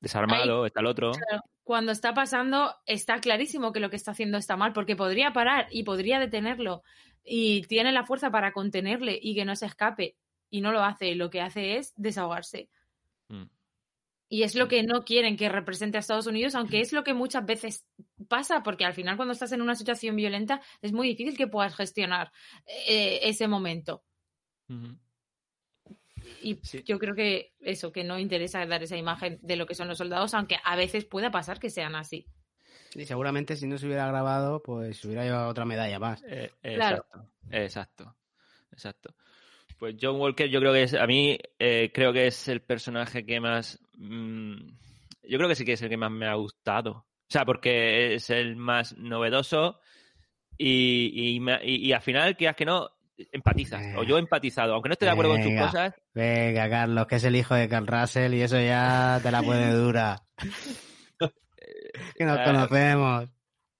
[0.00, 1.12] Desarmado, está el otro.
[1.12, 5.32] Claro, cuando está pasando, está clarísimo que lo que está haciendo está mal, porque podría
[5.32, 6.82] parar y podría detenerlo
[7.32, 10.16] y tiene la fuerza para contenerle y que no se escape
[10.50, 11.14] y no lo hace.
[11.14, 12.68] Lo que hace es desahogarse.
[13.28, 13.44] Mm.
[14.30, 17.14] Y es lo que no quieren que represente a Estados Unidos, aunque es lo que
[17.14, 17.86] muchas veces
[18.28, 21.76] pasa, porque al final cuando estás en una situación violenta es muy difícil que puedas
[21.76, 22.32] gestionar
[22.66, 24.02] eh, ese momento.
[26.42, 26.82] Y Sí.
[26.84, 29.98] yo creo que eso, que no interesa dar esa imagen de lo que son los
[29.98, 32.26] soldados, aunque a veces pueda pasar que sean así.
[32.94, 36.22] Y seguramente si no se hubiera grabado, pues se hubiera llevado otra medalla más.
[36.26, 37.04] Eh, Claro.
[37.06, 38.16] Exacto, exacto,
[38.72, 39.14] exacto.
[39.78, 43.24] Pues John Walker yo creo que es, a mí eh, creo que es el personaje
[43.24, 44.54] que más, mm,
[45.22, 46.90] yo creo que sí que es el que más me ha gustado.
[46.92, 49.80] O sea, porque es el más novedoso
[50.58, 52.90] y, y, me- y- y al final, quieras que no,
[53.32, 53.82] empatizas.
[53.96, 55.66] O yo he empatizado, aunque no esté de acuerdo con sus Venga.
[55.66, 59.42] cosas, Venga, Carlos, que es el hijo de Carl Russell y eso ya te la
[59.42, 60.16] pone dura.
[62.16, 63.28] que nos conocemos.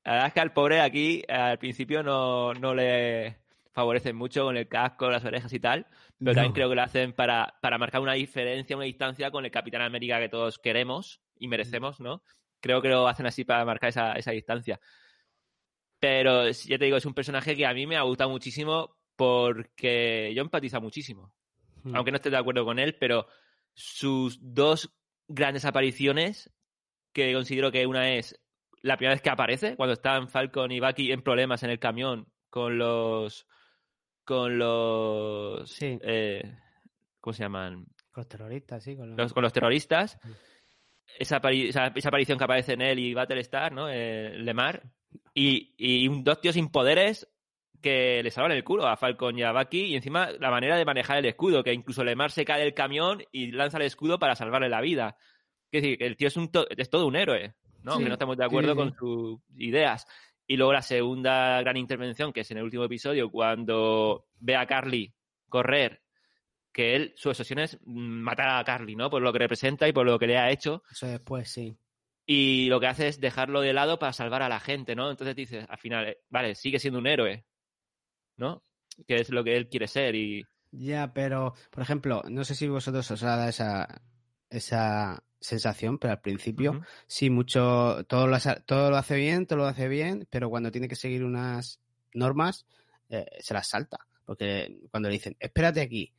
[0.04, 3.38] La verdad es que al pobre aquí al principio no, no le
[3.72, 5.86] favorecen mucho con el casco, las orejas y tal,
[6.18, 9.50] pero también creo que lo hacen para, para marcar una diferencia, una distancia con el
[9.50, 12.22] Capitán América que todos queremos y merecemos, ¿no?
[12.60, 14.80] Creo que lo hacen así para marcar esa, esa distancia.
[15.98, 20.32] Pero ya te digo, es un personaje que a mí me ha gustado muchísimo porque
[20.34, 21.32] yo empatizo muchísimo
[21.84, 21.96] Mm.
[21.96, 23.26] aunque no esté de acuerdo con él, pero
[23.74, 24.92] sus dos
[25.28, 26.50] grandes apariciones,
[27.12, 28.38] que considero que una es
[28.82, 32.26] la primera vez que aparece, cuando están Falcon y Bucky en problemas en el camión
[32.48, 33.46] con los.
[34.24, 35.68] con los.
[35.70, 35.98] Sí.
[36.02, 36.42] eh,
[37.20, 37.84] ¿Cómo se llaman?
[38.12, 38.96] Con los terroristas, sí.
[38.96, 39.18] Con los...
[39.18, 40.18] Los- con los terroristas.
[40.22, 40.30] Sí.
[41.18, 43.88] Esa, apari- esa, esa aparición que aparece en él y Battlestar, ¿no?
[43.90, 44.82] Eh, Lemar.
[45.34, 47.28] Y, y dos tíos sin poderes
[47.82, 50.84] que le salvan el culo a Falcon y a Bucky y encima la manera de
[50.84, 54.36] manejar el escudo, que incluso Lemar se cae del camión y lanza el escudo para
[54.36, 55.16] salvarle la vida.
[55.72, 57.92] Es decir, que el tío es, un to- es todo un héroe, ¿no?
[57.92, 57.94] Sí.
[57.94, 58.76] Aunque no estamos de acuerdo sí.
[58.76, 60.06] con sus ideas.
[60.46, 64.66] Y luego la segunda gran intervención, que es en el último episodio, cuando ve a
[64.66, 65.14] Carly
[65.48, 66.02] correr,
[66.72, 69.10] que él, su obsesión es mm, matar a Carly, ¿no?
[69.10, 70.82] Por lo que representa y por lo que le ha hecho.
[70.90, 71.76] Eso después, sí.
[72.26, 75.10] Y lo que hace es dejarlo de lado para salvar a la gente, ¿no?
[75.10, 77.44] Entonces dices, al final, eh, vale, sigue siendo un héroe,
[78.36, 78.62] ¿no?
[79.06, 80.44] Que es lo que él quiere ser y...
[80.72, 84.02] Ya, pero, por ejemplo, no sé si vosotros os ha dado esa,
[84.48, 89.58] esa sensación, pero al principio sí, mucho, todo lo, hace, todo lo hace bien, todo
[89.60, 91.80] lo hace bien, pero cuando tiene que seguir unas
[92.14, 92.66] normas,
[93.08, 94.06] eh, se las salta.
[94.24, 96.12] Porque cuando le dicen, espérate aquí,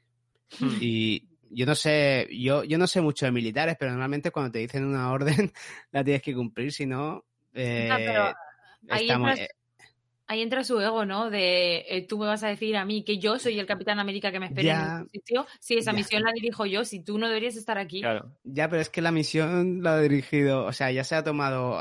[0.60, 0.77] Hmm.
[0.81, 4.60] y yo no sé, yo, yo no sé mucho de militares, pero normalmente cuando te
[4.60, 5.52] dicen una orden,
[5.91, 7.23] la tienes que cumplir, si no,
[7.53, 9.39] eh, Ah, pero ahí entras-
[10.31, 11.29] Ahí entra su ego, ¿no?
[11.29, 14.31] De eh, tú me vas a decir a mí que yo soy el Capitán América
[14.31, 14.95] que me espera Ya.
[14.95, 15.45] en este sitio.
[15.59, 15.97] Si esa Ya.
[15.97, 17.99] misión la dirijo yo, si tú no deberías estar aquí.
[17.99, 18.31] Claro.
[18.45, 21.77] Ya, pero es que la misión la ha dirigido, o sea, ya se ha tomado,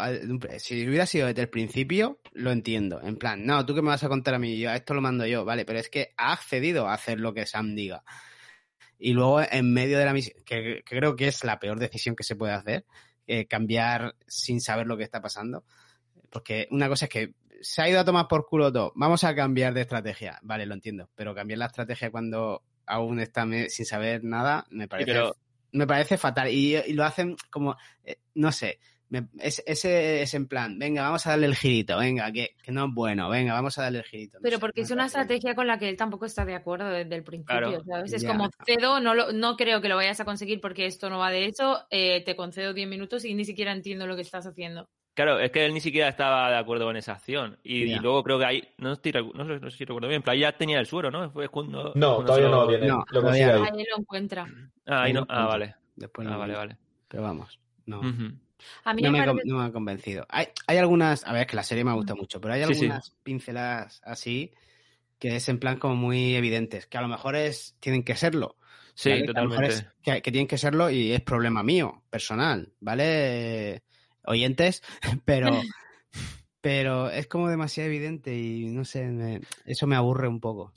[0.58, 4.02] si hubiera sido desde el principio, lo entiendo, en plan, no, tú que me vas
[4.02, 6.88] a contar a mí, yo, esto lo mando yo, vale, pero es que ha accedido
[6.88, 8.02] a hacer lo que Sam diga.
[8.98, 12.16] Y luego, en medio de la misión, que, que creo que es la peor decisión
[12.16, 12.84] que se puede hacer,
[13.28, 15.62] eh, cambiar sin saber lo que está pasando,
[16.30, 19.34] porque una cosa es que se ha ido a tomar por culo todo, vamos a
[19.34, 23.86] cambiar de estrategia, vale, lo entiendo, pero cambiar la estrategia cuando aún está me- sin
[23.86, 25.36] saber nada, me parece pero-
[25.72, 26.48] me parece fatal.
[26.48, 31.02] Y, y lo hacen como, eh, no sé, me- es- ese es en plan, venga,
[31.02, 33.98] vamos a darle el girito, venga, que, que no es bueno, venga, vamos a darle
[33.98, 34.38] el girito.
[34.38, 35.06] No Pero sé, porque es una bien.
[35.06, 37.84] estrategia con la que él tampoco está de acuerdo desde el principio, Claro.
[37.84, 38.12] ¿sabes?
[38.12, 38.28] Es Ya.
[38.30, 41.30] como cedo, no, lo- no creo que lo vayas a conseguir porque esto no va
[41.30, 44.88] de eso, eh, te concedo 10 minutos y ni siquiera entiendo lo que estás haciendo.
[45.22, 47.58] Claro, es que él ni siquiera estaba de acuerdo con esa acción.
[47.62, 50.32] Y, luego creo que ahí, no, estoy, no, sé- no sé si recuerdo bien, pero
[50.32, 51.30] ahí ya tenía el suero, ¿no?
[51.30, 52.86] Fue cuando, No, cuando todavía no lo- viene.
[52.86, 53.62] No, lo todavía ahí.
[53.70, 54.46] Ahí lo encuentra.
[54.86, 55.26] Ah, ahí no.
[55.28, 55.74] Ah, vale.
[55.94, 56.78] Después Ah, vale, vale.
[57.06, 58.00] Pero vamos, no.
[58.84, 59.42] A mí No me me, parece...
[59.42, 60.26] con- no me ha convencido.
[60.30, 62.80] Hay, hay algunas, a ver, que la serie me gusta mucho, pero hay Sí, sí.
[62.86, 64.54] algunas pinceladas así
[65.18, 68.56] que es en plan como muy evidentes, que a lo mejor es, tienen que serlo.
[68.94, 69.24] Sí, ¿vale?
[69.26, 69.86] Que a lo mejor totalmente.
[69.86, 73.82] es- que, que tienen que serlo y es problema mío, personal, ¿vale?
[74.24, 74.82] Oyentes,
[75.24, 75.48] pero,
[76.60, 80.72] pero es como demasiado evidente y no sé, me- eso me aburre un poco.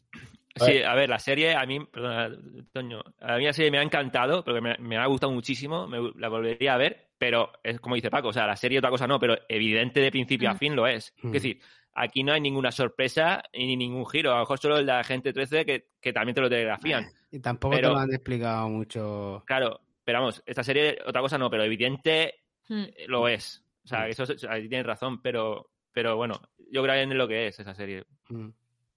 [0.55, 2.29] Sí, a ver, la serie, a mí, perdona,
[2.71, 6.11] Toño, a mí la serie me ha encantado, porque me, me ha gustado muchísimo, me,
[6.15, 9.07] la volvería a ver, pero es como dice Paco, o sea, la serie otra cosa
[9.07, 10.57] no, pero evidente de principio a Mm.
[10.57, 11.11] fin lo es.
[11.23, 11.27] Mm.
[11.29, 11.59] Es decir,
[11.95, 14.29] aquí no hay ninguna sorpresa ni ningún giro.
[14.31, 17.07] A lo mejor solo el de la gente 13 que, que también te lo telegrafían.
[17.31, 19.41] Y tampoco Pero- te lo han explicado mucho.
[19.47, 22.83] Claro, pero vamos, esta serie, otra cosa no, pero evidente Hmm.
[22.83, 23.63] eh, lo es.
[23.83, 26.41] O sea, eso es- ahí tienes razón, pero, pero bueno,
[26.71, 28.05] yo creo que es lo que es esa serie.
[28.29, 28.49] Mm.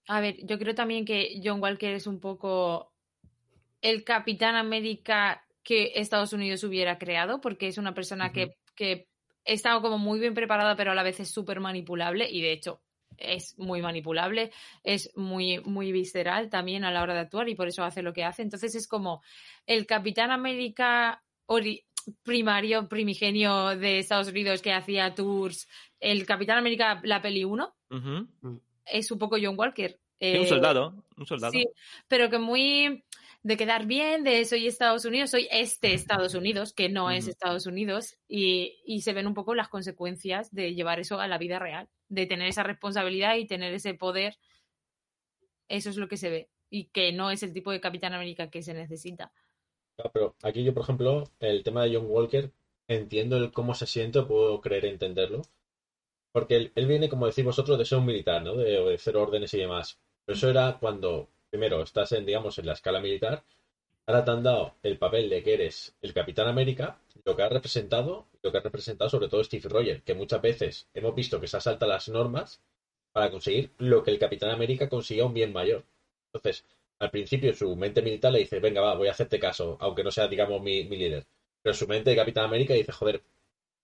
[0.08, 2.92] A ver, yo creo también que John Walker es un poco
[3.82, 9.08] el Capitán América que Estados Unidos hubiera creado, porque es una persona que, que
[9.44, 12.80] está como muy bien preparada, pero a la vez es súper manipulable, y de hecho
[13.18, 14.52] es muy manipulable,
[14.84, 18.12] es muy, muy visceral también a la hora de actuar, y por eso hace lo
[18.12, 18.42] que hace.
[18.42, 19.22] Entonces es como
[19.66, 21.84] el Capitán América ori-
[22.22, 25.68] primario, primigenio de Estados Unidos que hacía tours,
[26.00, 28.60] el Capitán América, la peli 1, Ujú.
[28.84, 29.98] es un poco John Walker.
[30.18, 31.52] Sí, un Eh, soldado, un soldado.
[31.52, 31.66] Sí,
[32.08, 33.04] pero que muy
[33.42, 37.28] de quedar bien, de soy Estados Unidos, soy este Estados Unidos, que no es.
[37.28, 41.38] Estados Unidos, y, y se ven un poco las consecuencias de llevar eso a la
[41.38, 44.36] vida real, de tener esa responsabilidad y tener ese poder.
[45.68, 48.50] Eso es lo que se ve, y que no es el tipo de Capitán América
[48.50, 49.32] que se necesita.
[49.96, 52.50] Claro, pero aquí yo, por ejemplo, el tema de John Walker,
[52.88, 55.42] entiendo el cómo se siente, puedo creer entenderlo.
[56.32, 58.56] Porque él, él viene, como decís vosotros, de ser un militar, ¿no?
[58.56, 59.98] De obedecer órdenes y demás.
[60.24, 63.44] Pero eso era cuando, primero, estás en, digamos, en la escala militar.
[64.06, 67.48] Ahora te han dado el papel de que eres el Capitán América, lo que ha
[67.48, 71.48] representado, lo que ha representado sobre todo Steve Rogers, que muchas veces hemos visto que
[71.48, 72.62] se salta las normas
[73.12, 75.84] para conseguir lo que el Capitán América consiga un bien mayor.
[76.32, 76.64] Entonces,
[76.98, 80.10] al principio su mente militar le dice, venga, va, voy a hacerte caso, aunque no
[80.10, 81.26] sea, digamos, mi, mi líder.
[81.62, 83.22] Pero su mente de Capitán América dice, joder,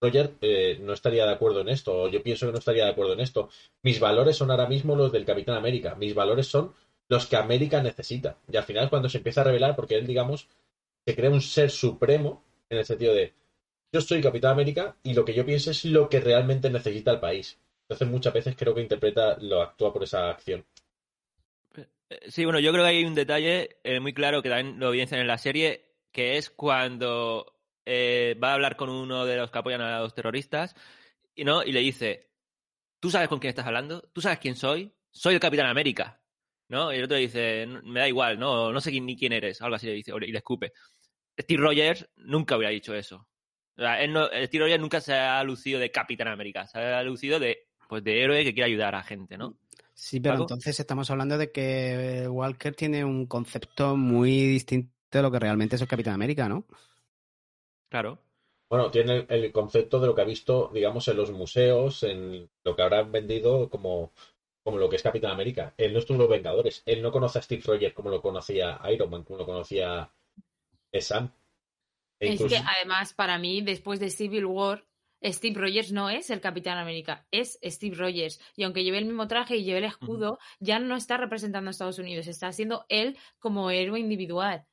[0.00, 2.90] Roger eh, no estaría de acuerdo en esto, o yo pienso que no estaría de
[2.90, 3.48] acuerdo en esto.
[3.82, 6.74] Mis valores son ahora mismo los del Capitán América, mis valores son
[7.08, 8.38] los que América necesita.
[8.50, 10.48] Y al final cuando se empieza a revelar, porque él, digamos,
[11.06, 13.32] se crea un ser supremo, en el sentido de,
[13.92, 17.20] yo soy Capitán América y lo que yo pienso es lo que realmente necesita el
[17.20, 17.58] país.
[17.82, 20.64] Entonces muchas veces creo que interpreta, lo actúa por esa acción.
[22.20, 24.88] Eh, Sí, bueno, yo creo que hay un detalle eh, muy claro que también lo
[24.90, 27.54] evidencian en la serie, que es cuando
[27.86, 30.74] eh, va a hablar con uno de los que apoyan a los terroristas
[31.34, 31.62] y, ¿no?
[31.62, 32.30] y le dice,
[33.00, 34.02] ¿tú sabes con quién estás hablando?
[34.12, 34.92] ¿Tú sabes quién soy?
[35.10, 36.18] Soy el Capitán América.
[36.68, 36.92] ¿no?
[36.92, 39.76] Y el otro dice, "No- me da igual, no, no sé ni quién eres, algo
[39.76, 40.72] así le dice, y le escupe.
[41.38, 43.28] Steve Rogers nunca hubiera dicho eso.
[43.76, 47.02] O sea, él no- Steve Rogers nunca se ha lucido de Capitán América, se ha
[47.02, 49.58] lucido de, pues, de héroe que quiere ayudar a gente, ¿no?
[50.02, 50.42] Sí, pero Paco.
[50.42, 55.76] entonces estamos hablando de que Walker tiene un concepto muy distinto de lo que realmente
[55.76, 56.66] es el Capitán América, ¿no?
[57.88, 58.18] Claro.
[58.68, 62.74] Bueno, tiene el, concepto de lo que ha visto, digamos, en los museos, en lo
[62.74, 64.10] que habrán vendido como,
[64.64, 65.72] como lo que es Capitán América.
[65.76, 66.82] Él no estuvo en los Vengadores.
[66.84, 70.10] Él no conoce a Steve Rogers como lo conocía Iron Man, como lo conocía
[70.98, 71.30] Sam.
[72.18, 74.84] E Es que además, para mí, después de Civil War,
[75.24, 78.40] Steve Rogers no es el Capitán América, es Steve Rogers.
[78.56, 81.72] Y aunque lleve el mismo traje y lleve el escudo, ya no está representando a
[81.72, 84.64] Estados Unidos, está siendo él como héroe individual.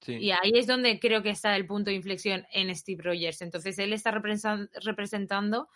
[0.00, 0.14] Sí.
[0.16, 3.42] Y ahí es donde creo que está el punto de inflexión en Steve Rogers.
[3.42, 5.68] Entonces él está representan- representando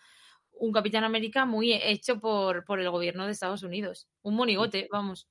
[0.52, 4.08] un Capitán América muy hecho por, por el gobierno de Estados Unidos.
[4.22, 5.26] Un monigote, vamos.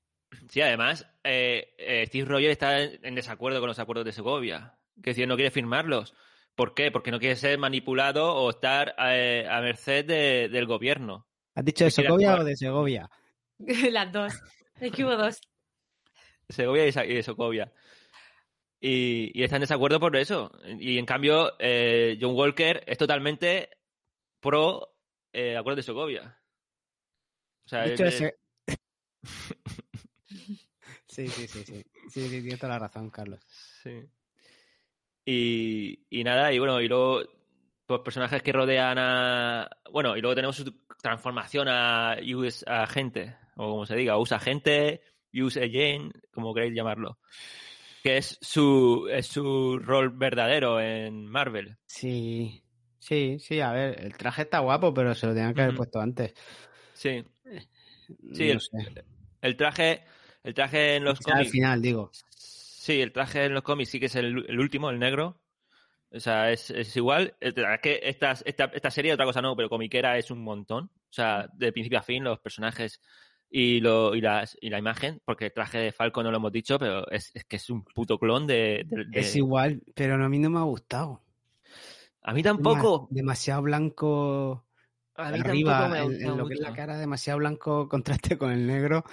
[0.50, 4.78] Sí, además, eh, eh, Steve Rogers está en, en desacuerdo con los acuerdos de Segovia.
[5.02, 6.14] Que decir, no quiere firmarlos.
[6.62, 6.92] ¿Por qué?
[6.92, 11.26] Porque no quiere ser manipulado o estar eh, a merced de- del gobierno.
[11.56, 12.42] ¿Has dicho de actuar.
[12.42, 13.10] o de Segovia?
[13.90, 14.34] Las dos.
[14.80, 15.42] Es que hubo dos.
[16.48, 17.74] Segovia y, de Sokovia.
[18.80, 20.52] Y, y está en desacuerdo por eso.
[20.80, 23.70] Y en cambio, eh, John Walker es totalmente
[24.40, 24.94] pro
[25.34, 26.38] eh, acuerdos de.
[27.66, 28.36] O sea, Dicho ese-
[31.08, 31.84] sí, sí, sí, sí.
[32.08, 33.40] Sí, sí, tienes toda la razón, Carlos.
[33.82, 34.00] Sí.
[35.26, 37.22] Y, y nada, y bueno, y luego
[37.88, 39.70] los personajes que rodean a.
[39.92, 45.02] Bueno, y luego tenemos su transformación a US agente, o como se diga, US agente,
[45.34, 47.20] US agent, como queréis llamarlo.
[48.04, 51.78] Que es su, es su rol verdadero en Marvel.
[51.86, 52.64] Sí,
[52.98, 56.00] sí, sí, a ver, el traje está guapo, pero se lo tenían que haber puesto
[56.00, 56.34] antes.
[56.94, 57.24] Sí.
[58.34, 58.60] Sí, no
[59.42, 60.04] el- traje,
[60.44, 61.52] el traje en los sea, al cómics.
[61.52, 62.12] final, digo.
[62.82, 65.40] Sí, el traje en los cómics sí que es el, el último, el negro.
[66.10, 67.36] O sea, es, es igual.
[67.40, 70.86] Es que esta, esta, esta serie, otra cosa no, pero comiquera es un montón.
[70.86, 73.00] O sea, de principio a fin, los personajes
[73.52, 76.52] y, lo, y, las, y la imagen, porque el traje de Falco no lo hemos
[76.52, 78.84] dicho, pero es, es que es un puto clon de...
[78.88, 81.22] de- de- Es igual, pero a mí no me ha gustado.
[82.24, 83.04] A mí tampoco.
[83.04, 84.66] Dema- demasiado blanco
[85.16, 87.40] A mí arriba, tampoco me ha en, gustado en lo que es la cara, demasiado
[87.40, 89.04] blanco contraste con el negro.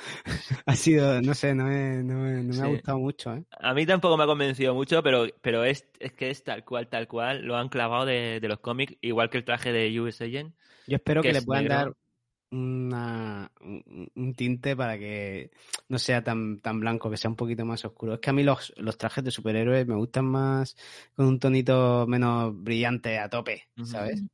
[0.67, 3.45] ha sido, no sé, no me, no me, no me ha gustado mucho, ¿eh?
[3.61, 6.89] A mí tampoco me ha convencido mucho, pero, pero es, es que es tal cual,
[6.89, 7.43] tal cual.
[7.45, 10.55] Lo han clavado de, de los cómics, igual que el traje de US Agent.
[10.87, 11.69] Yo espero Que que le puedan negro.
[11.69, 11.97] dar
[12.51, 15.51] una, un, tinte para que
[15.89, 18.15] no sea tan, tan blanco, que sea un poquito más oscuro.
[18.15, 20.77] Es que a mí los, los trajes de superhéroes me gustan más
[21.15, 23.69] con un tonito menos brillante a tope.
[23.83, 24.25] ¿sabes?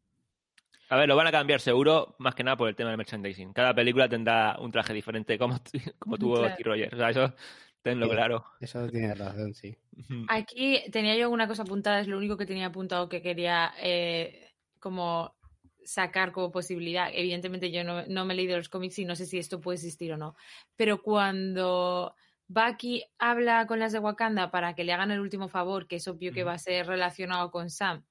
[0.95, 3.53] A ver, lo van a cambiar seguro, más que nada por el tema del merchandising.
[3.53, 5.59] Cada película tendrá un traje diferente, como,
[5.99, 6.55] como tuvo Claro.
[6.55, 6.93] Steve Rogers.
[6.93, 7.35] O sea, eso
[7.83, 8.13] tenlo Sí.
[8.13, 8.45] claro.
[8.61, 9.77] Eso tiene razón, sí.
[10.29, 14.53] Aquí tenía yo una cosa apuntada, es lo único que tenía apuntado que quería eh,
[14.79, 15.35] como
[15.83, 17.09] sacar como posibilidad.
[17.13, 19.75] Evidentemente yo no, no me he leído los cómics y no sé si esto puede
[19.79, 20.37] existir o no.
[20.77, 22.15] Pero cuando
[22.47, 26.07] Bucky habla con las de Wakanda para que le hagan el último favor, que es
[26.07, 28.05] obvio que va a ser relacionado con Sam,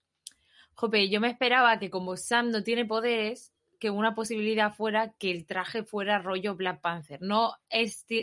[0.76, 5.30] jope, yo me esperaba que como Sam no tiene poderes, que una posibilidad fuera que
[5.30, 7.22] el traje fuera rollo Black Panther.
[7.22, 7.52] No,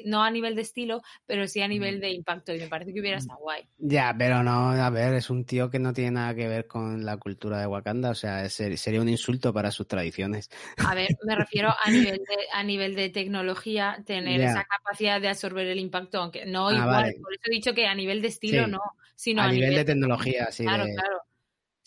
[0.07, 2.55] no a nivel de estilo, pero sí a nivel de impacto.
[2.55, 3.69] Y me parece que hubiera estado guay.
[3.77, 7.05] Ya, pero no, a ver, es un tío que no tiene nada que ver con
[7.05, 10.49] la cultura de Wakanda, o sea, sería un insulto para sus tradiciones.
[10.89, 14.53] A ver, me refiero a nivel de, a nivel de tecnología, tener Ya.
[14.53, 17.19] esa capacidad de absorber el impacto, aunque no Ah, igual, vale.
[17.21, 18.71] por eso he dicho que a nivel de estilo Sí.
[18.71, 18.81] no,
[19.15, 20.63] sino a, a, nivel, de tecnología, sí.
[20.63, 21.19] claro, de- claro,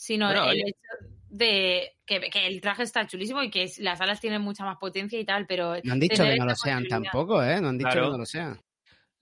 [0.03, 0.63] sino Bueno, el oye.
[0.67, 4.77] hecho de que, que el traje está chulísimo y que las alas tienen mucha más
[4.77, 7.61] potencia y tal, pero No han dicho que no lo sean tampoco, ¿eh?
[7.61, 8.07] No han dicho Claro.
[8.07, 8.59] que no lo sean.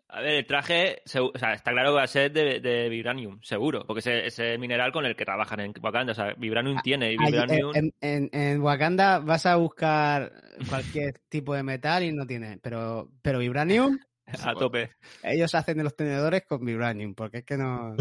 [0.09, 3.39] A ver, el traje, o sea, está claro que va a ser de, de Vibranium,
[3.43, 6.11] seguro, porque ese es el mineral con el que trabajan en Wakanda.
[6.11, 7.71] O sea, Vibranium tiene y Allí, Vibranium.
[7.75, 10.33] en, en- en Wakanda vas a buscar
[10.67, 13.97] cualquier tipo de metal y no tiene, pero, pero Vibranium,
[14.43, 14.89] a tope.
[15.23, 17.95] ellos hacen de los tenedores con Vibranium, porque es que no,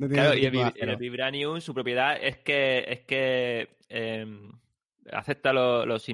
[0.00, 0.96] no Claro, y el, el.
[0.96, 4.26] Vibranium, su propiedad es que es que eh,
[5.12, 6.06] acepta lo- los.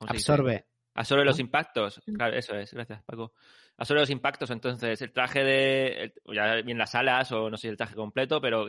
[0.00, 0.64] Absorbe.
[0.94, 2.00] Absorbe los impactos.
[2.14, 3.32] Claro, eso es, gracias, Paco.
[3.76, 5.86] Absorbe los impactos, entonces el traje de.
[6.04, 8.66] el- ya bien las alas, o no sé si el traje completo, pero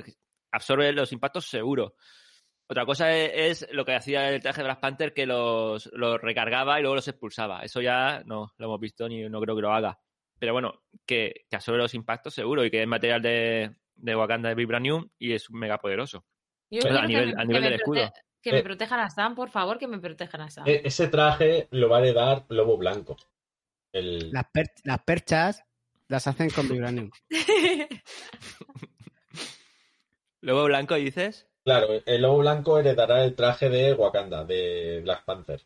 [0.52, 1.95] absorbe los impactos seguro.
[2.68, 6.19] Otra cosa es, es lo que hacía el traje de Black Panther, que los, los
[6.19, 7.60] recargaba y luego los expulsaba.
[7.61, 9.99] Eso ya no lo hemos visto ni no creo que lo haga.
[10.39, 14.49] Pero bueno, que, que absorbe los impactos seguro y que es material de, de Wakanda
[14.49, 16.26] de Vibranium y es mega poderoso.
[16.69, 18.13] Yo a que nivel- me- a que nivel me del escudo.
[18.41, 20.67] Que me protejan a Sam, por favor, que me protejan a Sam.
[20.67, 23.17] E- ese traje lo va a heredar Lobo Blanco.
[23.91, 24.30] El...
[24.31, 25.63] Las, per- las perchas
[26.07, 27.09] las hacen con Vibranium.
[30.41, 31.47] Luego blanco dices.
[31.63, 35.61] Claro, el Lobo Blanco heredará el traje de Wakanda, de Black Panther.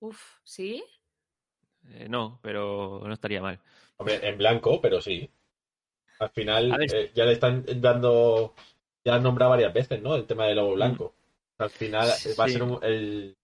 [0.00, 0.84] Uf, ¿sí?
[1.88, 3.58] Eh, no, pero no estaría mal.
[3.96, 5.30] Hombre, en blanco, pero sí.
[6.18, 6.88] Al final ver.
[6.88, 8.54] eh, ya le están dando,
[9.04, 10.14] ya han nombrado varias veces, ¿no?
[10.14, 11.14] El tema del lobo blanco.
[11.58, 13.36] Al final eh, va a ser un- el,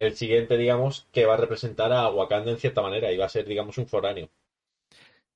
[0.00, 3.30] el siguiente, digamos, que va a representar a Wakanda en cierta manera y va a
[3.30, 4.30] ser, digamos, un foráneo.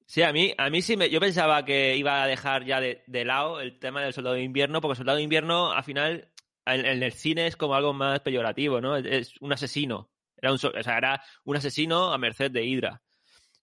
[0.07, 3.03] Sí, a mí, a mí sí me, yo pensaba que iba a dejar ya de,
[3.07, 6.31] de lado el tema del soldado de invierno, porque el soldado de invierno, al final,
[6.65, 8.97] en, en el cine es como algo más peyorativo, ¿no?
[8.97, 10.11] Es, es un asesino.
[10.41, 13.03] Era un, o sea, era un asesino a merced de Hydra.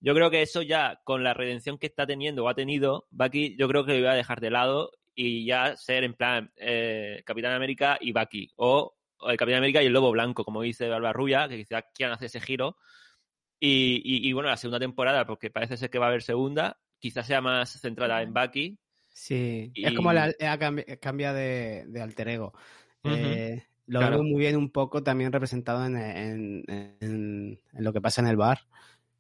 [0.05, 3.55] Yo creo que eso ya, con la redención que está teniendo o ha tenido, Bucky,
[3.57, 7.23] yo creo que lo iba a dejar de lado y ya ser en plan eh,
[7.25, 8.51] Capitán América y Bucky.
[8.55, 12.13] O, o el Capitán América y el Lobo Blanco, como dice Barbarrulla, que quizá quieran
[12.13, 12.77] hacer ese giro.
[13.59, 16.77] Y, y- y, bueno, la segunda temporada, porque parece ser que va a haber segunda,
[16.99, 18.77] quizás sea más centrada en Bucky.
[19.09, 22.53] Sí, Y- es como la, la cambi- cambia de, de alter ego.
[23.05, 24.15] Eh, lo claro.
[24.17, 28.27] veo muy bien un poco también representado en, en- en- en lo que pasa en
[28.27, 28.59] el bar.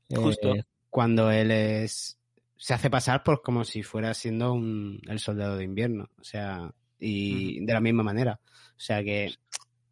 [0.09, 0.53] Eh, Justo.
[0.95, 2.17] Cuando él es
[2.55, 6.09] se hace pasar por como si fuera siendo un, el soldado de invierno.
[6.17, 8.39] O sea, y de la misma manera.
[8.45, 9.35] O sea que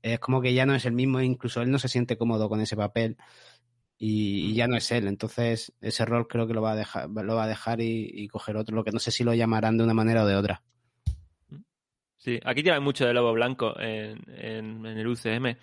[0.01, 2.61] es como que ya no es el mismo, incluso él no se siente cómodo con
[2.61, 3.17] ese papel.
[3.97, 7.09] Y, y ya no es él, entonces ese rol creo que lo va a dejar,
[7.09, 9.77] lo va a dejar y, y coger otro, lo que no sé si lo llamarán
[9.77, 10.63] de una manera o de otra.
[12.17, 15.57] Sí, aquí tienen mucho de Lobo Blanco en, en- en el UCM.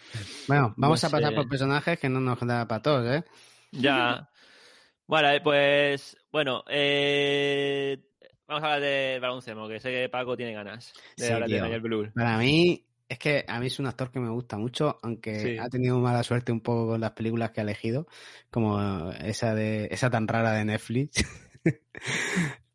[0.46, 3.24] Bueno, vamos a pasar por personajes que no nos da para todos, ¿eh?
[3.72, 4.29] Ya.
[5.10, 7.98] Vale, pues bueno, eh,
[8.46, 11.58] vamos a hablar de baloncesto, que sé que Paco tiene ganas de Sí, hablar de.
[11.58, 12.10] Daniel Blue.
[12.14, 15.56] Para mí, es que a mí es un actor que me gusta mucho, aunque Sí.
[15.60, 18.06] ha tenido mala suerte un poco con las películas que ha elegido,
[18.52, 21.24] como esa de esa tan rara de Netflix.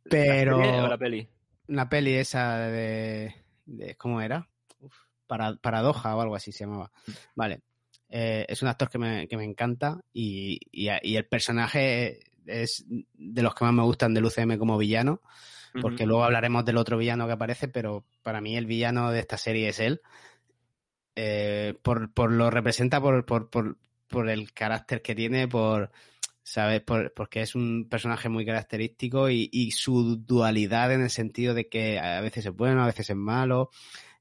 [0.10, 1.30] Pero ¿La serie o la peli?
[1.68, 3.34] la peli esa de,
[3.66, 4.50] de- ¿cómo era?
[4.82, 4.94] Uf,
[5.26, 6.92] para, paradoja o algo así se llamaba.
[7.34, 7.62] Vale.
[8.10, 12.86] Eh, es un actor que me, que me encanta y, y, y el personaje es
[12.88, 15.22] de los que más me gustan del UCM como villano
[15.82, 19.38] porque luego hablaremos del otro villano que aparece, pero para mí el villano de esta
[19.38, 20.02] serie es él.
[21.16, 23.78] Eh, por, por lo representa por, por, por,
[24.08, 25.92] por el carácter que tiene, por
[26.44, 31.54] sabes, por, porque es un personaje muy característico y, y su dualidad en el sentido
[31.54, 33.70] de que a veces es bueno, a veces es malo.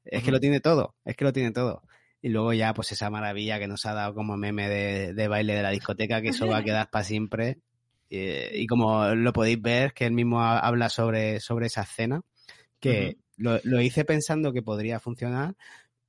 [0.04, 1.82] Es que lo tiene todo, es que lo tiene todo.
[2.24, 5.54] Y luego ya, pues esa maravilla que nos ha dado como meme de, de baile
[5.54, 7.58] de la discoteca, que eso va a quedar para siempre.
[8.08, 12.22] Y, y como lo podéis ver, que él mismo ha- habla sobre, sobre esa escena,
[12.80, 15.54] que lo, lo hice pensando que podría funcionar,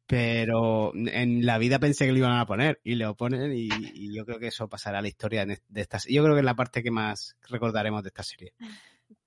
[0.07, 4.15] pero en la vida pensé que lo iban a poner y lo ponen y, y
[4.15, 6.55] yo creo que eso pasará a la historia de esta Yo creo que es la
[6.55, 8.53] parte que más recordaremos de esta serie.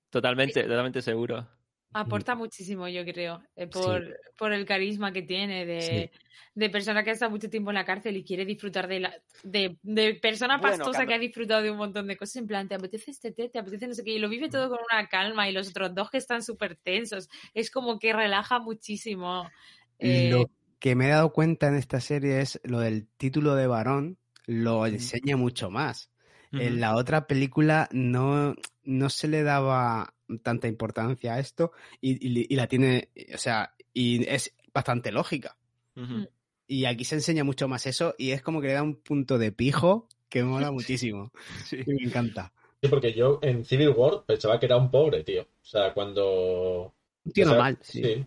[0.09, 1.47] Totalmente, totalmente seguro.
[1.93, 6.19] Aporta muchísimo, yo creo, eh, por, por el carisma que tiene de, Sí.
[6.53, 9.13] de persona que ha estado mucho tiempo en la cárcel y quiere disfrutar de la
[9.43, 11.07] de, de persona Bueno, pastosa claro.
[11.07, 12.35] que ha disfrutado de un montón de cosas.
[12.37, 14.69] En plan, te apetece este té, te apetece no sé qué, y lo vive todo
[14.69, 17.27] con una calma y los otros dos que están súper tensos.
[17.53, 19.49] Es como que relaja muchísimo.
[19.97, 20.49] Eh, Lo
[20.79, 24.85] que me he dado cuenta en esta serie es lo del título de varón, lo
[24.85, 26.11] enseña mucho más.
[26.51, 32.45] En la otra película no, no se le daba tanta importancia a esto y, y-
[32.49, 35.57] y la tiene, o sea, y es bastante lógica.
[35.95, 36.27] Ujú.
[36.67, 39.37] Y aquí se enseña mucho más eso y es como que le da un punto
[39.39, 41.31] de pijo que me mola muchísimo.
[41.65, 41.77] Sí.
[41.85, 42.53] Y me encanta.
[42.81, 45.41] Sí, porque yo en Civil War pensaba que era un pobre, tío.
[45.41, 46.93] O sea, cuando...
[47.25, 48.01] Un tío o sea, normal, sí.
[48.03, 48.25] sí.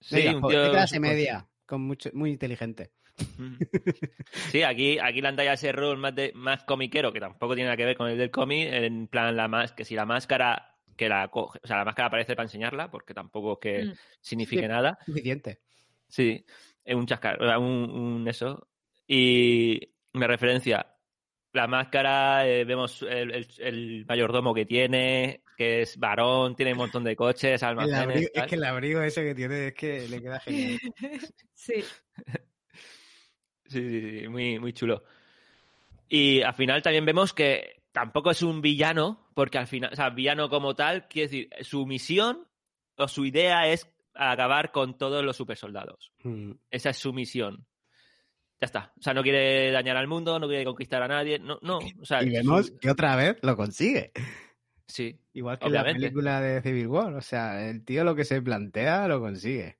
[0.00, 2.90] Sí, Venga, un jo- tío de clase media, con mucho, muy inteligente.
[4.50, 7.68] Sí, aquí, aquí le han dado ese rol más, de, más comiquero, que tampoco tiene
[7.68, 10.76] nada que ver con el del cómic, en plan, la más, que si la máscara,
[10.96, 13.94] que la coge, o sea, la máscara aparece para enseñarla, porque tampoco es que Mm.
[14.20, 14.68] signifique Sí.
[14.68, 14.98] nada.
[15.04, 15.60] Suficiente.
[16.08, 16.44] Sí,
[16.84, 18.68] es un chascar, o sea, un, un eso.
[19.06, 19.80] Y
[20.12, 20.86] me referencia,
[21.52, 26.78] la máscara, eh, vemos el, el- el mayordomo que tiene, que es varón, tiene un
[26.78, 27.98] montón de coches, El almacenes.
[28.00, 30.78] abrigo- es que el abrigo ese que tiene es que le queda genial.
[31.54, 31.84] sí.
[33.68, 35.02] Sí, sí, sí, muy, muy chulo.
[36.08, 40.10] Y al final también vemos que tampoco es un villano, porque al final, o sea,
[40.10, 42.46] villano como tal, quiere decir, su misión
[42.96, 46.12] o su idea es acabar con todos los supersoldados.
[46.22, 46.52] Mm.
[46.70, 47.66] Esa es su misión.
[48.60, 48.92] Ya está.
[48.98, 51.38] O sea, no quiere dañar al mundo, no quiere conquistar a nadie.
[51.38, 51.78] No, no.
[52.00, 54.12] O sea, Y vemos su- que otra vez lo consigue.
[54.86, 55.18] Sí.
[55.32, 57.14] Igual que en la película de Civil War.
[57.14, 59.78] O sea, el tío lo que se plantea lo consigue.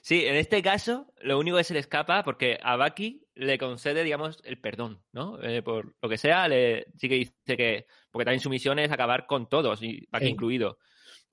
[0.00, 4.02] Sí, en este caso, lo único que se le escapa, porque a Bucky le concede,
[4.04, 5.40] digamos, el perdón, ¿no?
[5.42, 7.86] Eh, por lo que sea, le, sí que dice que.
[8.10, 10.30] Porque también su misión es acabar con todos, y Bucky Sí.
[10.30, 10.78] incluido.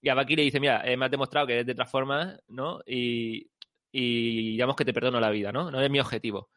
[0.01, 2.37] Y a Bucky le dice: Mira, eh, me has demostrado que eres de otra forma,
[2.47, 2.81] ¿no?
[2.85, 3.49] Y,
[3.91, 5.71] y digamos que te perdono la vida, ¿no?
[5.71, 6.49] No es mi objetivo.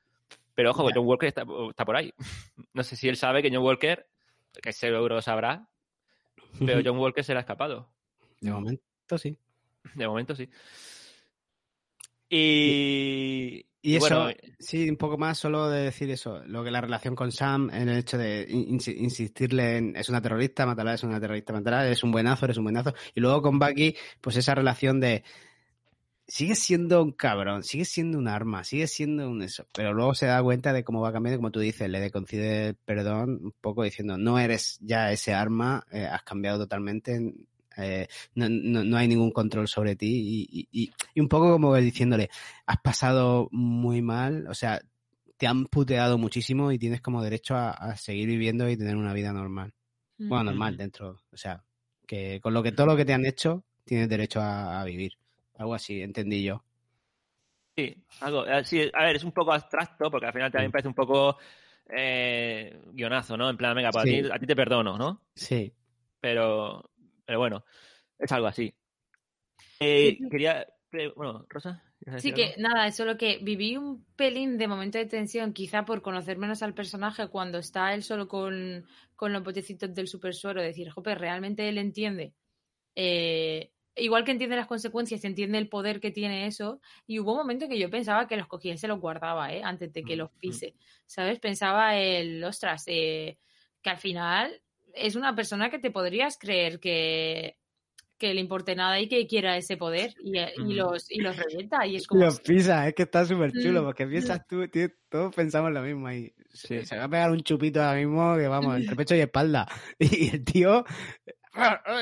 [0.55, 0.95] Pero ojo, Ya.
[0.97, 2.12] John Walker está, está por ahí.
[2.75, 4.07] No sé si él sabe que John Walker,
[4.62, 5.69] que seguro lo sabrá,
[6.59, 7.89] pero John Walker se le ha escapado.
[8.40, 9.36] De momento sí.
[9.94, 10.48] De momento sí.
[12.28, 16.81] Y, Y eso, bueno, sí, un poco más solo de decir eso, lo que la
[16.81, 20.94] relación con Sam, en el hecho de in- insi- insistirle en es una terrorista, matará,
[20.94, 22.94] es una terrorista, matará, eres un buenazo, eres un buenazo.
[23.14, 25.24] Y luego con Bucky, pues esa relación de
[26.31, 30.27] sigue siendo un cabrón, sigue siendo un arma, sigue siendo un eso, pero luego se
[30.27, 33.82] da cuenta de cómo va cambiando, como tú dices, le concede el perdón un poco
[33.82, 37.35] diciendo, no eres ya ese arma, eh, has cambiado totalmente,
[37.77, 41.51] eh, no, no, no hay ningún control sobre ti y, y- y- y un poco
[41.51, 42.31] como diciéndole,
[42.65, 44.81] has pasado muy mal, o sea,
[45.36, 49.15] te han puteado muchísimo y tienes como derecho a, a seguir viviendo y tener una
[49.15, 49.73] vida normal.
[50.28, 51.65] Bueno, normal dentro, o sea,
[52.07, 55.12] que con lo que todo lo que te han hecho, tienes derecho a, a vivir.
[55.61, 56.65] Algo así, entendí yo.
[57.77, 60.73] Sí, algo, eh, sí, a ver, es un poco abstracto porque al final también Mm.
[60.73, 61.37] parece un poco
[61.93, 63.51] eh, guionazo, ¿no?
[63.51, 64.19] En plan, venga, pues Sí.
[64.20, 65.20] a, ti, a ti te perdono, ¿no?
[65.35, 65.73] Sí.
[66.20, 66.91] Pero,
[67.27, 67.65] pero bueno,
[68.19, 68.73] es algo así.
[69.81, 70.66] Eh, quería,
[71.15, 71.82] bueno, Rosa.
[71.99, 75.85] ¿quieres Sí, que nada, es solo que viví un pelín de momento de tensión, quizá
[75.85, 80.35] por conocer menos al personaje cuando está él solo con, con los botecitos del super
[80.35, 82.32] suero, decir, jope, realmente él entiende.
[82.95, 86.81] eh, igual que entiende las consecuencias, entiende el poder que tiene eso.
[87.06, 89.62] Y hubo un momento que yo pensaba que los cogía y se los guardaba, ¿eh?
[89.64, 90.39] Antes de que Mm, los mm.
[90.39, 90.74] pise.
[91.06, 91.39] ¿Sabes?
[91.40, 93.39] Pensaba el, ostras, eh,
[93.82, 94.60] que al final
[94.94, 97.56] es una persona que te podrías creer que,
[98.18, 100.70] que le importe nada y que quiera ese poder y, y Mm.
[100.77, 101.86] los, y los revienta.
[101.86, 104.89] Y es como, Los pisa, es que está súper chulo, Mm, porque piensas tú, tío,
[105.09, 106.35] todos pensamos lo mismo ahí.
[106.52, 106.85] Sí.
[106.85, 109.66] Se va a pegar un chupito ahora mismo que vamos, entre pecho y espalda.
[109.98, 110.85] Y el tío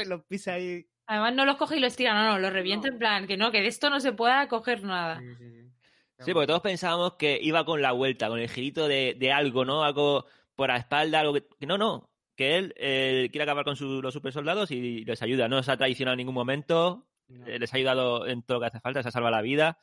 [0.06, 0.86] los pisa ahí.
[1.10, 3.50] Además, no los coge y los tira, no, no, los revienta en plan que no,
[3.50, 5.20] que de esto no se pueda coger nada.
[6.20, 9.64] Sí, porque todos pensábamos que iba con la vuelta, con el girito de, de algo,
[9.64, 9.84] ¿no?
[9.84, 11.44] Algo por la espalda, algo que...
[11.58, 12.10] que no, no.
[12.36, 15.48] Que él eh, quiere acabar con su- los super soldados y les ayuda.
[15.48, 17.06] No se ha traicionado en ningún momento.
[17.46, 19.78] eh, les ha ayudado en todo lo que hace falta, se ha salvado la vida.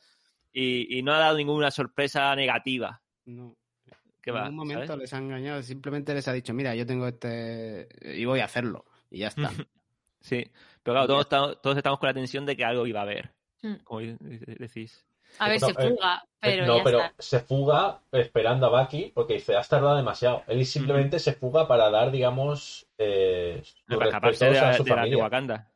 [0.52, 3.02] Y, y no ha dado ninguna sorpresa negativa.
[3.26, 3.56] No.
[4.22, 5.00] Que en va, ningún momento ¿sabes?
[5.02, 8.84] les ha engañado, simplemente les ha dicho, mira, yo tengo este y voy a hacerlo.
[9.10, 9.50] Y ya está.
[10.20, 10.44] Sí.
[10.86, 13.30] Pero claro, todos, estamos- todos estamos con la tensión de que algo iba a haber.
[13.62, 13.74] Mm.
[13.84, 14.16] Como de-
[14.58, 15.04] decís.
[15.38, 17.14] A ver, No, se eh, fuga, pero no, ya pero está.
[17.22, 20.44] se fuga esperando a Bucky porque dice, has tardado demasiado.
[20.46, 24.76] Él simplemente se fuga para dar, digamos, eh, sus Para escaparse de, respetos a la-
[24.76, 25.24] su de la de familia.
[25.24, 25.70] Wakanda.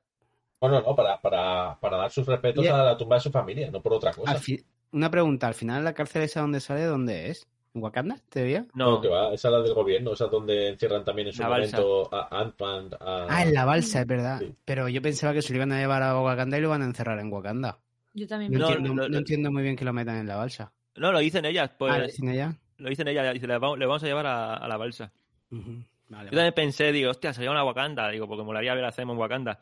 [0.60, 3.70] Bueno, no, para, para, para dar sus respetos Y- a la tumba de su familia,
[3.70, 4.34] no por otra cosa.
[4.36, 7.48] Fi- Una pregunta, al final la cárcel esa donde sale, ¿dónde es?
[7.72, 8.16] ¿En Wakanda?
[8.28, 8.66] ¿Te veía?
[8.74, 11.34] No, No, que va, esa es la del gobierno, esa es donde encierran también en
[11.34, 11.76] su La balsa.
[11.80, 12.90] momento a Ant-Man.
[12.98, 14.40] a- Ah, en la balsa, es verdad.
[14.40, 14.52] Sí.
[14.64, 16.86] Pero yo pensaba que se lo iban a llevar a Wakanda y lo van a
[16.86, 17.78] encerrar en Wakanda.
[18.12, 20.26] Yo también No, No, entiendo, lo- no lo- entiendo muy bien que lo metan en
[20.26, 20.72] la balsa.
[20.96, 21.92] no, lo dicen ellas, pues.
[21.92, 22.56] ah, ¿lo dicen ella?
[22.78, 25.12] Lo dicen ellas, dice, le vamos, le vamos a llevar a, a la balsa.
[25.50, 25.64] Vale,
[26.08, 26.30] Yo vale.
[26.30, 29.58] también pensé, digo, hostia, sería una Wakanda, digo, porque molaría ver a Zemo en Wakanda.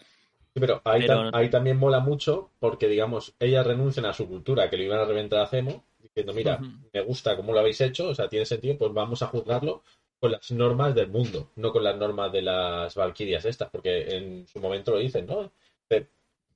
[0.55, 4.14] Sí, pero ahí, Pero tam- no- ahí también mola mucho porque, digamos, ellas renuncian a
[4.14, 5.85] su cultura, que lo iban a reventar a Zemo,
[6.23, 6.59] diciendo, mira,
[6.93, 9.82] me gusta cómo lo habéis hecho, o sea, tiene sentido, pues vamos a juzgarlo
[10.20, 14.47] con las normas del mundo, no con las normas de las Valquirias estas, porque en
[14.47, 15.51] su momento lo dicen, ¿no?
[15.90, 16.05] Eh,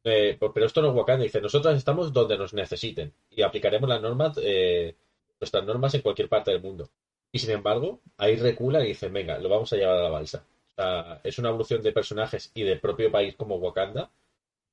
[0.05, 3.89] eh, pues, pero esto no es Wakanda, dice, nosotras estamos donde nos necesiten y aplicaremos
[3.89, 4.95] las normas, eh,
[5.41, 6.89] nuestras normas en cualquier parte del mundo.
[7.31, 10.45] Y sin embargo, ahí reculan y dicen, venga, lo vamos a llevar a la balsa.
[10.71, 14.11] O sea, es una evolución de personajes y del propio país como Wakanda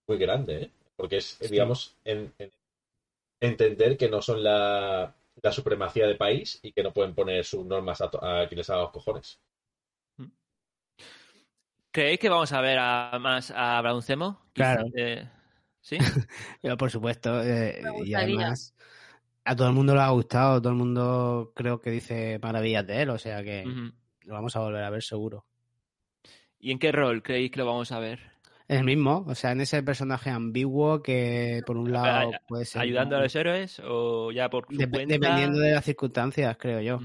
[0.08, 0.70] muy grande, ¿eh?
[0.96, 1.48] Porque es, Sí.
[1.52, 2.52] digamos, en- en-
[3.40, 7.66] entender que no son la, la supremacía de país y que no pueden poner sus
[7.66, 8.06] normas a,
[8.42, 9.42] a quien les haga los cojones.
[11.92, 14.42] ¿Creéis que vamos a ver a, más a Brown Zemo?
[14.54, 14.86] Claro.
[14.96, 15.28] Eh,
[15.82, 15.98] ¿Sí?
[16.64, 17.42] Yo, por supuesto.
[17.44, 18.76] eh, y además,
[19.44, 20.62] a todo el mundo le ha gustado.
[20.62, 23.10] Todo el mundo creo que dice maravillas de él.
[23.10, 23.66] O sea que
[24.22, 25.46] lo vamos a volver a ver seguro.
[26.60, 28.20] ¿Y en qué rol creéis que lo vamos a ver?
[28.70, 29.26] Es el mismo.
[29.28, 32.82] O sea, en ese personaje ambiguo que por un lado Ay- puede ser.
[32.84, 35.14] ¿Ayudando a los héroes o ya por su Dep- cuenta?
[35.16, 37.00] Dependiendo de las circunstancias, creo yo.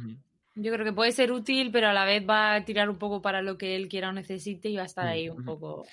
[0.56, 3.20] Yo creo que puede ser útil, pero a la vez va a tirar un poco
[3.20, 5.84] para lo que él quiera o necesite y va a estar ahí un poco.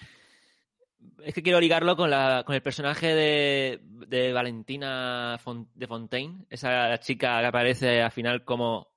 [1.24, 5.40] Es que quiero ligarlo con, la, con el personaje de, de Valentina
[5.74, 8.88] de Fontaine, esa chica que aparece al final como,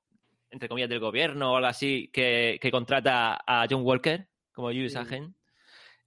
[0.51, 4.92] entre comillas, del gobierno o algo así, que, que contrata a John Walker como US
[4.92, 4.98] Sí.
[4.98, 5.34] agent.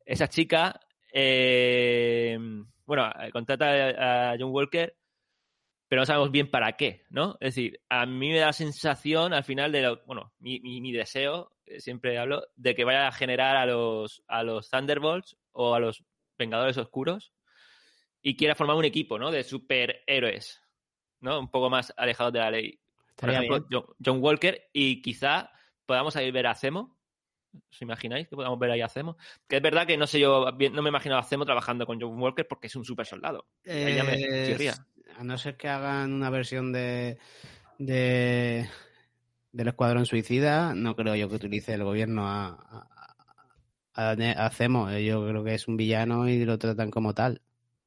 [0.08, 0.80] Esa chica,
[1.12, 2.40] eh,
[2.86, 4.96] bueno, eh, contrata a John Walker,
[5.90, 7.38] pero no sabemos bien para qué, ¿no?
[7.42, 10.80] Es decir, a mí me da la sensación al final de lo, bueno, mi, mi,
[10.80, 15.36] mi deseo, eh, siempre hablo, de que vaya a generar a los, a los Thunderbolts
[15.52, 16.06] o a los
[16.38, 17.34] Vengadores Oscuros
[18.22, 19.30] y quiera formar un equipo, ¿no?
[19.30, 20.62] De superhéroes,
[21.20, 21.38] ¿no?
[21.38, 22.80] Un poco más alejados de la ley.
[23.18, 25.52] Por ejemplo, John, John Walker y quizá
[25.86, 26.97] podamos ahí ver a Zemo.
[27.72, 29.18] ¿Os imagináis que podamos ver ahí a Zemo?
[29.48, 32.20] Que es verdad que no sé yo, no me imagino a Zemo trabajando con John
[32.22, 33.46] Walker porque es un super soldado.
[33.66, 34.00] Me
[35.18, 37.18] a no ser que hagan una versión de,
[37.80, 38.70] de
[39.52, 42.88] del Escuadrón Suicida, no creo yo que utilice el gobierno a,
[43.96, 44.92] a, Zemo.
[44.92, 47.42] Yo creo que es un villano y lo tratan como tal.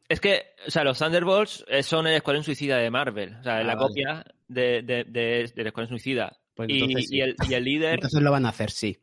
[0.09, 3.37] Es que, o sea, los Thunderbolts eh, son el Escuadrón Suicida de Marvel.
[3.39, 3.87] O sea, Ah, la vale.
[3.87, 6.37] copia de, de- de- del Escuadrón Suicida.
[6.67, 7.17] Pues y, entonces sí.
[7.17, 8.99] y el, y el líder, Entonces lo van a hacer, sí.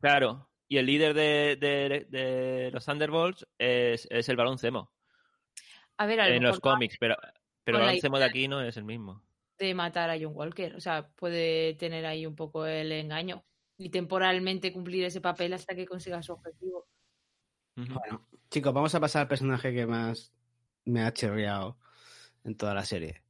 [0.00, 4.90] claro, y el líder de, de- de los Thunderbolts es, es el Balón Zemo
[5.96, 7.16] A ver, a lo en los cómics, pero,
[7.64, 9.22] pero el Balón Zemo de aquí no es el mismo.
[9.58, 10.74] de matar a John Walker.
[10.76, 13.42] O sea, puede tener ahí un poco el engaño
[13.78, 16.86] y temporalmente cumplir ese papel hasta que consiga su objetivo.
[17.76, 20.32] Bueno, chicos, vamos a pasar al personaje que más
[20.84, 21.78] me ha chirriado
[22.44, 23.22] en toda la serie.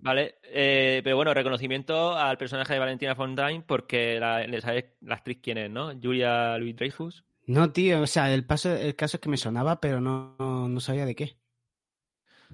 [0.00, 5.16] Vale, eh, pero bueno, reconocimiento al personaje de Valentina Fontaine porque la, le sabéis la
[5.16, 5.92] actriz quién es, ¿no?
[6.00, 7.24] Julia Louis Dreyfus.
[7.46, 10.68] No, tío, o sea, el, paso, el caso es que me sonaba, pero no, no,
[10.68, 11.38] no sabía de qué.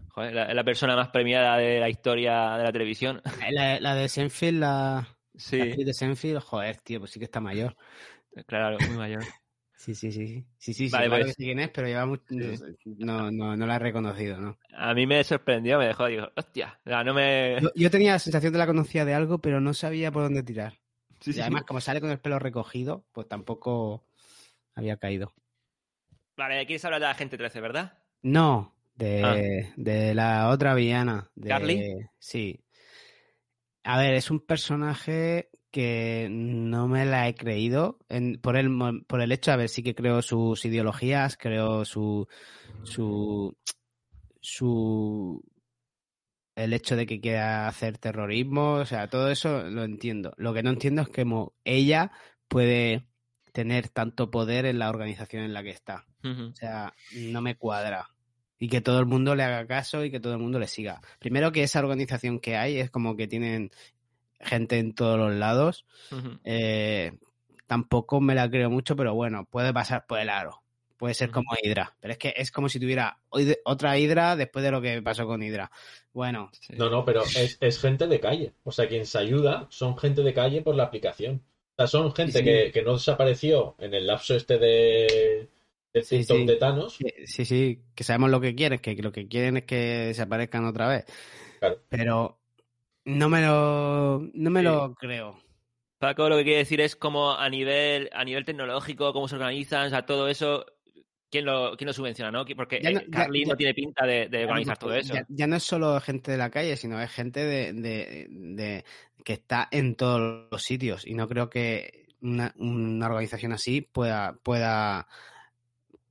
[0.08, 3.20] Joder, la, la persona más premiada de la historia de la televisión.
[3.50, 7.24] La, la de Senfield, la, Sí, la actriz de Senfield, joder, tío, pues sí que
[7.26, 7.76] está mayor.
[8.46, 9.34] claro, muy mayor.
[9.84, 10.26] Sí, sí, sí.
[10.56, 11.36] Sí, sí, sí, claro pues.
[11.36, 12.24] que quién es, pero lleva mucho...
[12.28, 12.58] Sí.
[12.98, 14.58] No, no, no la he reconocido, ¿no?
[14.74, 17.58] A mí me sorprendió, me dejó, digo, hostia, no me...
[17.60, 20.42] Yo, yo tenía la sensación de la conocía de algo, pero no sabía por dónde
[20.42, 20.78] tirar.
[21.20, 24.06] Sí, Y además, como sale con el pelo recogido, pues tampoco
[24.74, 25.34] había caído.
[26.34, 27.98] Vale, quieres hablar de la gente 13, ¿verdad?
[28.22, 29.72] No, de, Ah.
[29.76, 31.30] de la otra villana.
[31.34, 32.08] De, ¿Carly?
[32.18, 32.64] Sí.
[33.82, 38.70] A ver, es un personaje que no me la he creído en- por, el,
[39.08, 42.28] por el hecho, a ver, sí que creo sus ideologías, creo su,
[42.84, 43.56] su,
[44.40, 45.42] su,
[46.54, 50.32] el hecho de que quiera hacer terrorismo, o sea, todo eso lo entiendo.
[50.36, 52.12] Lo que no entiendo es cómo ella
[52.46, 53.08] puede
[53.52, 56.06] tener tanto poder en la organización en la que está.
[56.52, 58.10] O sea, no me cuadra.
[58.60, 61.00] Y que todo el mundo le haga caso y que todo el mundo le siga.
[61.18, 63.72] Primero que esa organización que hay es como que tienen
[64.40, 65.84] gente en todos los lados.
[66.44, 67.12] Eh,
[67.66, 70.62] tampoco me la creo mucho, pero bueno, puede pasar por el aro.
[70.96, 73.18] puede ser como Hydra, pero es que es como si tuviera
[73.64, 75.70] otra Hydra después de lo que pasó con Hydra.
[76.12, 76.50] Bueno.
[76.70, 78.54] No, no, pero es, gente de calle.
[78.62, 81.42] O sea, quien se ayuda son gente de calle por la aplicación.
[81.76, 82.42] O sea, son gente
[82.72, 85.48] Que, no desapareció en el lapso este de,
[85.92, 86.98] de sí, de Thanos.
[87.26, 90.88] Sí, sí, que sabemos lo que quieren, que lo que quieren es que desaparezcan otra
[90.88, 91.04] vez.
[91.88, 92.38] Pero
[93.04, 95.38] no me lo, no me lo creo.
[95.98, 99.86] Paco lo que quiere decir es como a nivel, a nivel tecnológico, cómo se organizan,
[99.86, 100.66] o sea, todo eso,
[101.30, 102.44] ¿quién lo, quién lo subvenciona, no?
[102.56, 105.14] Porque no, Carly no tiene pinta de, organizar todo eso.
[105.28, 108.84] Ya, no es solo gente de la calle, sino es gente de,
[109.24, 111.06] que está en todos los sitios.
[111.06, 115.08] Y no creo que una, una organización así pueda, pueda,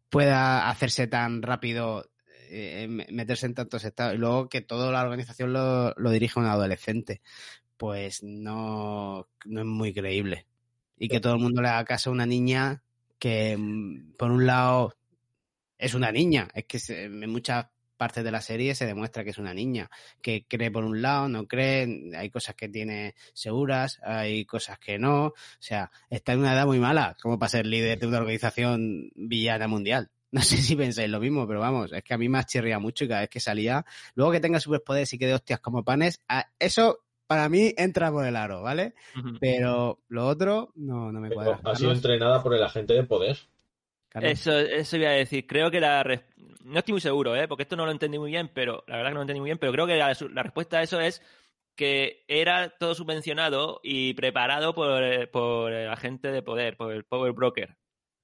[0.09, 2.12] pueda hacerse tan rápido
[2.53, 6.45] eh, meterse en tantos estados y luego que toda la organización lo, lo dirige un
[6.45, 7.21] adolescente,
[7.77, 10.45] pues no, no es muy creíble.
[10.97, 12.84] Y que todo el mundo le haga caso a una niña
[13.19, 14.95] que, mm, por un lado,
[15.77, 16.47] es una niña.
[16.53, 17.67] Es que en muchas
[17.97, 19.89] partes de la serie se demuestra que es una niña,
[20.21, 24.99] que cree por un lado, no cree, hay cosas que tiene seguras, hay cosas que
[24.99, 25.27] no.
[25.27, 29.09] O sea, está en una edad muy mala como para ser líder de una organización
[29.15, 30.11] villana mundial.
[30.34, 33.05] No sé si pensáis lo mismo, pero vamos, es que a mí me chirría mucho
[33.05, 33.85] y cada vez que salía,
[34.15, 36.23] luego que tenga superpoderes y que de hostias como panes,
[36.57, 38.95] eso para mí entra por el aro, ¿vale?
[39.39, 41.60] Pero lo otro no, no me cuadra.
[41.64, 43.38] Ha sido entrenada por el agente de poder.
[44.15, 45.45] Eso, eso iba a decir.
[45.45, 46.03] Creo que la.
[46.64, 47.47] No estoy muy seguro, ¿eh?
[47.47, 49.49] Porque esto no lo entendí muy bien, pero la verdad que no lo entendí muy
[49.49, 51.22] bien, pero creo que la, respuesta a eso es
[51.76, 57.34] que era todo subvencionado y preparado por, por el agente de poder, por el Power
[57.34, 57.77] Broker.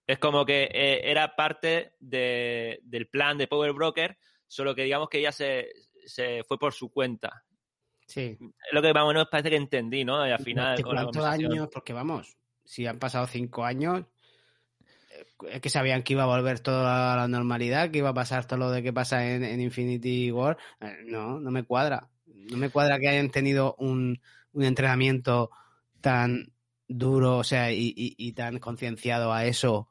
[0.09, 4.17] Es como que eh, era parte del plan de Power Broker,
[4.47, 5.67] solo que digamos que ella se,
[6.47, 7.43] fue por su cuenta.
[8.07, 8.35] Sí.
[8.39, 10.27] Es lo que más o menos parece que entendí, ¿no?
[10.27, 10.81] Y al final.
[10.81, 11.69] ¿Cuántos años?
[11.71, 14.03] Porque vamos, si han pasado cinco años,
[15.11, 18.15] eh, es que sabían que iba a volver todo a la normalidad, que iba a
[18.15, 20.57] pasar todo lo de que pasa en, Infinity War.
[20.81, 22.09] Eh, no, no me cuadra.
[22.25, 24.19] No me cuadra que hayan tenido un,
[24.53, 25.51] un entrenamiento
[26.01, 26.51] tan
[26.87, 29.87] duro, o sea, y, y tan concienciado a eso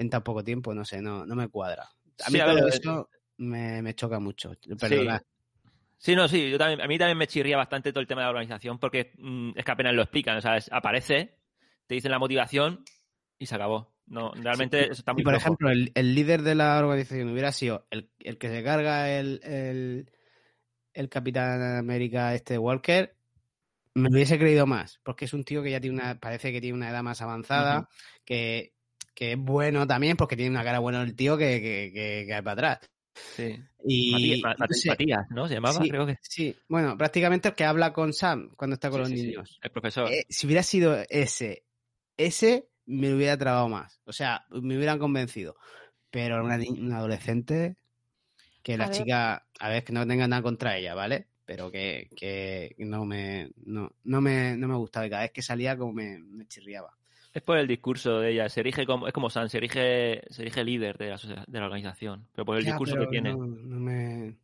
[0.00, 1.86] en tan poco tiempo, no sé, no, no me cuadra.
[2.26, 5.22] A mí todo eso me, me, choca mucho, perdona.
[5.98, 6.16] Sí.
[6.16, 8.30] no, sí, yo también, a mí también me chirría bastante todo el tema de la
[8.30, 11.36] organización porque mm, es que apenas lo explican, o sea, aparece,
[11.86, 12.82] te dicen la motivación
[13.38, 13.92] y se acabó.
[14.06, 17.52] No, realmente eso está muy Y por ejemplo, el, el, líder de la organización hubiera
[17.52, 20.10] sido el, el que se carga el, el,
[20.94, 23.14] el, Capitán América, este Walker,
[23.94, 26.76] me hubiese creído más, porque es un tío que ya tiene una, parece que tiene
[26.76, 27.88] una edad más avanzada,
[28.24, 28.72] que
[29.14, 32.42] que es bueno también porque tiene una cara buena el tío que, que, que, cae
[32.42, 32.90] para atrás.
[33.36, 33.56] Sí.
[33.84, 34.42] Y
[34.86, 35.48] Matías, ¿no?
[35.48, 36.18] Se llamaba, sí, creo que.
[36.22, 39.58] Sí, bueno, prácticamente el que habla con Sam cuando está con los niños.
[39.62, 40.10] El profesor.
[40.10, 41.64] Eh, si hubiera sido ese,
[42.16, 44.00] ese me hubiera trabado más.
[44.04, 45.56] O sea, me hubieran convencido.
[46.10, 47.76] Pero una, una adolescente
[48.62, 51.28] que la chica, a ver, que no tenga nada contra ella, ¿vale?
[51.46, 55.42] Pero que, que no me no, no me no me gustaba y cada vez que
[55.42, 56.96] salía como me, me chirriaba.
[57.32, 60.42] Es por el discurso de ella, se erige como, es como San, se erige, se
[60.42, 63.32] erige líder de la, de la organización, pero por el discurso que tiene.
[63.32, 64.34] No, me.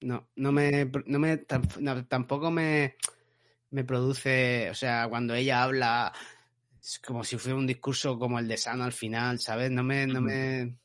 [0.00, 0.90] No, no me.
[1.06, 2.96] No me tampoco me,
[3.70, 4.68] me produce.
[4.70, 6.12] O sea, cuando ella habla.
[6.82, 9.70] Es como si fuera un discurso como el de Sano al final, ¿sabes?
[9.70, 10.06] No me.
[10.06, 10.76] No me.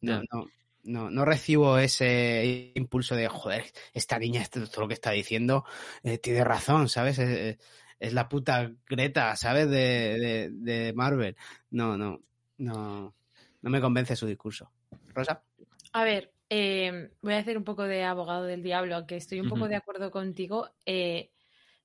[0.00, 0.46] No, no,
[0.82, 5.64] no, no, recibo ese impulso de, joder, esta niña, esto, todo lo que está diciendo,
[6.04, 7.18] eh, tiene razón, ¿sabes?
[7.98, 9.70] Es la puta Greta, ¿sabes?
[9.70, 11.36] De, de, Marvel.
[11.70, 12.20] No, no,
[12.58, 13.14] no,
[13.62, 14.70] no me convence su discurso.
[15.14, 15.42] Rosa.
[15.92, 19.48] A ver, eh, voy a hacer un poco de abogado del diablo, aunque estoy un
[19.48, 20.70] poco de acuerdo contigo.
[20.84, 21.30] Eh,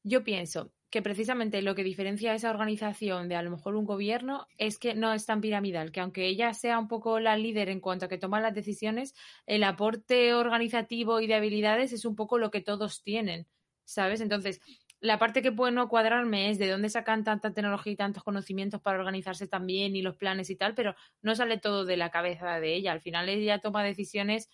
[0.03, 3.85] yo pienso que precisamente lo que diferencia a esa organización de a lo mejor un
[3.85, 7.69] gobierno es que no es tan piramidal, que aunque ella sea un poco la líder
[7.69, 9.15] en cuanto a que toma las decisiones,
[9.45, 13.47] el aporte organizativo y de habilidades es un poco lo que todos tienen,
[13.85, 14.19] ¿sabes?
[14.19, 14.59] Entonces,
[15.01, 18.81] la parte que puede no cuadrarme es de dónde sacan tanta tecnología y tantos conocimientos
[18.81, 22.59] para organizarse también y los planes y tal, pero no sale todo de la cabeza
[22.59, 22.91] de ella.
[22.91, 24.49] Al final ella toma decisiones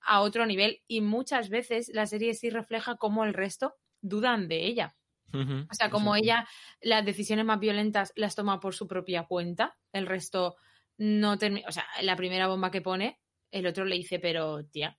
[0.00, 4.64] a otro nivel y muchas veces la serie sí refleja cómo el resto dudan de
[4.64, 4.96] ella.
[5.34, 6.46] O sea, como ella
[6.82, 10.56] las decisiones más violentas las toma por su propia cuenta, el resto
[10.98, 11.66] no termina.
[11.68, 13.18] O sea, la primera bomba que pone,
[13.50, 14.98] el otro le dice, pero tía,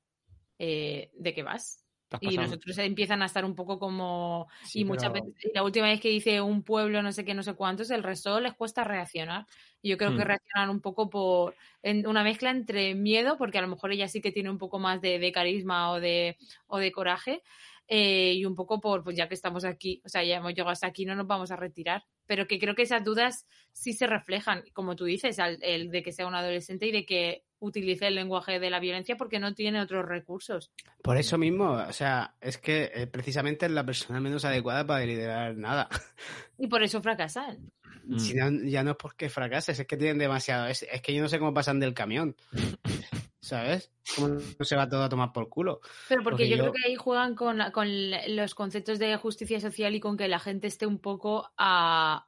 [0.57, 1.82] eh, ¿de qué vas?
[2.21, 4.47] Y nosotros empiezan a estar un poco como.
[4.73, 7.53] y muchas veces, la última vez que dice un pueblo, no sé qué, no sé
[7.53, 9.45] cuántos, el resto les cuesta reaccionar.
[9.81, 10.27] Y yo creo que hmm.
[10.27, 14.21] reaccionan un poco por en una mezcla entre miedo, porque a lo mejor ella sí
[14.21, 16.37] que tiene un poco más de, carisma o de,
[16.67, 17.43] o de coraje,
[17.87, 20.71] eh, y un poco por, pues ya que estamos aquí, o sea, ya hemos llegado
[20.71, 22.05] hasta aquí, no nos vamos a retirar.
[22.25, 26.13] Pero que creo que esas dudas sí se reflejan, como tú dices, el de que
[26.13, 29.81] sea un adolescente y de que utilice el lenguaje de la violencia porque no tiene
[29.81, 30.71] otros recursos.
[31.01, 35.05] Por eso mismo, o sea, es que eh, precisamente es la persona menos adecuada para
[35.05, 35.89] liderar nada.
[36.57, 37.71] Y por eso fracasan.
[38.05, 38.19] Mm.
[38.19, 40.67] Si no, ya no es porque fracases, es que tienen demasiado.
[40.67, 42.35] Es, es que yo no sé cómo pasan del camión.
[43.39, 43.91] ¿Sabes?
[44.15, 45.81] ¿Cómo no se va todo a tomar por culo?
[46.07, 47.87] Pero porque, Porque yo, yo- creo que ahí juegan con, con
[48.35, 52.25] los conceptos de justicia social y con que la gente esté un poco a,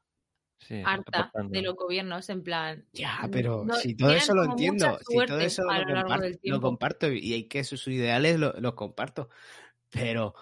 [0.58, 1.52] Sí, harta aportando.
[1.54, 2.86] de los gobiernos, en plan.
[2.94, 6.10] Ya, pero no- si todo eso lo entiendo, si todo eso a lo, lo largo
[6.10, 9.30] compar- del lo comparto y hay que sus ideales lo- los comparto.
[9.92, 10.34] Pero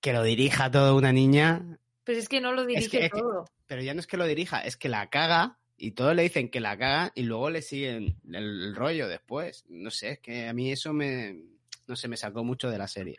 [0.00, 3.20] que lo dirija toda una niña, Pero es que no lo dirige que- es que-
[3.20, 3.44] todo.
[3.66, 6.48] pero ya no es que lo dirija, es que la caga y todos le dicen
[6.50, 9.64] que la caga y luego le siguen el, el rollo después.
[9.68, 11.40] No sé, es que a mí eso me,
[11.86, 13.18] no sé, me sacó mucho de la serie.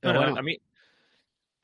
[0.00, 0.58] Pero Bueno, bueno, a mí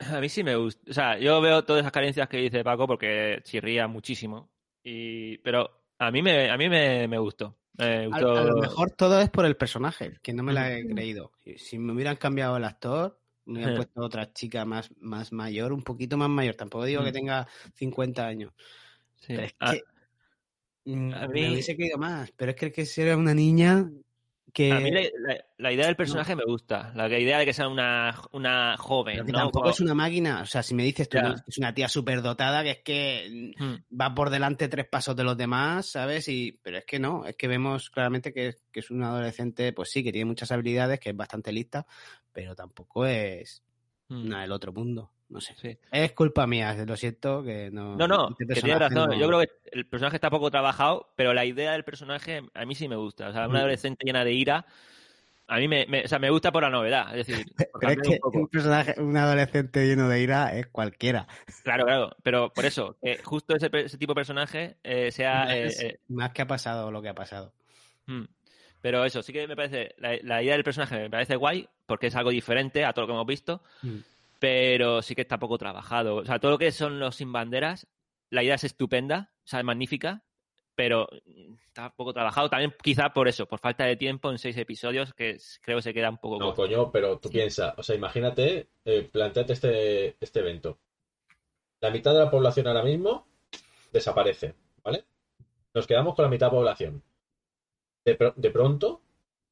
[0.09, 0.89] a mí sí me gusta.
[0.89, 4.49] O sea, yo veo todas esas carencias que dice Paco porque chirría muchísimo.
[4.83, 5.69] Y, pero
[5.99, 7.57] a mí me, a mí me, me gustó.
[7.77, 8.31] Me a, gustó.
[8.33, 10.87] a lo mejor todo es por el personaje, que no me la he Mm.
[10.93, 11.31] creído.
[11.57, 15.83] Si me hubieran cambiado el actor, me hubieran puesto otra chica más, más mayor, un
[15.83, 16.55] poquito más mayor.
[16.55, 17.13] Tampoco digo que Mm.
[17.13, 18.53] tenga 50 años.
[19.17, 19.27] Sí.
[19.35, 19.83] Pero es A- que
[20.85, 22.31] mm, a me mí- hubiese querido más.
[22.31, 23.89] Pero es que, que si era una niña
[24.51, 24.71] que...
[24.71, 26.91] A mí la, la- la idea del personaje me gusta.
[26.95, 29.13] La idea de que sea una, una joven.
[29.15, 29.37] pero que ¿no?
[29.39, 30.41] tampoco Como- es una máquina.
[30.41, 33.75] O sea, si me dices tú que es una tía superdotada, que es que Hmm.
[33.99, 36.27] va por delante tres pasos de los demás, ¿sabes?
[36.27, 39.91] Y, pero es que no, es que vemos claramente que, que es una adolescente, pues
[39.91, 41.85] sí, que tiene muchas habilidades, que es bastante lista,
[42.31, 43.63] pero tampoco es
[44.09, 44.25] Hmm.
[44.25, 45.11] una del otro mundo.
[45.31, 45.55] No sé.
[45.61, 45.77] Sí.
[45.91, 47.95] Es culpa mía, lo siento, que no.
[47.95, 49.09] No, no, este que tiene razón.
[49.11, 52.65] no- Yo creo que el personaje está poco trabajado, pero la idea del personaje a
[52.65, 53.29] mí sí me gusta.
[53.29, 53.61] O sea, una Mm.
[53.61, 54.65] adolescente llena de ira,
[55.47, 57.17] a mí me, me- o sea, me gusta por la novedad.
[57.17, 57.45] Es decir,
[57.79, 58.37] Pero es que un poco.
[58.39, 61.27] un personaje, un adolescente lleno de ira es cualquiera.
[61.63, 65.55] Claro, claro, pero por eso, que justo ese, tipo de personaje eh, sea...
[65.57, 67.53] eh, más, eh, más que ha pasado lo que ha pasado.
[68.07, 68.23] mm.
[68.81, 72.07] Pero eso, sí que me parece, la, la idea del personaje me parece guay, porque
[72.07, 73.97] es algo diferente a todo lo que hemos visto, Mm.
[74.41, 76.15] Pero sí que está poco trabajado.
[76.15, 77.87] O sea, todo lo que son los sin banderas,
[78.31, 80.23] la idea es estupenda, o sea, es magnífica,
[80.73, 82.49] pero mm, está poco trabajado.
[82.49, 85.93] También quizá por eso, por falta de tiempo en seis episodios, que creo que se
[85.93, 86.63] queda un poco No, corto.
[86.63, 87.35] coño, pero tú Sí.
[87.35, 90.79] piensas, o sea, imagínate, eh, planteate este, este evento.
[91.79, 93.27] La mitad de la población ahora mismo
[93.93, 95.05] desaparece, ¿vale?
[95.75, 97.03] Nos quedamos con la mitad de la población.
[98.03, 99.01] De pronto,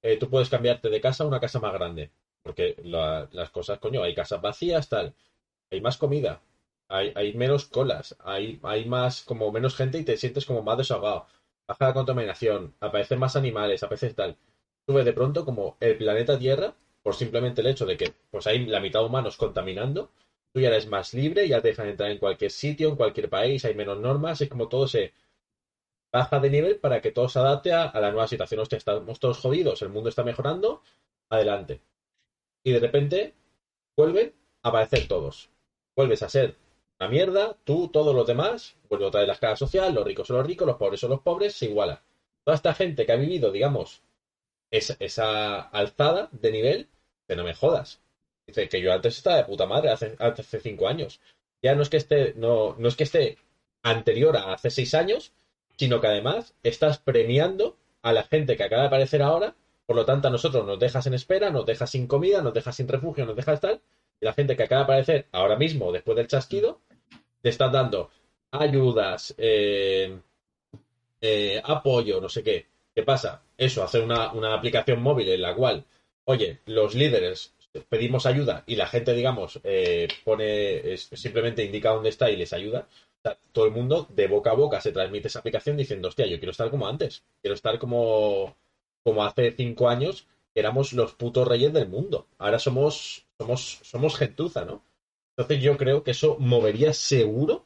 [0.02, 2.10] eh, tú puedes cambiarte de casa a una casa más grande.
[2.44, 5.14] Porque la- las cosas, coño, hay casas vacías, tal.
[5.72, 6.42] Hay más comida.
[6.90, 8.16] Hay, menos colas.
[8.20, 11.28] Hay, hay más, como menos gente y te sientes como más desahogado.
[11.68, 12.76] Baja la contaminación.
[12.80, 14.38] Aparecen más animales, aparece tal.
[14.88, 18.66] Ves de pronto como el planeta Tierra, por simplemente el hecho de que pues hay
[18.66, 20.12] la mitad de humanos contaminando,
[20.52, 23.64] tú ya eres más libre, ya te dejan entrar en cualquier sitio, en cualquier país,
[23.66, 25.14] hay menos normas, es como todo se
[26.14, 28.60] baja de nivel para que todo se adapte a, a la nueva situación.
[28.60, 30.82] Hostia, estamos todos jodidos, el mundo está mejorando,
[31.30, 31.82] adelante.
[32.64, 33.34] Y de repente
[33.98, 34.34] vuelven
[34.64, 35.50] a aparecer todos.
[35.96, 36.56] Vuelves a ser
[37.00, 40.38] una mierda, tú, todos los demás, vuelve otra vez la escala social, los ricos son
[40.38, 42.04] los ricos, los pobres son los pobres, se iguala.
[42.44, 44.04] Toda esta gente que ha vivido, digamos,
[44.72, 46.88] esa, esa alzada de nivel,
[47.28, 48.02] que no me jodas.
[48.48, 51.22] Dice que yo antes estaba de puta madre, hace, hace cinco años.
[51.62, 53.38] Ya no es que esté, no, no es que esté
[53.84, 55.32] anterior a hace seis años,
[55.78, 59.56] sino que además estás premiando a la gente que acaba de aparecer ahora,
[59.90, 62.76] por lo tanto a nosotros nos dejas en espera, nos dejas sin comida, nos dejas
[62.76, 63.82] sin refugio, nos dejas tal,
[64.22, 66.80] y la gente que acaba de aparecer ahora mismo, después del chasquido,
[67.42, 68.12] te estás dando
[68.52, 70.16] ayudas, eh,
[71.20, 72.68] eh, apoyo, no sé qué.
[72.94, 73.42] ¿Qué pasa?
[73.58, 75.84] Eso, hacer una, una aplicación móvil en la cual,
[76.26, 77.56] oye, los líderes
[77.90, 82.88] pedimos ayuda y la gente, digamos, eh, pone, simplemente indica dónde está y les ayuda.
[83.52, 86.52] Todo el mundo de boca a boca se transmite esa aplicación diciendo, hostia, yo quiero
[86.52, 88.56] estar como antes, quiero estar como,
[89.04, 92.28] como hace cinco años, que éramos los putos reyes del mundo.
[92.38, 94.84] Ahora somos, somos, somos gentuza, ¿no?
[95.38, 97.66] Entonces yo creo que eso movería seguro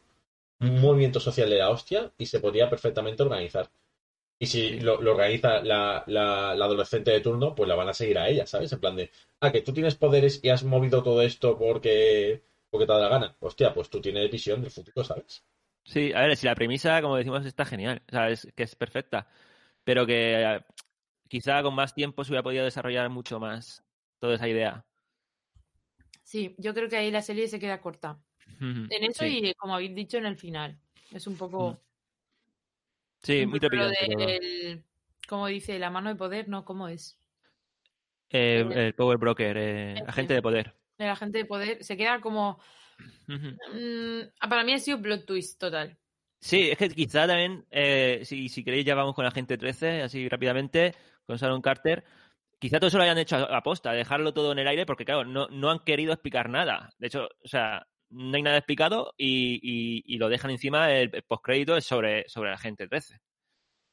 [0.61, 3.69] un movimiento social de la hostia y se podría perfectamente organizar.
[4.39, 7.93] Y si lo, lo organiza la, la- la adolescente de turno, pues la van a
[7.95, 8.71] seguir a ella, ¿sabes?
[8.73, 12.85] En plan de, ah, que tú tienes poderes y has movido todo esto porque, porque
[12.85, 13.35] te da la gana.
[13.39, 15.43] Hostia, pues tú tienes visión del futuro, ¿sabes?
[15.85, 18.75] Sí, a ver, si la premisa, como decimos, está genial, o sea, es que es
[18.75, 19.27] perfecta,
[19.83, 20.61] pero que
[21.33, 23.83] quizá con más tiempo se hubiera podido desarrollar mucho más
[24.19, 24.85] toda esa idea.
[26.21, 28.21] Sí, yo creo que ahí la serie se queda corta.
[28.59, 29.39] En eso Sí.
[29.41, 30.77] y, como habéis dicho, en el final.
[31.11, 31.81] Es un poco...
[33.23, 34.83] Sí, muy trepidante.
[35.27, 35.79] ¿Cómo dice?
[35.79, 36.49] ¿La mano de poder?
[36.49, 37.19] No, ¿cómo es?
[38.29, 40.75] Eh, el Power Broker, eh, En agente de poder.
[40.99, 41.83] El agente de poder.
[41.83, 42.59] Se queda como...
[43.25, 45.97] Mm, para mí ha sido plot twist total.
[46.43, 50.27] Sí, es que quizá también, eh, si, si queréis ya vamos con Agente 13, así
[50.27, 50.93] rápidamente,
[51.25, 52.03] con Sharon Carter,
[52.59, 55.25] quizá todo eso lo hayan hecho a posta, dejarlo todo en el aire, porque claro,
[55.25, 56.89] no, no han querido explicar nada.
[56.97, 61.79] De hecho, o sea, no hay nada explicado y, y, lo dejan encima el, postcrédito
[61.81, 63.19] sobre, sobre la gente 13.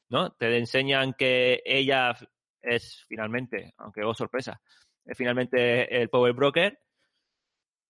[0.09, 0.31] ¿No?
[0.31, 2.15] Te enseñan que ella
[2.61, 4.61] es finalmente, aunque oh sorpresa,
[5.05, 6.79] es finalmente el Power Broker.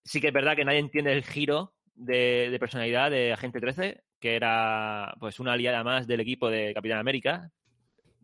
[0.03, 4.03] Sí que es verdad que nadie entiende el giro de, de personalidad de Agente 13,
[4.19, 7.51] que era pues una aliada más del equipo de Capitán América.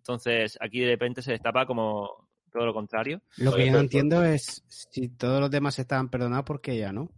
[0.08, 3.22] Entonces aquí de repente se destapa como todo lo contrario.
[3.36, 6.94] Lo que yo no entiendo es si todos los demás estaban perdonados, ¿por qué ella
[6.94, 7.12] no?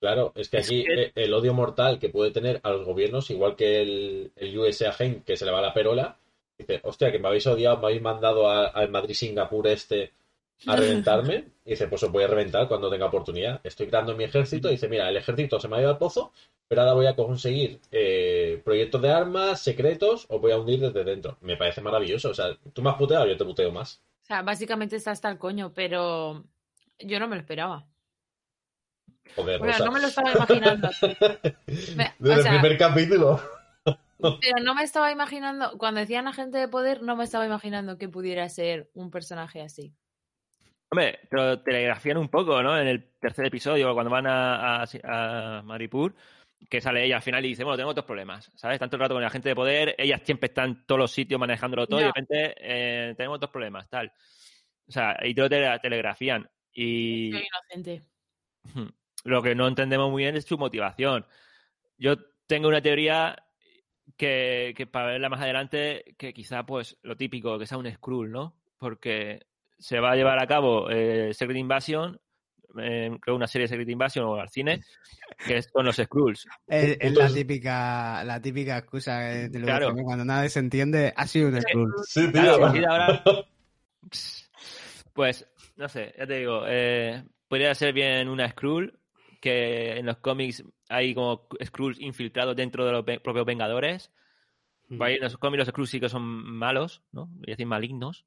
[0.00, 0.84] Claro, es que aquí
[1.14, 5.24] el odio mortal que puede tener a los gobiernos, igual que el, el US Agent
[5.24, 6.18] que se le va la perola,
[6.58, 10.12] dice, hostia, que me habéis odiado, me habéis mandado al Madrid-Singapur este
[10.66, 11.48] a reventarme.
[11.64, 13.60] Y dice, pues os voy a reventar cuando tenga oportunidad.
[13.64, 14.68] Estoy creando mi ejército.
[14.68, 16.32] Y dice, mira, el ejército se me ha ido al pozo,
[16.68, 21.04] pero ahora voy a conseguir eh, proyectos de armas, secretos, os voy a hundir desde
[21.04, 21.38] dentro.
[21.40, 22.30] Me parece maravilloso.
[22.30, 24.02] O sea, tú me has puteado, yo te puteo más.
[24.22, 26.44] O sea, básicamente está hasta el coño, pero
[26.98, 27.86] yo no me lo esperaba.
[29.36, 30.88] Joder, bueno, no me lo estaba imaginando.
[32.18, 33.40] Desde el primer capítulo.
[33.84, 38.08] Pero no me estaba imaginando, cuando decían agente de poder, no me estaba imaginando que
[38.08, 39.94] pudiera ser un personaje así.
[40.94, 42.78] Hombre, te lo telegrafían un poco, ¿no?
[42.78, 46.14] En el tercer episodio, cuando van a, a, Maripur,
[46.70, 48.78] que sale ella al final y dice, bueno, tengo otros problemas, ¿sabes?
[48.78, 51.40] Tanto el rato con el agente de poder, ellas siempre están en todos los sitios
[51.40, 54.12] manejándolo todo y de repente eh, tenemos otros problemas, tal.
[54.86, 56.48] O sea, y te lo telegrafían.
[56.72, 57.32] Y...
[57.32, 58.06] Soy inocente.
[59.24, 61.26] Lo que no entendemos muy bien es su motivación.
[61.98, 63.34] Yo tengo una teoría
[64.16, 68.54] que, para verla más adelante, que quizá pues lo típico, que sea un Skrull, ¿no?
[68.78, 69.40] Porque
[69.84, 72.18] se va a llevar a cabo eh, Secret Invasion,
[72.80, 74.80] eh, creo una serie de Secret Invasion o al cine,
[75.46, 76.48] que es con los Skrulls.
[76.66, 79.94] Es, la típica la típica excusa de claro.
[79.94, 81.92] cuando nadie se entiende, ha sido un Skrull.
[82.06, 82.72] Sí, tío.
[85.12, 85.46] pues,
[85.76, 88.98] no sé, ya te digo, eh, podría ser bien una Skrull,
[89.38, 94.10] que en los cómics hay como Skrulls infiltrados dentro de los propios Vengadores.
[94.88, 95.02] Mm.
[95.02, 97.26] En los cómics los Skrulls sí que son malos, ¿no?
[97.26, 98.24] Voy a decir malignos.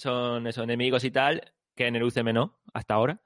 [0.00, 3.20] Son esos enemigos y tal, que en el UCM no, hasta ahora.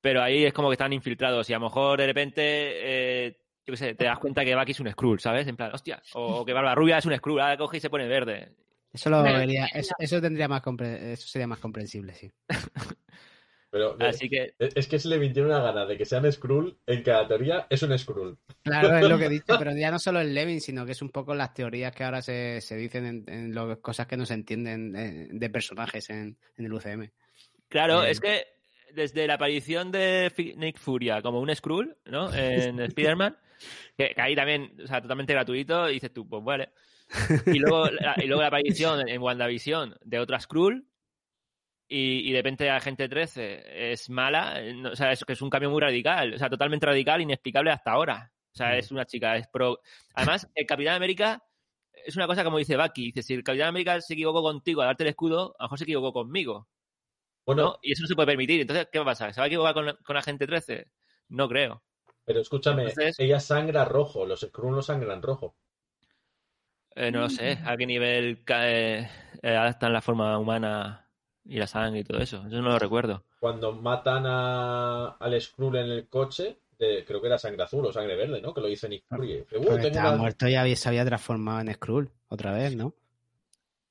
[0.00, 3.72] Pero ahí es como que están infiltrados y a lo mejor de repente, eh, yo
[3.72, 5.46] qué sé, te das cuenta que Bucky es un Skrull, ¿sabes?
[5.48, 8.06] En plan, hostia, o que Barba Rubia es un Skrull, ahora coge y se pone
[8.06, 8.54] verde.
[8.92, 12.30] Eso lo vería, eso, tendría más eso sería más comprensible, sí.
[13.74, 14.54] Pero Así que...
[14.56, 17.82] es que se le viene una gana de que sean Skrull, en cada teoría es
[17.82, 18.38] un Skrull.
[18.62, 21.02] Claro, es lo que he dicho, pero ya no solo el Levin, sino que es
[21.02, 24.34] un poco las teorías que ahora se, se dicen en, en cosas que no se
[24.34, 27.10] entienden eh, de, personajes en, el UCM.
[27.68, 28.46] Claro, eh, es que
[28.92, 32.32] desde la aparición de Nick Furia como un Skrull, ¿no?
[32.32, 33.36] En Spider-Man,
[33.98, 36.68] que, ahí también, o sea, totalmente gratuito, y dices tú, pues vale.
[37.46, 37.88] Y luego,
[38.18, 40.86] y luego la aparición en WandaVision de otra Skrull,
[41.88, 45.70] y, de repente Agente 13 es mala, eh, o sea, es que es un cambio
[45.70, 48.32] muy radical, o sea, totalmente radical, inexplicable hasta ahora.
[48.52, 49.80] O sea, es una chica, es pro.
[50.14, 51.42] Además, el Capitán América
[52.06, 54.86] es una cosa como dice Bucky, dice, si el Capitán América se equivocó contigo a
[54.86, 56.68] darte el escudo, a lo mejor se equivocó conmigo.
[57.46, 58.60] Bueno, Y eso no se puede permitir.
[58.60, 59.34] Entonces, ¿qué va a pasar?
[59.34, 60.86] ¿Se va a equivocar con, con Agente 13?
[61.28, 61.82] No creo.
[62.24, 62.86] Pero escúchame,
[63.18, 65.56] ella sangra rojo, los Skrulls no sangran rojo.
[66.96, 69.10] Eh, no lo sé, a qué nivel cae,
[69.42, 71.03] eh, adaptan la forma humana
[71.44, 72.44] y la sangre y todo eso.
[72.46, 73.24] Eso no lo recuerdo.
[73.38, 77.92] Cuando matan a, al Skrull en el coche, de, creo que era sangre azul o
[77.92, 78.54] sangre verde, ¿no?
[78.54, 79.44] Que lo dice Nick Fury.
[79.52, 82.94] Uh, estaba muerto y había, se había transformado en Skrull otra vez, ¿no?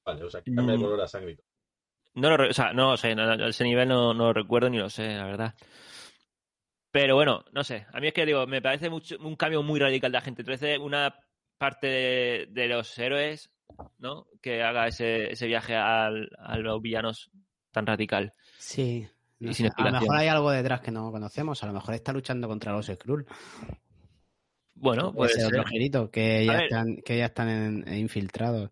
[0.05, 0.83] Vale, o sea, que cambia de mm.
[0.83, 1.37] color a sangre.
[2.15, 3.15] No lo, o sea, no sé,
[3.47, 5.55] ese nivel no, no, lo recuerdo ni lo sé, la verdad.
[6.91, 7.87] Pero bueno, no sé.
[7.91, 10.77] A mí es que digo, me parece mucho, un cambio muy radical de Agente 13.
[10.77, 11.15] Una
[11.57, 13.52] parte de, de los héroes
[13.97, 14.27] ¿no?
[14.41, 17.31] Que haga ese, ese viaje al, a los villanos
[17.71, 18.33] tan radical.
[18.57, 19.07] Sí.
[19.77, 21.63] a lo mejor hay algo detrás que no conocemos.
[21.63, 23.25] A lo mejor está luchando contra los Skrull.
[24.75, 28.71] Bueno, otro gerito, que ya están, que ya están infiltrados.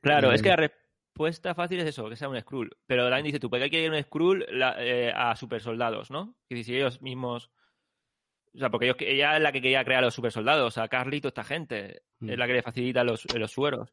[0.00, 2.76] Claro, es que la respuesta fácil es eso, que sea un Skrull.
[2.86, 4.46] Pero también dice tú, ¿por qué hay que ir un Skrull
[4.78, 6.34] eh, a super soldados, no?
[6.48, 7.50] Que si ellos mismos
[8.54, 11.44] o sea, porque ella es la que quería crear los super soldados, a Carlito, esta
[11.44, 12.30] gente, es mm.
[12.30, 13.92] la que le facilita los, los sueros.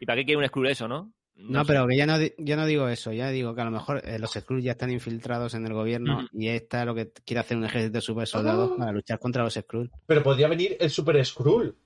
[0.00, 1.12] ¿Y para qué quiere un Skrull eso, no?
[1.36, 4.02] No, pero que ya no, yo no digo eso, ya digo que a lo mejor
[4.04, 7.40] eh, los Skrulls ya están infiltrados en el gobierno y esta es lo que quiere
[7.40, 8.76] hacer un ejército de super soldados ah.
[8.78, 9.90] para luchar contra los Skrulls.
[10.06, 11.76] Pero podría venir el super Skrull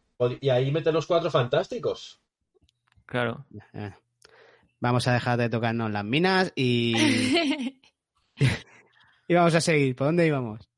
[0.41, 2.21] y ahí meter los cuatro fantásticos.
[3.07, 3.47] Claro.
[4.81, 6.95] Vamos a dejar de tocarnos las minas y.
[9.29, 9.95] y vamos a seguir.
[9.95, 10.69] ¿Por dónde íbamos?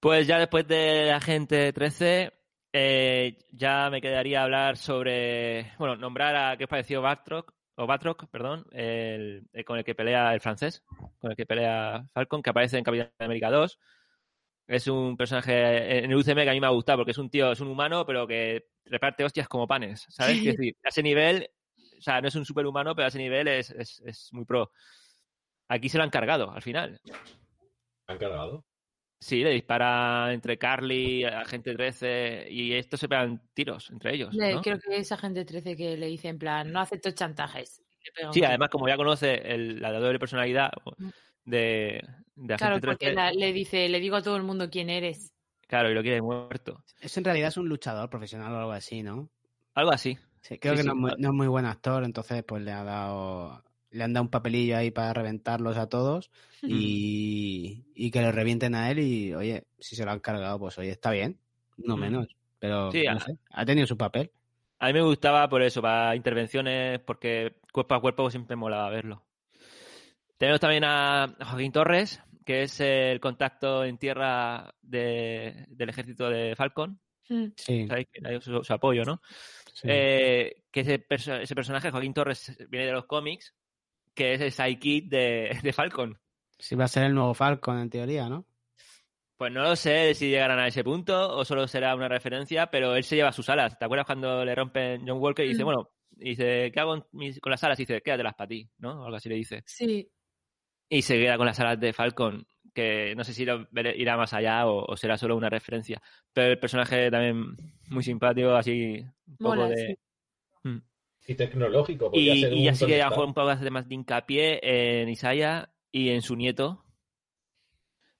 [0.00, 2.32] Pues ya después de Agente 13,
[2.76, 8.26] eh, ya me quedaría hablar sobre, bueno, nombrar a qué os pareció Bartrock, o Batroc,
[8.28, 10.82] perdón, el, el con el que pelea el francés,
[11.20, 13.78] con el que pelea Falcon, que aparece en Capitán América 2.
[14.66, 17.30] Es un personaje en el UCM que a mí me ha gustado porque es un
[17.30, 20.38] tío, es un humano, pero que reparte hostias como panes, ¿sabes?
[20.38, 20.48] Sí.
[20.48, 21.48] Es decir, a ese nivel,
[21.96, 24.72] o sea, no es un superhumano, pero a ese nivel es, es, es muy pro.
[25.68, 27.00] Aquí se lo han cargado, al final.
[28.08, 28.64] Han cargado.
[29.24, 34.36] Sí, le dispara entre Carly, Agente 13 y estos se pegan tiros entre ellos.
[34.36, 37.82] Creo que es agente 13 que le dice en plan, no acepto chantajes.
[38.32, 40.72] Sí, además, como ya conoce el- la doble personalidad
[41.46, 42.02] de,
[42.34, 44.90] de Agente Claro, 13, porque la- le dice, le digo a todo el mundo quién
[44.90, 45.32] eres.
[45.68, 46.84] claro, y lo quiere muerto.
[47.00, 49.30] Eso en realidad es un luchador profesional o algo así, ¿no?
[49.74, 50.18] Algo así.
[50.42, 51.22] Sí, creo Sí, que sí, no, es muy, claro.
[51.22, 53.64] no es muy buen actor, entonces pues le ha dado
[53.94, 56.30] le han dado un papelillo ahí para reventarlos a todos
[56.62, 60.76] y, y que le revienten a él y oye, si se lo han cargado, pues
[60.78, 61.38] oye, está bien,
[61.78, 62.26] no menos,
[62.58, 64.30] pero Sí, no sé, ha tenido su papel.
[64.78, 69.24] A mí me gustaba por eso, para intervenciones, porque cuerpo a cuerpo siempre molaba verlo.
[70.36, 76.54] Tenemos también a Joaquín Torres, que es el contacto en tierra de- del ejército de
[76.56, 77.00] Falcon.
[77.56, 79.22] Sí, Sabéis que hay su, su apoyo, ¿no?
[79.72, 79.88] sí.
[79.88, 83.54] Eh, que ese, perso- ese personaje, Joaquín Torres, viene de los cómics,
[84.14, 86.18] que es el sidekick de, de Falcon.
[86.58, 88.46] sí va a ser el nuevo Falcon en teoría, ¿no?
[89.36, 92.94] Pues no lo sé si llegarán a ese punto o solo será una referencia, pero
[92.94, 93.76] él se lleva sus alas.
[93.78, 95.66] ¿Te acuerdas cuando le rompen John Walker y dice, Mm.
[95.66, 97.04] bueno, y dice, ¿qué hago
[97.40, 97.78] con las alas?
[97.80, 99.02] Y dice, quédatelas para ti, ¿no?
[99.02, 99.62] O algo así le dice.
[99.66, 100.08] Sí,
[100.88, 103.66] Y se queda con las alas de Falcon, que no sé si lo
[103.96, 106.00] irá más allá o, o será solo una referencia.
[106.32, 107.56] Pero el personaje también
[107.88, 109.76] muy simpático, así un poco Mola, de...
[109.76, 109.94] sí.
[111.26, 112.10] Y tecnológico.
[112.10, 113.10] podría Y, ser y un ya sí Tony que a lo Stark.
[113.10, 114.60] mejor un poco hace más de hincapié
[115.02, 116.84] en Isaiah y en su nieto.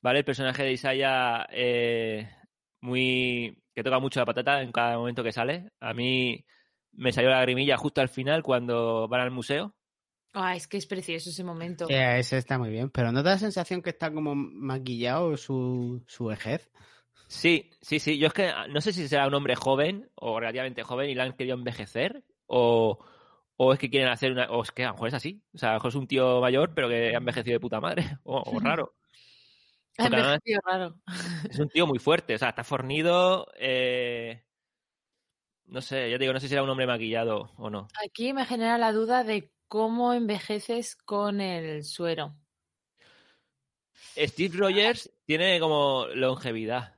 [0.00, 0.20] ¿Vale?
[0.20, 2.28] El personaje de Isaiah eh,
[2.80, 5.70] muy que toca mucho la patata en cada momento que sale.
[5.80, 6.44] A mí
[6.92, 9.74] me salió la lagrimilla justo al final cuando van al museo.
[10.32, 11.86] Ah, es que es precioso ese momento.
[11.86, 15.36] Sí, ese está muy bien, pero ¿no te da la sensación que está como maquillado
[15.36, 16.70] su, su vejez?
[17.28, 18.18] Sí, sí, sí.
[18.18, 21.22] Yo es que no sé si será un hombre joven o relativamente joven y le
[21.22, 22.98] han querido envejecer o,
[23.56, 24.50] o es que quieren hacer una...
[24.50, 25.42] O es que a lo mejor es así.
[25.54, 27.80] O sea, a lo mejor es un tío mayor pero que ha envejecido de puta
[27.80, 28.18] madre.
[28.24, 28.94] O, o raro.
[29.98, 30.96] Ha envejecido raro.
[31.48, 33.46] Es un tío muy fuerte, o sea, está fornido.
[33.58, 34.42] eh,
[35.66, 37.86] No sé, ya te digo, no sé si era un hombre maquillado o no.
[38.04, 42.34] Aquí me genera la duda de cómo envejeces con el suero.
[44.16, 46.94] Steve Rogers tiene como longevidad,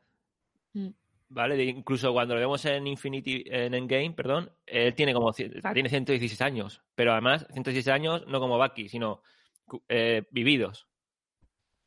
[0.73, 0.89] Mm.
[1.29, 1.57] ¿Vale?
[1.57, 5.73] De- incluso cuando lo vemos en Infinity, en Endgame, perdón, él tiene como o sea,
[5.73, 9.23] tiene 116 años, pero además 116 años no como Bucky, sino
[9.89, 10.89] eh, vividos,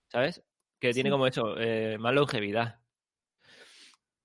[0.10, 0.44] ¿sabes?
[0.80, 1.12] Que tiene Sí.
[1.12, 2.80] como eso, eh, más longevidad.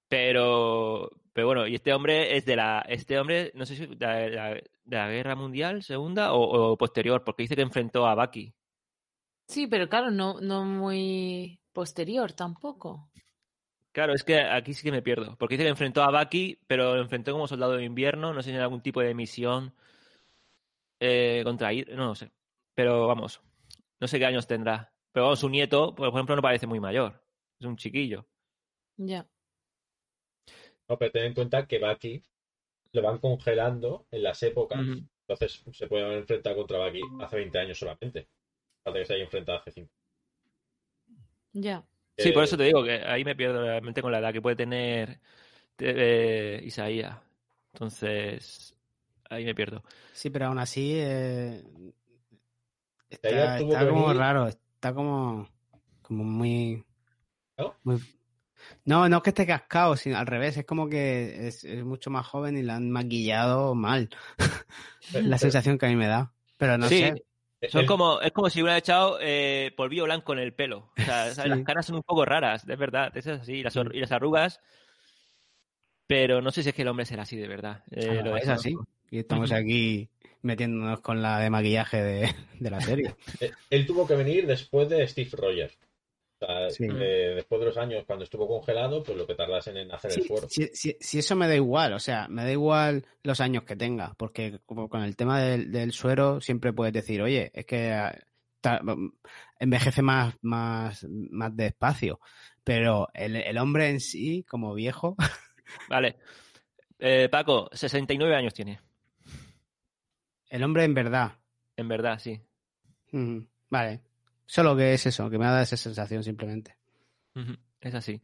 [0.08, 3.96] Pero, pero bueno, y este hombre es de la, este hombre, no sé si de
[4.06, 8.06] la, de la- de la guerra mundial, segunda o, o posterior, porque dice que enfrentó
[8.06, 8.54] a Bucky.
[9.48, 13.10] Sí, pero claro, no, no muy posterior tampoco.
[13.94, 15.36] Claro, es que aquí sí que me pierdo.
[15.38, 18.34] Porque dice que enfrentó a Bucky, pero lo enfrentó como soldado de invierno.
[18.34, 19.72] No sé si en algún tipo de misión
[20.98, 22.32] eh, contra Hydra, No lo sé.
[22.74, 23.40] Pero vamos,
[24.00, 24.92] no sé qué años tendrá.
[25.12, 27.22] Pero vamos, su nieto, por ejemplo, no parece muy mayor.
[27.60, 28.26] Es un chiquillo.
[28.96, 29.28] Ya.
[30.88, 32.20] No, pero ten en cuenta que Bucky
[32.90, 34.80] lo van congelando en las épocas.
[34.80, 38.26] Entonces se puede haber enfrentado contra Bucky hace 20 años solamente.
[38.82, 39.88] Falta que se haya enfrentado hace 5.
[41.52, 41.86] Ya.
[42.16, 44.42] Sí, Eh, por eso te digo que ahí me pierdo realmente con la edad que
[44.42, 45.20] puede tener
[45.78, 47.16] eh, Isaías.
[47.72, 48.76] Entonces,
[49.28, 49.82] ahí me pierdo.
[50.12, 51.62] Sí, pero aún así eh,
[53.10, 55.48] está, como venir- raro, está como,
[56.02, 56.84] como muy,
[57.58, 57.74] ¿No?
[57.84, 58.00] muy...
[58.84, 62.10] No, no es que esté cascado, sino al revés, es como que es, es mucho
[62.10, 64.08] más joven y la han maquillado mal.
[65.12, 66.32] Pero- la sensación que a mí me da.
[66.56, 67.24] Pero no sí, sé.
[67.70, 70.90] Son el- como, es como si hubiera echado eh, polvillo blanco en el pelo.
[70.98, 71.42] O sea, ¿sabes?
[71.42, 71.48] Sí.
[71.48, 73.16] las caras son un poco raras, es verdad.
[73.16, 73.54] Eso es así.
[73.54, 74.60] Y las, or- y las arrugas.
[76.06, 77.82] Pero no sé si es que el hombre será así de verdad.
[77.90, 78.74] Eh, Ah, lo es así.
[79.10, 80.08] Y estamos aquí
[80.42, 83.14] metiéndonos con la de maquillaje de, de la serie.
[83.40, 85.78] Eh, Él tuvo que venir después de Steve Rogers.
[86.44, 86.84] O sea, Sí.
[86.88, 90.20] eh, después de los años, cuando estuvo congelado, pues lo que tardasen en hacer Sí,
[90.20, 90.48] el suero.
[90.48, 94.60] sí, eso me da igual, o sea, me da igual los años que tenga, porque
[94.66, 98.16] como con el tema del, del suero siempre puedes decir, oye, es que ah,
[98.60, 98.80] ta-
[99.58, 102.20] envejece más, más, más despacio,
[102.62, 105.16] pero el, el hombre en sí, como viejo,
[105.88, 106.16] Vale.
[106.98, 108.78] Eh, Paco, 69 años tiene.
[110.50, 111.32] el hombre en verdad,
[111.76, 112.40] En verdad, sí.
[113.12, 113.38] mm,
[113.70, 114.00] vale,
[114.46, 116.76] solo que es eso, que me da esa sensación simplemente.
[117.80, 118.20] Es así.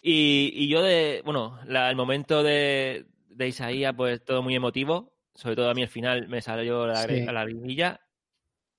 [0.00, 5.12] Y, y yo de, bueno, la- el momento de, de Isaías, pues todo muy emotivo.
[5.34, 7.20] Sobre todo a mí al final me salió la, Sí.
[7.22, 8.00] a la lagrimilla.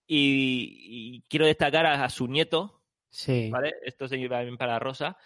[0.05, 3.49] Y, y quiero destacar a, a su nieto, Sí.
[3.49, 3.73] ¿vale?
[3.83, 5.17] Esto se lleva bien para Rosa,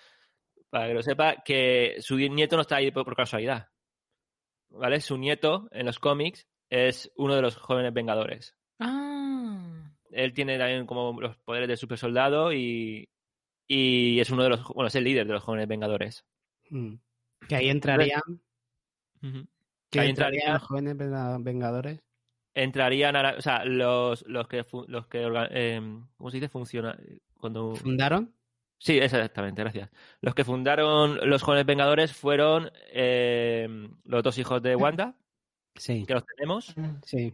[0.69, 3.69] para que lo sepa, que su nieto no está ahí por, por casualidad.
[4.69, 5.02] ¿Vale?
[5.02, 8.56] Su nieto en los cómics es uno de los jóvenes vengadores.
[8.80, 9.06] Ah.
[10.11, 13.09] Él tiene también como los poderes de super soldado y,
[13.67, 16.25] y es uno de los, bueno, es el líder de los jóvenes vengadores.
[16.69, 16.95] Mm.
[17.47, 18.21] Que ahí entrarían.
[19.21, 19.47] Ujú.
[19.89, 21.99] Que Ahí entrarían entraría- los jóvenes venga- vengadores.
[22.53, 25.81] Entrarían, a la- o sea, los, los que, los que eh,
[26.17, 26.49] ¿cómo se dice?
[26.49, 26.97] Funciona,
[27.39, 27.75] cuando...
[27.75, 28.34] ¿Fundaron?
[28.79, 29.89] Sí, exactamente, gracias.
[30.21, 33.67] Los que fundaron los jóvenes vengadores fueron eh,
[34.03, 35.15] los dos hijos de Wanda,
[35.75, 36.05] Sí.
[36.07, 36.75] que los tenemos.
[37.03, 37.34] Sí.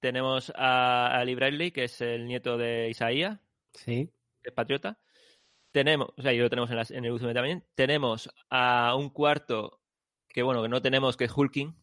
[0.00, 3.38] Tenemos a, a Lee Bradley, que es el nieto de Isaías,
[3.72, 4.10] Sí.
[4.42, 4.98] que es patriota.
[5.72, 7.64] Tenemos, o sea, y lo tenemos en, las- en el UCM también.
[7.74, 9.80] Tenemos a un cuarto
[10.28, 11.74] que, bueno, que no tenemos, que es Hulking.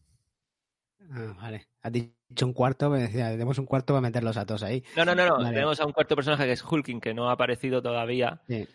[1.10, 1.66] Ah, vale.
[1.82, 4.82] Has dicho un cuarto, me decía, tenemos un cuarto para meterlos a todos ahí.
[4.96, 5.36] No, no, no, no.
[5.36, 5.50] Vale.
[5.50, 8.40] Tenemos a un cuarto personaje que es Hulking, que no ha aparecido todavía.
[8.48, 8.66] Sí.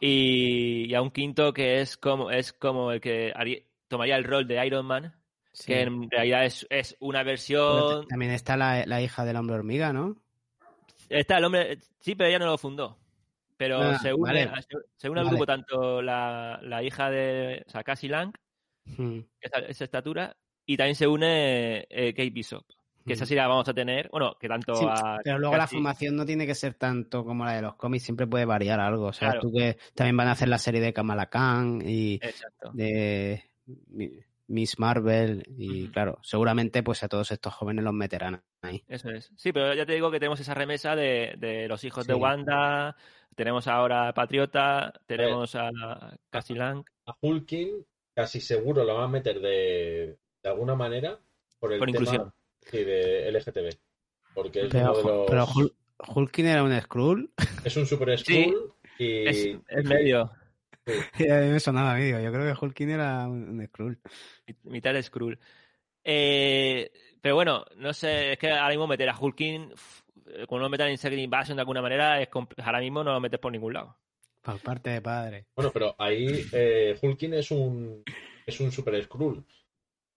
[0.00, 4.24] Y, y a un quinto que es como, es como el que haría- tomaría el
[4.24, 5.14] rol de Iron Man,
[5.56, 5.66] sí.
[5.72, 8.06] que en realidad es, es una versión.
[8.08, 10.16] también está la, la hija del hombre hormiga, ¿no?
[11.08, 12.98] Está el hombre, sí, pero ella no lo fundó.
[13.56, 14.62] Pero Ah, se une, vale.
[14.62, 15.36] se, se une al Vale.
[15.36, 18.32] grupo tanto la, la hija de o sea, Cassie Lang,
[18.98, 19.18] Mm.
[19.40, 22.64] esa, esa estatura, y también se une eh, Kate Bishop,
[23.04, 23.28] que esa Mm.
[23.28, 26.24] sí la vamos a tener, bueno, que tanto Sí, a Pero luego la formación no
[26.26, 29.06] tiene que ser tanto como la de los cómics, siempre puede variar algo.
[29.06, 29.40] O sea, Claro.
[29.40, 32.70] tú que también van a hacer la serie de Kamala Khan y Exacto.
[32.74, 33.42] de
[34.48, 38.84] Miss Marvel y claro, seguramente pues a todos estos jóvenes los meterán ahí.
[38.88, 39.32] Eso es.
[39.36, 42.14] Sí, pero ya te digo que tenemos esa remesa de, de los hijos de.
[42.14, 42.96] Wanda,
[43.34, 45.70] tenemos ahora a Patriota, tenemos a
[46.30, 46.84] Cassie Lang.
[47.06, 51.18] A Hulking casi seguro lo van a meter de, de alguna manera
[51.58, 52.32] por el Por tema inclusión.
[52.62, 53.78] sí, de LGTB.
[54.34, 55.26] Porque es Pero, uno de los...
[55.30, 55.74] pero Hul-
[56.14, 57.30] Hulking era un Skrull
[57.64, 58.44] Es un super Sí.
[58.44, 59.26] Skrull y...
[59.28, 60.30] Es, es medio,
[61.18, 63.66] y a mí me sonaba a mí, digo, yo creo que Hulking era un, un
[63.66, 63.98] Skrull.
[64.64, 65.38] mitad Skrull.
[66.04, 66.90] Eh,
[67.20, 70.64] pero bueno, no sé, es que ahora mismo meter a Hulking, uf, eh, como no
[70.64, 72.28] lo metan en Secret Invasion de alguna manera, es
[72.62, 73.96] ahora mismo no lo metes por ningún lado.
[74.42, 75.46] Por parte de padre.
[75.56, 78.04] Bueno, pero ahí eh, Hulking es un,
[78.46, 79.44] es un super Skrull.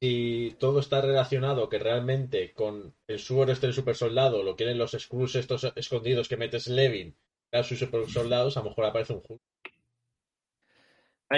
[0.01, 4.77] Si todo está relacionado que realmente con el suero este del super soldado lo quieren
[4.77, 7.17] los Skrulls estos escondidos que metes Levin
[7.51, 9.41] a sus super soldados, a lo mejor aparece un Hulk.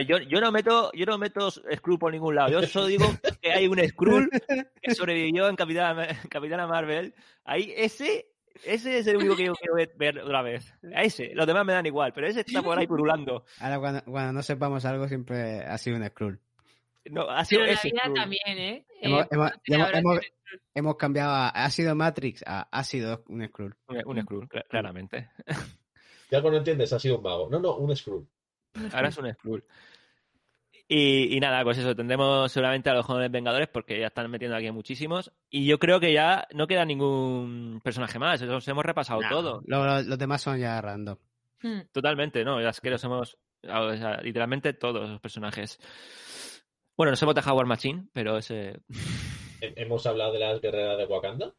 [0.07, 2.49] Yo, yo no meto, yo no meto Skrull por ningún lado.
[2.49, 3.05] Yo solo digo
[3.41, 4.29] que hay un Skrull
[4.81, 7.13] que sobrevivió en Capitana, Capitana Marvel.
[7.43, 8.27] Ahí ese,
[8.63, 10.73] ese es el único que yo quiero ver, otra vez.
[10.95, 13.43] A ese, los demás me dan igual, pero ese está por ahí purulando.
[13.59, 16.39] Ahora cuando, cuando no sepamos algo siempre ha sido un Skrull.
[17.09, 18.15] No, ha sido Pero la ese vida Skrull.
[18.15, 18.85] también, ¿eh?
[19.01, 19.51] Hemos- Eh, hemos-
[19.93, 20.19] hemos-
[20.75, 23.75] hemos- cambiado a ha sido Matrix a ha sido un Skrull.
[23.87, 25.31] Un, un Skrull, claramente.
[26.31, 27.49] Algo no entiendes, ha sido un mago.
[27.49, 28.25] No, no, un Skrull.
[28.93, 29.63] Ahora es un Skrull.
[30.87, 34.57] Y, y nada, pues eso, tendremos seguramente a los jóvenes Vengadores porque ya están metiendo
[34.57, 35.31] aquí muchísimos.
[35.49, 38.41] Y yo creo que ya no queda ningún personaje más.
[38.41, 39.61] Los hemos repasado No, todo.
[39.65, 41.17] lo- lo- los demás son ya random.
[41.61, 41.81] Hmm.
[41.93, 42.59] Totalmente, ¿no?
[42.59, 43.37] Es que los hemos.
[43.69, 45.79] o sea, literalmente todos los personajes.
[46.97, 48.81] Bueno, nos hemos dejado War Machine, pero ese.
[49.61, 51.53] He- Hemos hablado de las guerreras de Wakanda.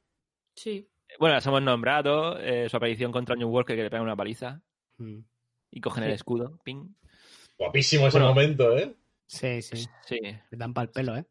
[0.56, 0.88] Sí.
[1.18, 2.38] Bueno, las hemos nombrado.
[2.38, 4.60] eh, su aparición contra New Walker que le pega una paliza
[4.98, 5.20] Mm.
[5.72, 6.60] Y cogen el escudo.
[6.62, 6.86] Ping.
[7.58, 8.34] Guapísimo ese Bueno.
[8.34, 8.94] momento, ¿eh?
[9.26, 9.86] Sí, sí.
[10.06, 10.20] Sí.
[10.20, 11.24] Le dan para el pelo, ¿eh?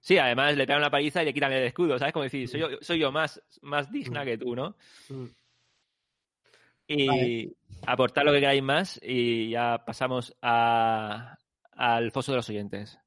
[0.00, 2.12] Sí, además le pegan una paliza y le quitan el escudo, ¿sabes?
[2.12, 4.74] Como decir, soy yo, soy yo más, más digna que tú, ¿no?
[5.08, 5.24] Mm.
[6.88, 7.52] Y Vale.
[7.86, 11.36] aportar lo que queráis más y ya pasamos a,
[11.72, 12.98] al foso de los oyentes.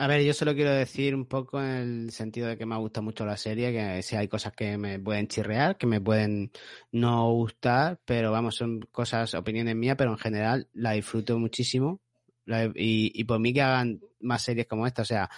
[0.00, 1.66] A ver, yo solo quiero decir un poco en
[2.06, 4.78] el sentido de que me ha gustado mucho la serie, que si hay cosas que
[4.78, 6.50] me pueden chirrear, que me pueden
[6.90, 12.00] no gustar, pero vamos, son cosas, opiniones mías, pero en general la disfruto muchísimo.
[12.46, 15.28] La- y, y por mí que hagan más series como esta, o sea,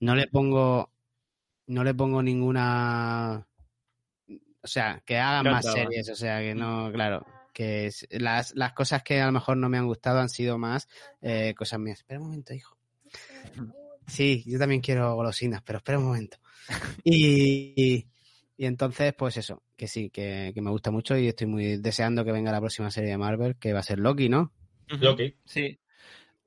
[0.00, 0.90] no le pongo,
[1.68, 3.46] no le pongo ninguna,
[4.62, 8.72] o sea, que hagan más series, o sea, que no, claro, que es- las, las
[8.72, 10.88] cosas que a lo mejor no me han gustado han sido más
[11.22, 11.98] eh, cosas mías.
[12.00, 12.76] Espera un momento, hijo.
[14.08, 16.38] Sí, yo también quiero golosinas, pero espera un momento.
[17.04, 18.06] Y, y,
[18.56, 22.24] y entonces, pues eso, que sí, que, que me gusta mucho y estoy muy deseando
[22.24, 24.52] que venga la próxima serie de Marvel, que va a ser Loki, ¿no?
[24.88, 25.34] Loki.
[25.44, 25.78] Sí.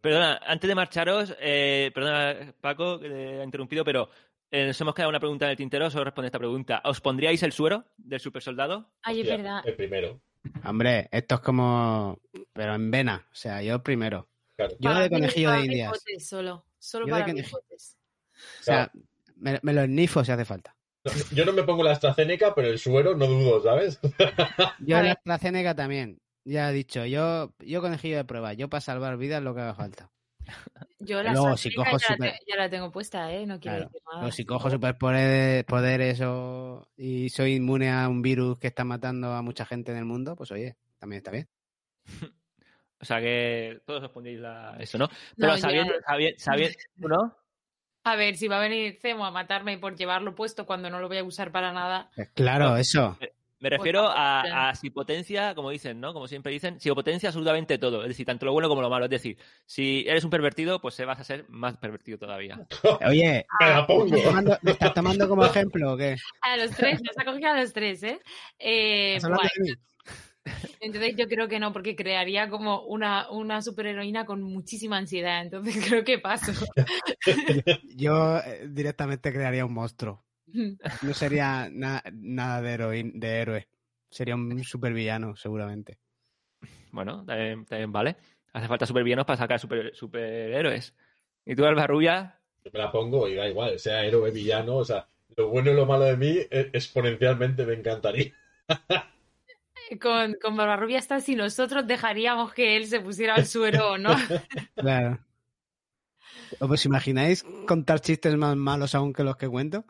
[0.01, 4.09] Perdona, antes de marcharos, eh, perdona Paco, que te he interrumpido, pero
[4.49, 6.81] eh, nos hemos quedado una pregunta en el tintero, solo responde esta pregunta.
[6.85, 8.91] ¿Os pondríais el suero del super soldado?
[9.03, 9.61] Ay, es verdad.
[9.65, 10.21] El primero.
[10.65, 12.19] Hombre, esto es como,
[12.51, 14.27] pero en vena, o sea, yo primero.
[14.55, 14.73] Claro.
[14.79, 16.03] Yo Para de conejillo de indias.
[16.19, 16.65] solo.
[16.81, 17.97] Solo Yo para conejo- botes.
[18.59, 18.91] O sea,
[19.35, 20.75] me, me lo nifo si hace falta.
[21.03, 23.99] No, Yo no me pongo la AstraZeneca, pero el suero no dudo, ¿sabes?
[24.79, 25.11] Yo la.
[25.13, 26.19] AstraZeneca también.
[26.43, 29.75] Ya he dicho, yo, yo conejillo de prueba, yo para salvar vidas lo que haga
[29.75, 30.09] falta.
[30.97, 33.45] Yo la Luego, si cojo ya, la super- te- ya la tengo puesta, ¿eh?
[33.45, 33.89] No quiero Claro.
[33.91, 34.21] decir nada.
[34.23, 39.33] Pero si cojo superpoderes poderes o, y soy inmune a un virus que está matando
[39.33, 41.47] a mucha gente en el mundo, pues oye, también está bien.
[43.01, 44.75] O sea que todos os pondréis la...
[44.79, 45.09] eso, ¿no?
[45.37, 47.35] Pero No, sabiendo, sabiendo, sabiendo, ¿tú no?
[48.03, 51.07] A ver, si va a venir Cemo a matarme por llevarlo puesto cuando no lo
[51.07, 52.09] voy a usar para nada.
[52.15, 53.17] Pues claro, eso.
[53.59, 56.13] Me refiero tampoco, a, si potencia, como dicen, ¿no?
[56.13, 58.01] Como siempre dicen, si potencia absolutamente todo.
[58.01, 59.05] Es decir, tanto lo bueno como lo malo.
[59.05, 59.37] Es decir,
[59.67, 62.59] si eres un pervertido, pues se vas a ser más pervertido todavía.
[63.07, 64.05] Oye, Me la ¿me pongo.
[64.05, 66.15] estás tomando, me estás tomando como ejemplo o qué?
[66.41, 68.19] A los tres, nos ha cogido a los tres, ¿eh?
[68.57, 69.19] eh
[70.79, 75.41] Entonces yo creo que no, porque crearía como una, una superheroína con muchísima ansiedad.
[75.41, 76.51] Entonces creo que paso.
[77.95, 80.23] Yo eh, directamente crearía un monstruo.
[81.03, 83.67] No sería na- nada de, heroín, de héroe.
[84.09, 85.99] Sería un supervillano, seguramente.
[86.91, 88.17] Bueno, también, también vale.
[88.51, 90.93] Hace falta supervillanos para sacar super, superhéroes.
[91.45, 92.39] ¿Y tú, Alba Rubia?
[92.65, 95.07] Yo me la pongo y da igual, sea héroe, villano, o sea,
[95.37, 98.33] lo bueno y lo malo de mí eh, exponencialmente me encantaría.
[99.99, 104.09] Con, con Barbarrubia está si nosotros dejaríamos que él se pusiera al suero o no.
[104.75, 105.19] Claro.
[106.59, 109.85] ¿Os imagináis contar chistes más malos aún que los que cuento?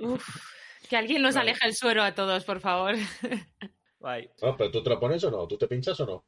[0.00, 0.26] Uf,
[0.88, 2.94] que alguien nos aleje el suero a todos, por favor.
[3.98, 4.30] Guay.
[4.42, 6.24] No, pero tú te lo pones o no, tú te pinchas o no.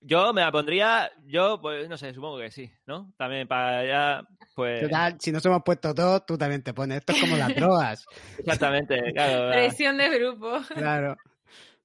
[0.00, 3.12] Yo me la pondría, yo, pues no sé, supongo que sí, ¿no?
[3.16, 4.82] También para ya, pues.
[4.82, 6.98] Total, si nos hemos puesto todos, tú también te pones.
[6.98, 8.04] Esto es como las drogas.
[8.38, 9.46] Exactamente, claro.
[9.46, 10.60] la- Presión de grupo.
[10.74, 11.16] Claro.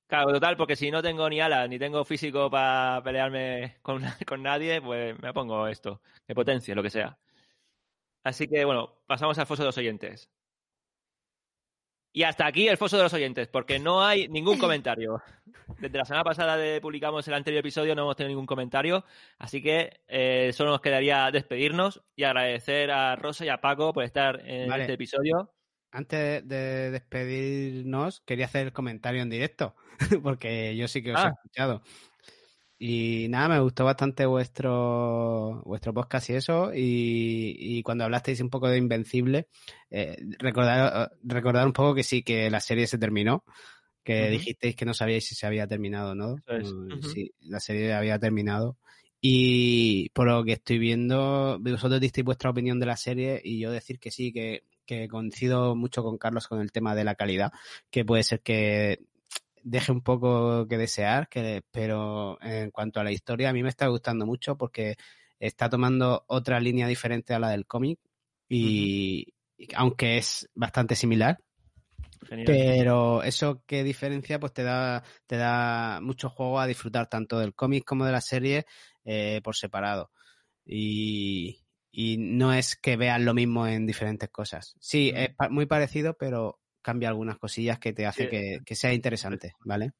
[0.08, 4.42] Claro, total, porque si no tengo ni alas ni tengo físico para pelearme con, con
[4.42, 7.18] nadie, pues me pongo esto, de potencia, lo que sea.
[8.24, 10.30] Así que bueno, pasamos al foso de los oyentes.
[12.14, 15.22] Y hasta aquí el foso de los oyentes, porque no hay ningún comentario.
[15.80, 19.04] Desde la semana pasada de publicamos el anterior episodio no hemos tenido ningún comentario,
[19.38, 24.06] así que eh, solo nos quedaría despedirnos y agradecer a Rosa y a Paco por
[24.06, 24.84] estar en Vale.
[24.84, 25.54] este episodio.
[25.92, 29.76] Antes de despedirnos, quería hacer el comentario en directo,
[30.24, 31.34] porque yo sí que os he Ah.
[31.36, 31.82] escuchado.
[32.80, 36.72] Y nada, me gustó bastante vuestro, vuestro podcast y eso.
[36.74, 39.48] Y, y cuando hablasteis un poco de Invencible,
[39.90, 43.44] eh, recordar, recordar un poco que sí, que la serie se terminó.
[44.04, 46.36] Que dijisteis que no sabíais si se había terminado no.
[46.48, 46.72] Es.
[46.72, 47.02] Mm.
[47.02, 48.78] Sí, la serie había terminado.
[49.20, 53.72] Y por lo que estoy viendo, vosotros disteis vuestra opinión de la serie y yo
[53.72, 57.52] decir que sí, que, que coincido mucho con Carlos con el tema de la calidad,
[57.92, 59.02] que puede ser que
[59.62, 63.70] deje un poco que desear, que, pero en cuanto a la historia a mí me
[63.70, 64.96] está gustando mucho porque
[65.40, 68.00] está tomando otra línea diferente a la del cómic
[68.50, 69.34] y
[69.76, 71.38] aunque es bastante similar,
[72.28, 72.46] Genial.
[72.46, 77.54] pero eso que diferencia, pues te da, te da mucho juego a disfrutar tanto del
[77.54, 78.66] cómic como de la serie
[79.04, 80.12] eh, por separado.
[80.66, 81.60] Y,
[81.92, 84.76] y no es que veas lo mismo en diferentes cosas.
[84.80, 88.30] Sí, es muy parecido, pero cambia algunas cosillas que te hace Sí.
[88.30, 89.92] que, que sea interesante, ¿vale?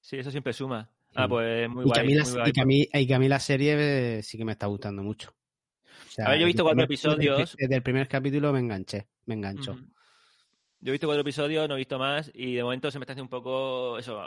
[0.00, 0.90] Sí, eso siempre suma.
[1.14, 1.30] Ah, Mm.
[1.30, 2.14] pues muy y, guay.
[2.14, 2.48] la, muy guay.
[2.48, 4.66] y, que a mí, y que a mí la serie eh, sí que me está
[4.66, 5.30] gustando mucho.
[5.30, 7.56] O sea, A ver, yo he visto cuatro episodios.
[7.58, 9.72] Desde el primer capítulo me enganché, me enganchó.
[9.72, 9.80] Ujú.
[10.80, 13.14] Yo he visto cuatro episodios, no he visto más, y de momento se me está
[13.14, 14.22] haciendo un poco eso,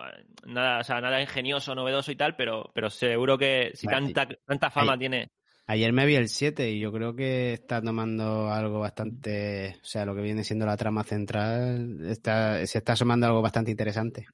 [0.45, 4.11] nada, o sea, nada ingenioso, novedoso y tal, pero, pero seguro que si Vale.
[4.13, 5.29] tanta, tanta fama tiene.
[5.71, 10.03] Ayer me vi el 7 y yo creo que está tomando algo bastante, o sea,
[10.03, 14.25] lo que viene siendo la trama central, está, se está asomando algo bastante interesante.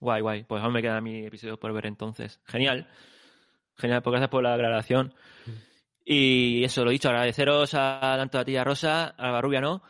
[0.00, 0.42] Guay, guay.
[0.42, 2.40] Pues aún me queda mi episodio por ver entonces.
[2.44, 2.88] Genial.
[3.76, 5.14] Genial, pues gracias por la aclaración.
[6.04, 9.60] Y eso, lo dicho, agradeceros a tanto a ti y a Rosa, a Alba Rubia
[9.60, 9.84] no.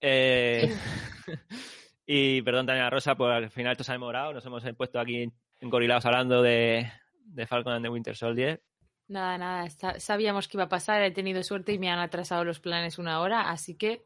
[0.00, 0.72] Eh,
[2.06, 4.32] y perdón también a Rosa, por al final esto se ha demorado.
[4.32, 5.28] Nos hemos puesto aquí
[5.58, 6.92] engorilados hablando de,
[7.24, 8.62] de Falcon and the Winter Soldier.
[9.08, 9.68] Nada, nada.
[9.70, 12.98] sa- Sabíamos que iba a pasar, he tenido suerte y me han atrasado los planes
[12.98, 14.04] una hora, así que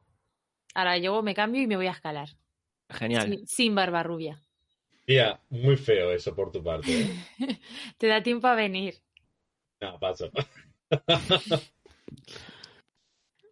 [0.74, 2.30] ahora yo me cambio y me voy a escalar.
[2.90, 3.22] Genial.
[3.28, 4.40] Sin, sin barba rubia.
[5.04, 6.90] Tía, muy feo eso por tu parte.
[6.90, 7.08] ¿eh?
[7.98, 8.94] Te da tiempo a venir.
[9.80, 10.30] No, paso.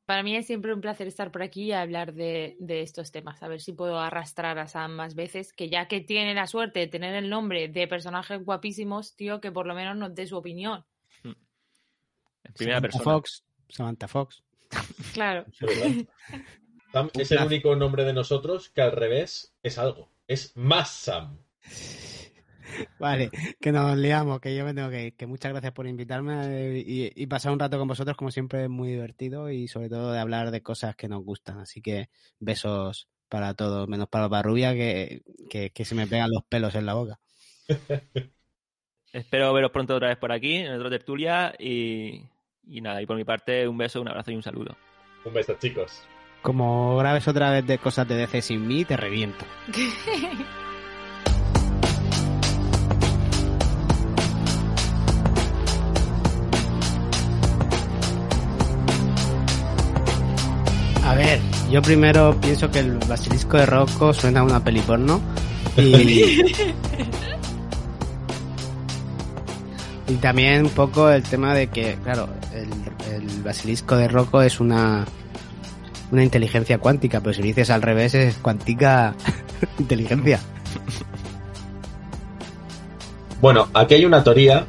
[0.04, 3.42] Para mí es siempre un placer estar por aquí y hablar de, de estos temas.
[3.42, 6.78] A ver si puedo arrastrar a Sam más veces, que ya que tiene la suerte
[6.78, 10.36] de tener el nombre de personajes guapísimos, tío, que por lo menos nos dé su
[10.36, 10.84] opinión.
[12.46, 13.16] En primera Samantha persona.
[13.16, 14.42] Fox, Samantha Fox.
[15.12, 15.44] Claro.
[16.92, 20.10] Sam es el único nombre de nosotros que al revés es algo.
[20.26, 21.38] Es más Sam.
[22.98, 25.16] Vale, que nos liamos, que yo me tengo que ir.
[25.16, 28.64] Que muchas gracias por invitarme eh, y, y pasar un rato con vosotros, como siempre,
[28.64, 31.58] es muy divertido y sobre todo de hablar de cosas que nos gustan.
[31.58, 32.08] Así que
[32.38, 36.86] besos para todos, menos para Barrubia, que, que, que se me pegan los pelos en
[36.86, 37.18] la boca.
[39.12, 41.54] Espero veros pronto otra vez por aquí, en otro tertulia.
[41.58, 42.28] Y,
[42.66, 44.76] y nada, y por mi parte, un beso, un abrazo y un saludo.
[45.24, 46.02] Un beso, chicos.
[46.42, 49.44] Como grabes otra vez de cosas de DC sin mí, te reviento.
[61.04, 61.40] A ver,
[61.70, 65.20] yo primero pienso que el basilisco de Rocco suena a una peli porno.
[65.76, 66.42] Y,
[70.08, 72.68] y también un poco el tema de que, claro, el,
[73.14, 75.04] el basilisco de Rocco es una,
[76.12, 79.14] una inteligencia cuántica, pero si lo dices al revés es cuántica
[79.78, 80.40] inteligencia.
[83.40, 84.64] Bueno, aquí hay una teoría.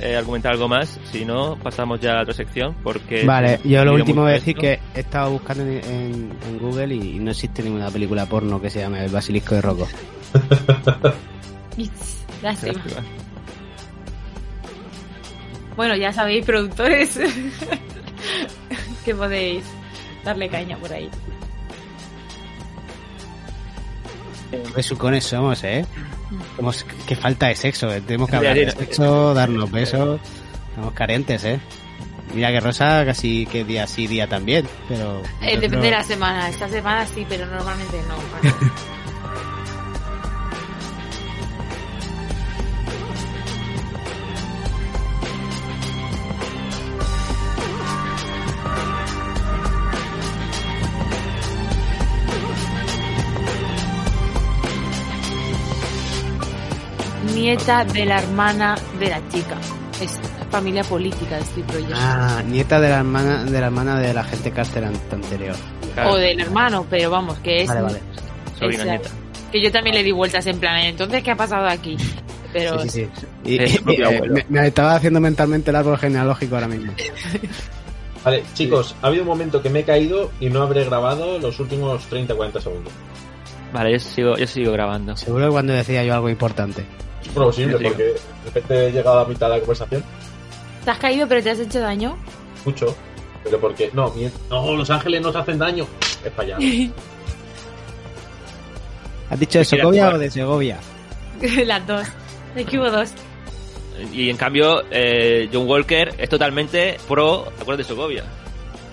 [0.00, 2.74] Eh, argumentar algo más, si no, pasamos ya a la otra sección.
[2.82, 6.58] Porque Vale, yo lo último voy a decir que he estado buscando en, en- en
[6.58, 9.86] Google y no existe ninguna película porno que se llame El Basilisco de Rocco.
[12.42, 12.82] Lástima.
[15.76, 17.18] Bueno, ya sabéis, productores,
[19.04, 19.64] que podéis
[20.24, 21.08] darle caña por ahí.
[24.76, 25.86] Besucones somos, ¿eh?
[26.56, 28.02] Somos, que falta de sexo, ¿eh?
[28.02, 30.20] tenemos que hablar de sexo, darnos besos.
[30.68, 31.58] Estamos carentes, ¿eh?
[32.34, 35.22] Mira que Rosa casi que día sí, día también, pero...
[35.42, 36.48] Eh, depende de la semana.
[36.48, 38.48] Esta semana sí, pero normalmente no.
[57.42, 59.56] Nieta de la hermana de la chica.
[60.00, 60.16] Es
[60.48, 61.92] familia política de Steve Rogers.
[62.00, 65.56] Ah, nieta de la hermana de la hermana de la gente Carter an- anterior.
[65.92, 67.68] Claro, O del hermano, pero vamos, que es.
[67.68, 68.00] Vale, vale.
[68.60, 69.10] esa- nieta.
[69.50, 71.96] Que yo también le di vueltas en plan, entonces, ¿qué ha pasado aquí?
[72.52, 73.26] Pero Sí, sí, sí.
[73.44, 76.92] Y, Es eh, me, me estaba haciendo mentalmente el árbol genealógico ahora mismo.
[78.24, 81.58] Vale, chicos, ha habido un momento que me he caído y no habré grabado los
[81.58, 82.92] últimos 30-40 segundos.
[83.72, 85.16] Vale, yo sigo, yo sigo grabando.
[85.16, 86.84] Seguro que cuando decía yo algo importante.
[87.22, 87.84] Es posible, Sí.
[87.84, 90.04] porque de repente he llegado a la mitad de la conversación.
[90.84, 92.16] te has caído, pero te has hecho daño.
[92.64, 92.94] Mucho.
[93.44, 93.90] Pero porque.
[93.92, 94.12] No,
[94.50, 95.86] no, los ángeles nos hacen daño.
[96.24, 96.90] Es para allá.
[99.30, 100.78] ¿Has dicho de que Segovia o de Segovia?
[101.66, 102.06] Las dos.
[102.58, 103.10] Aquí hubo dos.
[104.12, 108.24] Y en cambio, eh, John Walker es totalmente pro acuerdo de Sokovia.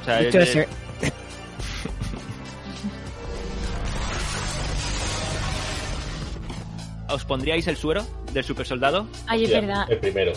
[0.01, 0.68] O sea, Dicho de es- Se-
[7.11, 8.03] ¿os pondríais el suero
[8.34, 9.07] del super soldado?
[9.27, 9.85] Ay, es verdad.
[9.89, 10.34] El primero.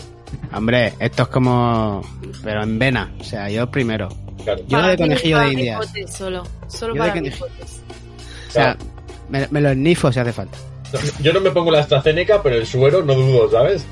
[0.53, 2.01] Hombre, esto es como...
[2.43, 3.11] Pero en vena.
[3.19, 4.09] O sea, yo primero.
[4.43, 4.61] Claro.
[4.67, 5.93] Yo Para de conejillo de indias.
[6.09, 7.19] Solo, solo Yo para.
[7.19, 8.77] O sea,
[9.29, 10.57] me, me lo ennifo si hace falta.
[11.21, 13.85] Yo no me pongo la AstraZeneca, pero el suero no dudo, ¿sabes?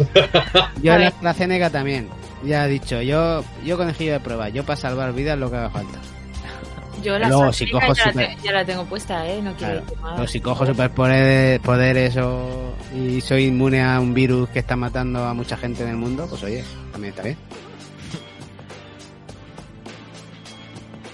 [0.84, 1.08] Yo la.
[1.08, 2.08] AstraZeneca también.
[2.44, 4.50] Ya he dicho, yo, yo conejillo de prueba.
[4.50, 6.00] Yo para salvar vidas lo que haga falta.
[7.04, 9.42] Yo la Luego, si cojo ya, la super- ya la tengo puesta, ¿eh?
[9.42, 10.16] No quiero Claro.
[10.16, 15.24] Pero si cojo superpoderes poderes o, y soy inmune a un virus que está matando
[15.26, 17.38] a mucha gente en el mundo, pues oye, también está bien.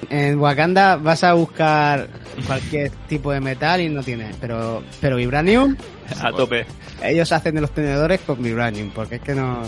[0.10, 2.08] En Wakanda vas a buscar
[2.46, 5.76] cualquier tipo de metal y no tienes, pero pero vibranium,
[6.22, 6.66] A tope.
[7.04, 9.62] ellos hacen de los tenedores con vibranium, porque es que no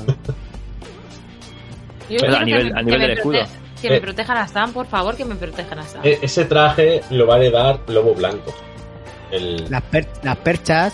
[2.09, 3.39] Yo Pero a nivel- a nivel del escudo.
[3.81, 4.01] Que me Eh.
[4.01, 6.01] protejan a Sam, por favor, que me protejan a Sam.
[6.03, 8.53] E- ese traje lo va a heredar Lobo Blanco.
[9.31, 9.69] El...
[9.69, 10.93] las, per- las perchas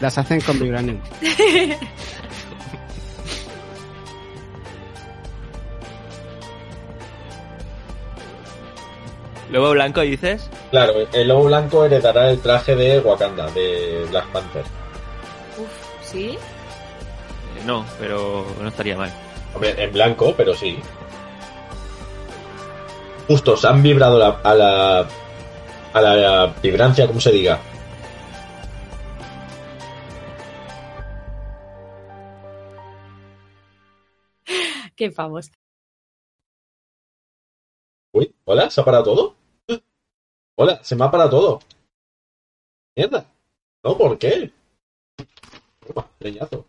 [0.00, 0.98] las hacen con vibranium.
[9.50, 10.48] Luego blanco dices.
[10.70, 14.62] Claro, el Lobo Blanco heredará el traje de Wakanda, de Black Panther.
[15.58, 15.68] Uf,
[16.02, 16.30] ¿sí?
[16.30, 16.38] Eh,
[17.66, 19.12] No, pero no estaría mal.
[19.54, 20.78] Hombre, en blanco, pero sí.
[23.28, 25.06] Justo, se han vibrado la- a la
[25.94, 27.60] a la vibrancia, como se diga.
[34.96, 35.50] Qué pavos.
[38.12, 39.36] Uy, hola, ¿se ha parado todo?
[40.56, 41.60] Hola, se me ha parado todo.
[42.96, 43.26] Mierda.
[43.84, 44.52] No, ¿por qué?
[45.86, 46.64] Toma, leñazo.